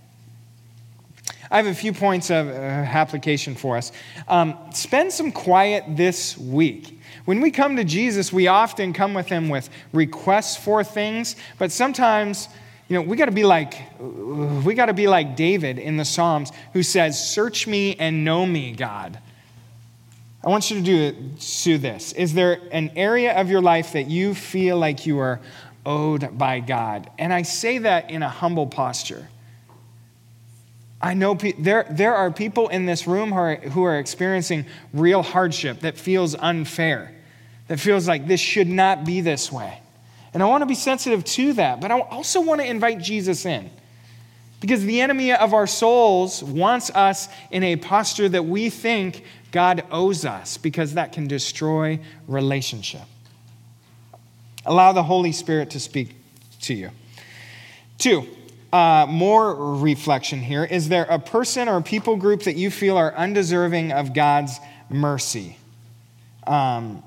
I 1.51 1.57
have 1.57 1.67
a 1.67 1.75
few 1.75 1.93
points 1.93 2.29
of 2.29 2.47
uh, 2.47 2.51
application 2.51 3.55
for 3.55 3.77
us. 3.77 3.91
Um, 4.27 4.57
spend 4.73 5.11
some 5.11 5.31
quiet 5.31 5.83
this 5.87 6.37
week. 6.37 6.99
When 7.25 7.41
we 7.41 7.51
come 7.51 7.75
to 7.75 7.83
Jesus, 7.83 8.31
we 8.31 8.47
often 8.47 8.93
come 8.93 9.13
with 9.13 9.27
him 9.27 9.49
with 9.49 9.69
requests 9.93 10.57
for 10.57 10.83
things, 10.83 11.35
but 11.57 11.71
sometimes, 11.71 12.49
you 12.87 12.95
know, 12.95 13.01
we 13.01 13.17
got 13.17 13.25
to 13.25 13.31
be 13.31 13.43
like 13.43 13.81
we 13.99 14.73
got 14.73 14.87
to 14.87 14.93
be 14.93 15.07
like 15.07 15.35
David 15.35 15.79
in 15.79 15.97
the 15.97 16.05
Psalms 16.05 16.51
who 16.73 16.83
says, 16.83 17.31
"Search 17.31 17.67
me 17.67 17.95
and 17.95 18.23
know 18.23 18.45
me, 18.45 18.73
God." 18.73 19.19
I 20.45 20.49
want 20.49 20.69
you 20.69 20.77
to 20.77 20.83
do, 20.83 21.31
do 21.63 21.77
this. 21.79 22.13
Is 22.13 22.35
there 22.35 22.59
an 22.71 22.91
area 22.95 23.35
of 23.35 23.49
your 23.49 23.61
life 23.61 23.93
that 23.93 24.07
you 24.07 24.35
feel 24.35 24.77
like 24.77 25.07
you 25.07 25.17
are 25.17 25.39
owed 25.87 26.37
by 26.37 26.59
God? 26.59 27.09
And 27.17 27.33
I 27.33 27.41
say 27.41 27.79
that 27.79 28.11
in 28.11 28.21
a 28.21 28.29
humble 28.29 28.67
posture. 28.67 29.27
I 31.05 31.13
know 31.13 31.35
pe- 31.35 31.51
there, 31.51 31.85
there 31.91 32.15
are 32.15 32.31
people 32.31 32.67
in 32.69 32.87
this 32.87 33.05
room 33.05 33.29
who 33.29 33.37
are, 33.37 33.55
who 33.57 33.83
are 33.83 33.99
experiencing 33.99 34.65
real 34.91 35.21
hardship 35.21 35.81
that 35.81 35.99
feels 35.99 36.33
unfair, 36.33 37.13
that 37.67 37.79
feels 37.79 38.07
like 38.07 38.25
this 38.25 38.39
should 38.39 38.67
not 38.67 39.05
be 39.05 39.21
this 39.21 39.51
way. 39.51 39.81
And 40.33 40.41
I 40.41 40.47
want 40.47 40.63
to 40.63 40.65
be 40.65 40.73
sensitive 40.73 41.23
to 41.23 41.53
that, 41.53 41.79
but 41.79 41.91
I 41.91 41.99
also 41.99 42.41
want 42.41 42.61
to 42.61 42.67
invite 42.67 42.97
Jesus 42.97 43.45
in. 43.45 43.69
Because 44.59 44.83
the 44.83 44.99
enemy 44.99 45.31
of 45.31 45.53
our 45.53 45.67
souls 45.67 46.43
wants 46.43 46.89
us 46.89 47.29
in 47.51 47.61
a 47.61 47.75
posture 47.75 48.27
that 48.27 48.47
we 48.47 48.71
think 48.71 49.23
God 49.51 49.83
owes 49.91 50.25
us, 50.25 50.57
because 50.57 50.95
that 50.95 51.13
can 51.13 51.27
destroy 51.27 51.99
relationship. 52.27 53.03
Allow 54.65 54.91
the 54.91 55.03
Holy 55.03 55.33
Spirit 55.33 55.69
to 55.69 55.79
speak 55.79 56.15
to 56.61 56.73
you. 56.73 56.89
Two, 57.99 58.27
uh, 58.75 59.05
more 59.07 59.77
reflection 59.77 60.41
here. 60.41 60.65
Is 60.65 60.89
there 60.89 61.05
a 61.05 61.17
person 61.17 61.69
or 61.69 61.77
a 61.77 61.81
people 61.81 62.17
group 62.17 62.43
that 62.43 62.57
you 62.57 62.69
feel 62.69 62.97
are 62.97 63.15
undeserving 63.15 63.93
of 63.93 64.13
God's 64.13 64.59
mercy? 64.89 65.57
Um, 66.45 67.01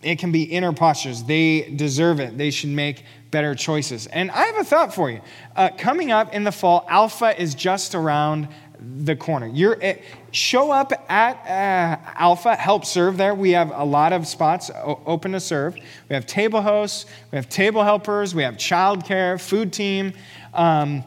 it 0.00 0.20
can 0.20 0.30
be 0.30 0.44
inner 0.44 0.72
postures. 0.72 1.24
They 1.24 1.72
deserve 1.74 2.20
it. 2.20 2.38
They 2.38 2.52
should 2.52 2.70
make 2.70 3.04
better 3.32 3.56
choices. 3.56 4.06
And 4.06 4.30
I 4.30 4.44
have 4.44 4.58
a 4.58 4.64
thought 4.64 4.94
for 4.94 5.10
you. 5.10 5.20
Uh, 5.56 5.70
coming 5.76 6.12
up 6.12 6.32
in 6.34 6.44
the 6.44 6.52
fall, 6.52 6.86
Alpha 6.88 7.40
is 7.40 7.56
just 7.56 7.96
around 7.96 8.46
the 8.80 9.16
corner. 9.16 9.46
You're, 9.46 9.82
uh, 9.84 9.94
show 10.30 10.70
up 10.70 10.92
at 11.10 11.36
uh, 11.46 12.12
Alpha, 12.14 12.54
help 12.54 12.84
serve 12.84 13.16
there. 13.16 13.34
We 13.34 13.52
have 13.52 13.72
a 13.74 13.84
lot 13.84 14.12
of 14.12 14.26
spots 14.26 14.70
open 14.74 15.32
to 15.32 15.40
serve. 15.40 15.74
We 15.74 16.14
have 16.14 16.26
table 16.26 16.62
hosts, 16.62 17.06
we 17.32 17.36
have 17.36 17.48
table 17.48 17.82
helpers, 17.82 18.34
we 18.34 18.42
have 18.42 18.54
childcare, 18.54 19.40
food 19.40 19.72
team. 19.72 20.12
Um, 20.54 21.04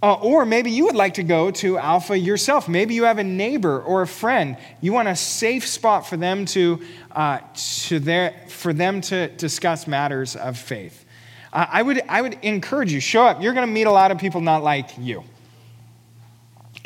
uh, 0.00 0.14
or 0.14 0.46
maybe 0.46 0.70
you 0.70 0.84
would 0.84 0.94
like 0.94 1.14
to 1.14 1.24
go 1.24 1.50
to 1.50 1.76
Alpha 1.76 2.16
yourself. 2.16 2.68
Maybe 2.68 2.94
you 2.94 3.04
have 3.04 3.18
a 3.18 3.24
neighbor 3.24 3.80
or 3.80 4.02
a 4.02 4.06
friend. 4.06 4.56
You 4.80 4.92
want 4.92 5.08
a 5.08 5.16
safe 5.16 5.66
spot 5.66 6.06
for 6.06 6.16
them 6.16 6.44
to, 6.46 6.80
uh, 7.10 7.40
to 7.88 7.98
their, 7.98 8.34
for 8.48 8.72
them 8.72 9.00
to 9.02 9.26
discuss 9.28 9.88
matters 9.88 10.36
of 10.36 10.56
faith. 10.56 11.04
Uh, 11.52 11.66
I, 11.68 11.82
would, 11.82 12.00
I 12.08 12.22
would 12.22 12.38
encourage 12.42 12.92
you, 12.92 13.00
show 13.00 13.24
up. 13.24 13.42
You're 13.42 13.54
going 13.54 13.66
to 13.66 13.72
meet 13.72 13.88
a 13.88 13.90
lot 13.90 14.12
of 14.12 14.18
people 14.18 14.40
not 14.40 14.62
like 14.62 14.90
you. 14.98 15.24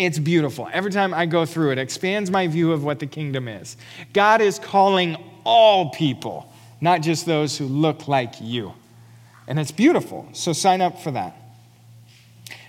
It's 0.04 0.18
beautiful. 0.18 0.68
Every 0.72 0.90
time 0.90 1.14
I 1.14 1.26
go 1.26 1.46
through 1.46 1.70
it, 1.70 1.78
it 1.78 1.82
expands 1.82 2.30
my 2.30 2.48
view 2.48 2.72
of 2.72 2.84
what 2.84 2.98
the 2.98 3.06
kingdom 3.06 3.48
is. 3.48 3.76
God 4.12 4.40
is 4.40 4.58
calling 4.58 5.16
all 5.44 5.90
people, 5.90 6.52
not 6.80 7.02
just 7.02 7.26
those 7.26 7.56
who 7.56 7.66
look 7.66 8.08
like 8.08 8.34
you. 8.40 8.74
And 9.46 9.58
it's 9.58 9.70
beautiful. 9.70 10.28
So 10.32 10.52
sign 10.52 10.80
up 10.80 11.00
for 11.00 11.10
that. 11.12 11.36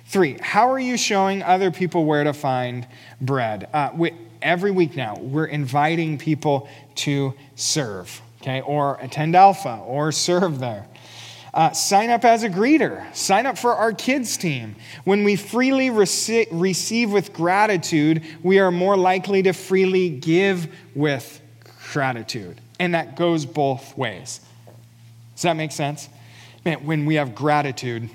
Three, 0.05 0.37
how 0.41 0.71
are 0.71 0.79
you 0.79 0.95
showing 0.95 1.41
other 1.41 1.71
people 1.71 2.05
where 2.05 2.23
to 2.23 2.33
find 2.33 2.87
bread? 3.19 3.67
Uh, 3.73 3.89
we, 3.95 4.13
every 4.41 4.69
week 4.69 4.95
now, 4.95 5.17
we're 5.17 5.45
inviting 5.45 6.19
people 6.19 6.69
to 6.95 7.33
serve, 7.55 8.21
okay, 8.41 8.61
or 8.61 8.99
attend 9.01 9.35
Alpha 9.35 9.77
or 9.85 10.11
serve 10.11 10.59
there. 10.59 10.85
Uh, 11.53 11.71
sign 11.71 12.09
up 12.09 12.25
as 12.25 12.43
a 12.43 12.49
greeter. 12.49 13.13
Sign 13.15 13.45
up 13.45 13.57
for 13.57 13.75
our 13.75 13.93
kids' 13.93 14.37
team. 14.37 14.75
When 15.03 15.23
we 15.23 15.35
freely 15.35 15.91
rec- 15.91 16.47
receive 16.51 17.11
with 17.11 17.31
gratitude, 17.31 18.23
we 18.41 18.59
are 18.59 18.71
more 18.71 18.97
likely 18.97 19.43
to 19.43 19.53
freely 19.53 20.09
give 20.09 20.67
with 20.95 21.41
gratitude. 21.91 22.59
And 22.79 22.95
that 22.95 23.15
goes 23.15 23.45
both 23.45 23.95
ways. 23.95 24.41
Does 25.35 25.43
that 25.43 25.55
make 25.55 25.71
sense? 25.71 26.09
Man, 26.65 26.85
when 26.85 27.05
we 27.05 27.15
have 27.15 27.35
gratitude, 27.35 28.09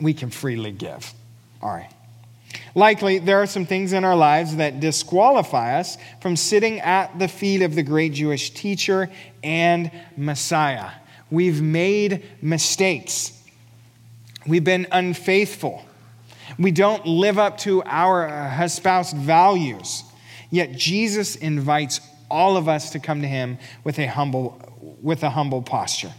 we 0.00 0.12
can 0.12 0.30
freely 0.30 0.72
give. 0.72 1.12
All 1.62 1.70
right. 1.70 1.90
Likely, 2.74 3.18
there 3.18 3.40
are 3.40 3.46
some 3.46 3.64
things 3.64 3.94
in 3.94 4.04
our 4.04 4.16
lives 4.16 4.56
that 4.56 4.80
disqualify 4.80 5.78
us 5.78 5.96
from 6.20 6.36
sitting 6.36 6.80
at 6.80 7.18
the 7.18 7.28
feet 7.28 7.62
of 7.62 7.74
the 7.74 7.82
great 7.82 8.12
Jewish 8.12 8.50
teacher 8.50 9.10
and 9.42 9.90
Messiah. 10.16 10.90
We've 11.32 11.62
made 11.62 12.22
mistakes. 12.42 13.32
We've 14.46 14.62
been 14.62 14.86
unfaithful. 14.92 15.82
We 16.58 16.72
don't 16.72 17.06
live 17.06 17.38
up 17.38 17.56
to 17.58 17.82
our 17.84 18.28
uh, 18.28 18.62
espoused 18.62 19.16
values. 19.16 20.04
Yet 20.50 20.72
Jesus 20.72 21.36
invites 21.36 22.02
all 22.30 22.58
of 22.58 22.68
us 22.68 22.90
to 22.90 22.98
come 22.98 23.22
to 23.22 23.26
him 23.26 23.56
with 23.82 23.98
a 23.98 24.06
humble, 24.06 24.60
with 25.00 25.22
a 25.22 25.30
humble 25.30 25.62
posture 25.62 26.12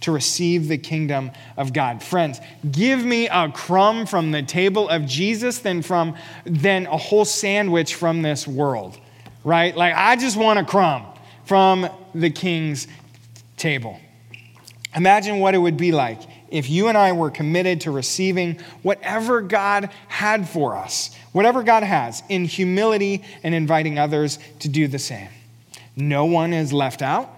to 0.00 0.12
receive 0.12 0.68
the 0.68 0.78
kingdom 0.78 1.30
of 1.58 1.74
God. 1.74 2.02
Friends, 2.02 2.40
give 2.70 3.04
me 3.04 3.28
a 3.28 3.50
crumb 3.50 4.06
from 4.06 4.30
the 4.30 4.42
table 4.42 4.88
of 4.88 5.04
Jesus 5.04 5.58
than 5.58 5.82
from 5.82 6.16
than 6.46 6.86
a 6.86 6.96
whole 6.96 7.26
sandwich 7.26 7.94
from 7.94 8.22
this 8.22 8.48
world. 8.48 8.98
Right? 9.44 9.76
Like 9.76 9.94
I 9.94 10.16
just 10.16 10.38
want 10.38 10.58
a 10.58 10.64
crumb 10.64 11.04
from 11.44 11.86
the 12.14 12.30
king's 12.30 12.86
table. 13.58 14.00
Imagine 14.94 15.40
what 15.40 15.54
it 15.54 15.58
would 15.58 15.76
be 15.76 15.92
like 15.92 16.20
if 16.48 16.70
you 16.70 16.88
and 16.88 16.96
I 16.96 17.12
were 17.12 17.30
committed 17.30 17.80
to 17.82 17.90
receiving 17.90 18.58
whatever 18.82 19.40
God 19.40 19.90
had 20.06 20.48
for 20.48 20.76
us, 20.76 21.10
whatever 21.32 21.64
God 21.64 21.82
has, 21.82 22.22
in 22.28 22.44
humility 22.44 23.24
and 23.42 23.54
inviting 23.54 23.98
others 23.98 24.38
to 24.60 24.68
do 24.68 24.86
the 24.86 25.00
same. 25.00 25.28
No 25.96 26.26
one 26.26 26.52
is 26.52 26.72
left 26.72 27.02
out. 27.02 27.28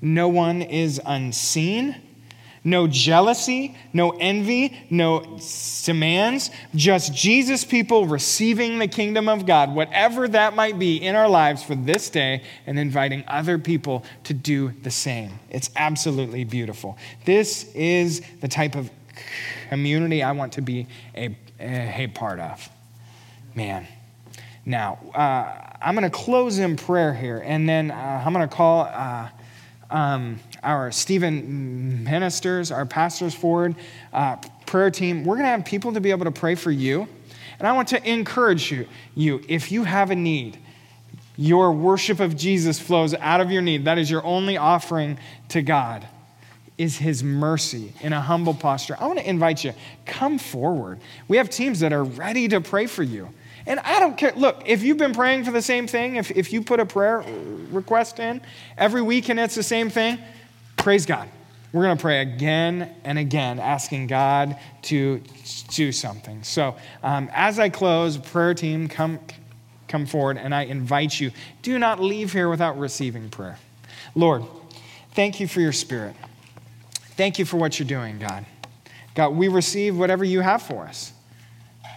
No 0.00 0.28
one 0.28 0.60
is 0.62 1.00
unseen. 1.06 1.94
No 2.66 2.88
jealousy, 2.88 3.76
no 3.92 4.10
envy, 4.10 4.76
no 4.90 5.38
demands, 5.84 6.50
just 6.74 7.14
Jesus 7.14 7.64
people 7.64 8.06
receiving 8.06 8.80
the 8.80 8.88
kingdom 8.88 9.28
of 9.28 9.46
God, 9.46 9.72
whatever 9.72 10.26
that 10.26 10.56
might 10.56 10.76
be 10.76 10.96
in 10.96 11.14
our 11.14 11.28
lives 11.28 11.62
for 11.62 11.76
this 11.76 12.10
day, 12.10 12.42
and 12.66 12.76
inviting 12.76 13.22
other 13.28 13.56
people 13.56 14.04
to 14.24 14.34
do 14.34 14.72
the 14.82 14.90
same. 14.90 15.38
It's 15.48 15.70
absolutely 15.76 16.42
beautiful. 16.42 16.98
This 17.24 17.72
is 17.72 18.20
the 18.40 18.48
type 18.48 18.74
of 18.74 18.90
community 19.68 20.24
I 20.24 20.32
want 20.32 20.54
to 20.54 20.60
be 20.60 20.88
a, 21.14 21.36
a 21.60 22.08
part 22.08 22.40
of. 22.40 22.68
Man. 23.54 23.86
Now, 24.64 24.98
uh, 25.14 25.76
I'm 25.80 25.94
going 25.94 26.02
to 26.02 26.10
close 26.10 26.58
in 26.58 26.74
prayer 26.74 27.14
here, 27.14 27.40
and 27.46 27.68
then 27.68 27.92
uh, 27.92 28.24
I'm 28.26 28.32
going 28.32 28.48
to 28.48 28.52
call 28.52 28.80
uh, 28.80 29.28
um, 29.88 30.40
our 30.62 30.90
Stephen 30.92 32.04
ministers, 32.04 32.70
our 32.70 32.86
pastors 32.86 33.34
forward, 33.34 33.74
uh, 34.12 34.36
prayer 34.66 34.90
team. 34.90 35.24
We're 35.24 35.36
going 35.36 35.44
to 35.44 35.50
have 35.50 35.64
people 35.64 35.92
to 35.92 36.00
be 36.00 36.10
able 36.10 36.24
to 36.24 36.30
pray 36.30 36.54
for 36.54 36.70
you. 36.70 37.08
And 37.58 37.66
I 37.66 37.72
want 37.72 37.88
to 37.88 38.08
encourage 38.10 38.70
you, 38.70 38.86
you, 39.14 39.42
if 39.48 39.72
you 39.72 39.84
have 39.84 40.10
a 40.10 40.16
need, 40.16 40.58
your 41.36 41.72
worship 41.72 42.20
of 42.20 42.36
Jesus 42.36 42.78
flows 42.78 43.14
out 43.14 43.40
of 43.40 43.50
your 43.50 43.62
need. 43.62 43.84
That 43.84 43.98
is 43.98 44.10
your 44.10 44.24
only 44.24 44.56
offering 44.56 45.18
to 45.50 45.62
God 45.62 46.06
is 46.78 46.98
his 46.98 47.22
mercy 47.22 47.92
in 48.00 48.12
a 48.12 48.20
humble 48.20 48.54
posture. 48.54 48.96
I 49.00 49.06
want 49.06 49.18
to 49.18 49.28
invite 49.28 49.64
you, 49.64 49.72
come 50.04 50.38
forward. 50.38 51.00
We 51.28 51.38
have 51.38 51.48
teams 51.48 51.80
that 51.80 51.92
are 51.92 52.04
ready 52.04 52.48
to 52.48 52.60
pray 52.60 52.86
for 52.86 53.02
you. 53.02 53.30
And 53.66 53.80
I 53.80 53.98
don't 53.98 54.16
care. 54.16 54.32
Look, 54.36 54.62
if 54.66 54.82
you've 54.82 54.98
been 54.98 55.14
praying 55.14 55.44
for 55.44 55.50
the 55.50 55.62
same 55.62 55.86
thing, 55.86 56.16
if, 56.16 56.30
if 56.30 56.52
you 56.52 56.62
put 56.62 56.78
a 56.78 56.86
prayer 56.86 57.24
request 57.70 58.20
in 58.20 58.40
every 58.78 59.02
week 59.02 59.28
and 59.28 59.40
it's 59.40 59.54
the 59.54 59.62
same 59.62 59.90
thing, 59.90 60.18
praise 60.76 61.06
God. 61.06 61.28
We're 61.72 61.82
going 61.82 61.96
to 61.96 62.00
pray 62.00 62.22
again 62.22 62.94
and 63.04 63.18
again, 63.18 63.58
asking 63.58 64.06
God 64.06 64.56
to 64.82 65.20
do 65.70 65.92
something. 65.92 66.42
So, 66.42 66.76
um, 67.02 67.28
as 67.34 67.58
I 67.58 67.68
close, 67.68 68.16
prayer 68.16 68.54
team, 68.54 68.88
come, 68.88 69.18
come 69.88 70.06
forward, 70.06 70.38
and 70.38 70.54
I 70.54 70.62
invite 70.62 71.20
you 71.20 71.32
do 71.62 71.78
not 71.78 72.00
leave 72.00 72.32
here 72.32 72.48
without 72.48 72.78
receiving 72.78 73.28
prayer. 73.28 73.58
Lord, 74.14 74.44
thank 75.12 75.40
you 75.40 75.48
for 75.48 75.60
your 75.60 75.72
spirit. 75.72 76.14
Thank 77.16 77.38
you 77.38 77.44
for 77.44 77.56
what 77.56 77.78
you're 77.78 77.88
doing, 77.88 78.18
God. 78.18 78.46
God, 79.14 79.30
we 79.30 79.48
receive 79.48 79.98
whatever 79.98 80.24
you 80.24 80.40
have 80.40 80.62
for 80.62 80.84
us. 80.84 81.12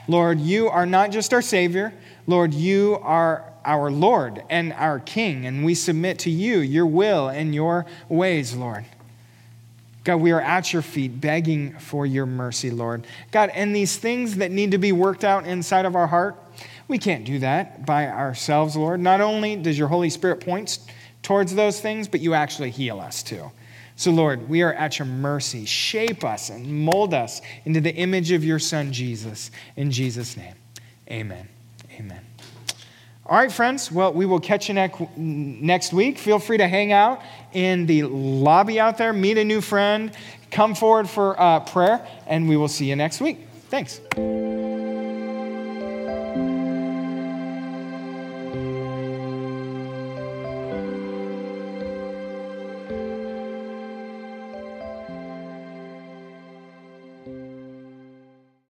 Lord, 0.08 0.40
you 0.40 0.70
are 0.70 0.86
not 0.86 1.12
just 1.12 1.34
our 1.34 1.42
Savior. 1.42 1.94
Lord, 2.30 2.54
you 2.54 3.00
are 3.02 3.52
our 3.66 3.90
Lord 3.90 4.44
and 4.52 4.72
our 4.74 5.00
King, 5.00 5.48
and 5.48 5.66
we 5.66 5.74
submit 5.74 6.20
to 6.20 6.30
you, 6.30 6.60
your 6.60 6.86
will 6.86 7.28
and 7.28 7.56
your 7.56 7.88
ways, 8.08 8.56
Lord. 8.56 8.86
God, 10.04 10.18
we 10.18 10.32
are 10.32 10.40
at 10.40 10.72
your 10.72 10.84
feet 10.84 11.20
begging 11.20 11.74
for 11.80 12.06
your 12.06 12.28
mercy, 12.28 12.70
Lord. 12.70 13.08
God, 13.32 13.50
and 13.56 13.76
these 13.76 13.98
things 13.98 14.36
that 14.36 14.52
need 14.52 14.70
to 14.72 14.78
be 14.78 14.92
worked 14.92 15.24
out 15.24 15.48
inside 15.48 15.86
of 15.86 15.96
our 15.96 16.06
heart, 16.06 16.36
we 16.88 17.00
can't 17.00 17.26
do 17.26 17.40
that 17.40 17.84
by 17.84 18.08
ourselves, 18.08 18.76
Lord. 18.76 19.00
Not 19.00 19.22
only 19.22 19.56
does 19.56 19.80
your 19.80 19.88
Holy 19.88 20.12
Spirit 20.12 20.40
point 20.40 20.78
towards 21.24 21.56
those 21.56 21.82
things, 21.82 22.08
but 22.08 22.22
you 22.22 22.36
actually 22.36 22.70
heal 22.70 23.00
us 23.00 23.24
too. 23.24 23.52
So, 23.96 24.12
Lord, 24.12 24.48
we 24.48 24.62
are 24.62 24.74
at 24.74 25.00
your 25.00 25.08
mercy. 25.08 25.66
Shape 25.66 26.24
us 26.24 26.52
and 26.52 26.86
mold 26.86 27.16
us 27.16 27.42
into 27.66 27.82
the 27.82 27.96
image 27.96 28.32
of 28.32 28.46
your 28.46 28.60
Son, 28.60 28.94
Jesus. 28.94 29.50
In 29.76 29.90
Jesus' 29.90 30.38
name, 30.38 30.54
amen. 31.10 31.50
Amen. 32.00 32.22
All 33.26 33.38
right, 33.38 33.52
friends. 33.52 33.92
Well, 33.92 34.12
we 34.14 34.26
will 34.26 34.40
catch 34.40 34.70
you 34.70 34.74
next 35.16 35.94
week. 35.94 36.18
Feel 36.18 36.40
free 36.40 36.58
to 36.58 36.68
hang 36.68 36.92
out 36.92 37.22
in 37.54 37.86
the 37.86 38.04
lobby 38.04 38.80
out 38.80 38.98
there, 38.98 39.14
meet 39.14 39.38
a 39.38 39.46
new 39.46 39.62
friend, 39.62 40.12
come 40.50 40.74
forward 40.74 41.08
for 41.08 41.40
uh, 41.40 41.60
prayer, 41.60 42.08
and 42.26 42.50
we 42.50 42.58
will 42.58 42.68
see 42.68 42.90
you 42.90 42.96
next 42.96 43.22
week. 43.22 43.46
Thanks. 43.70 44.02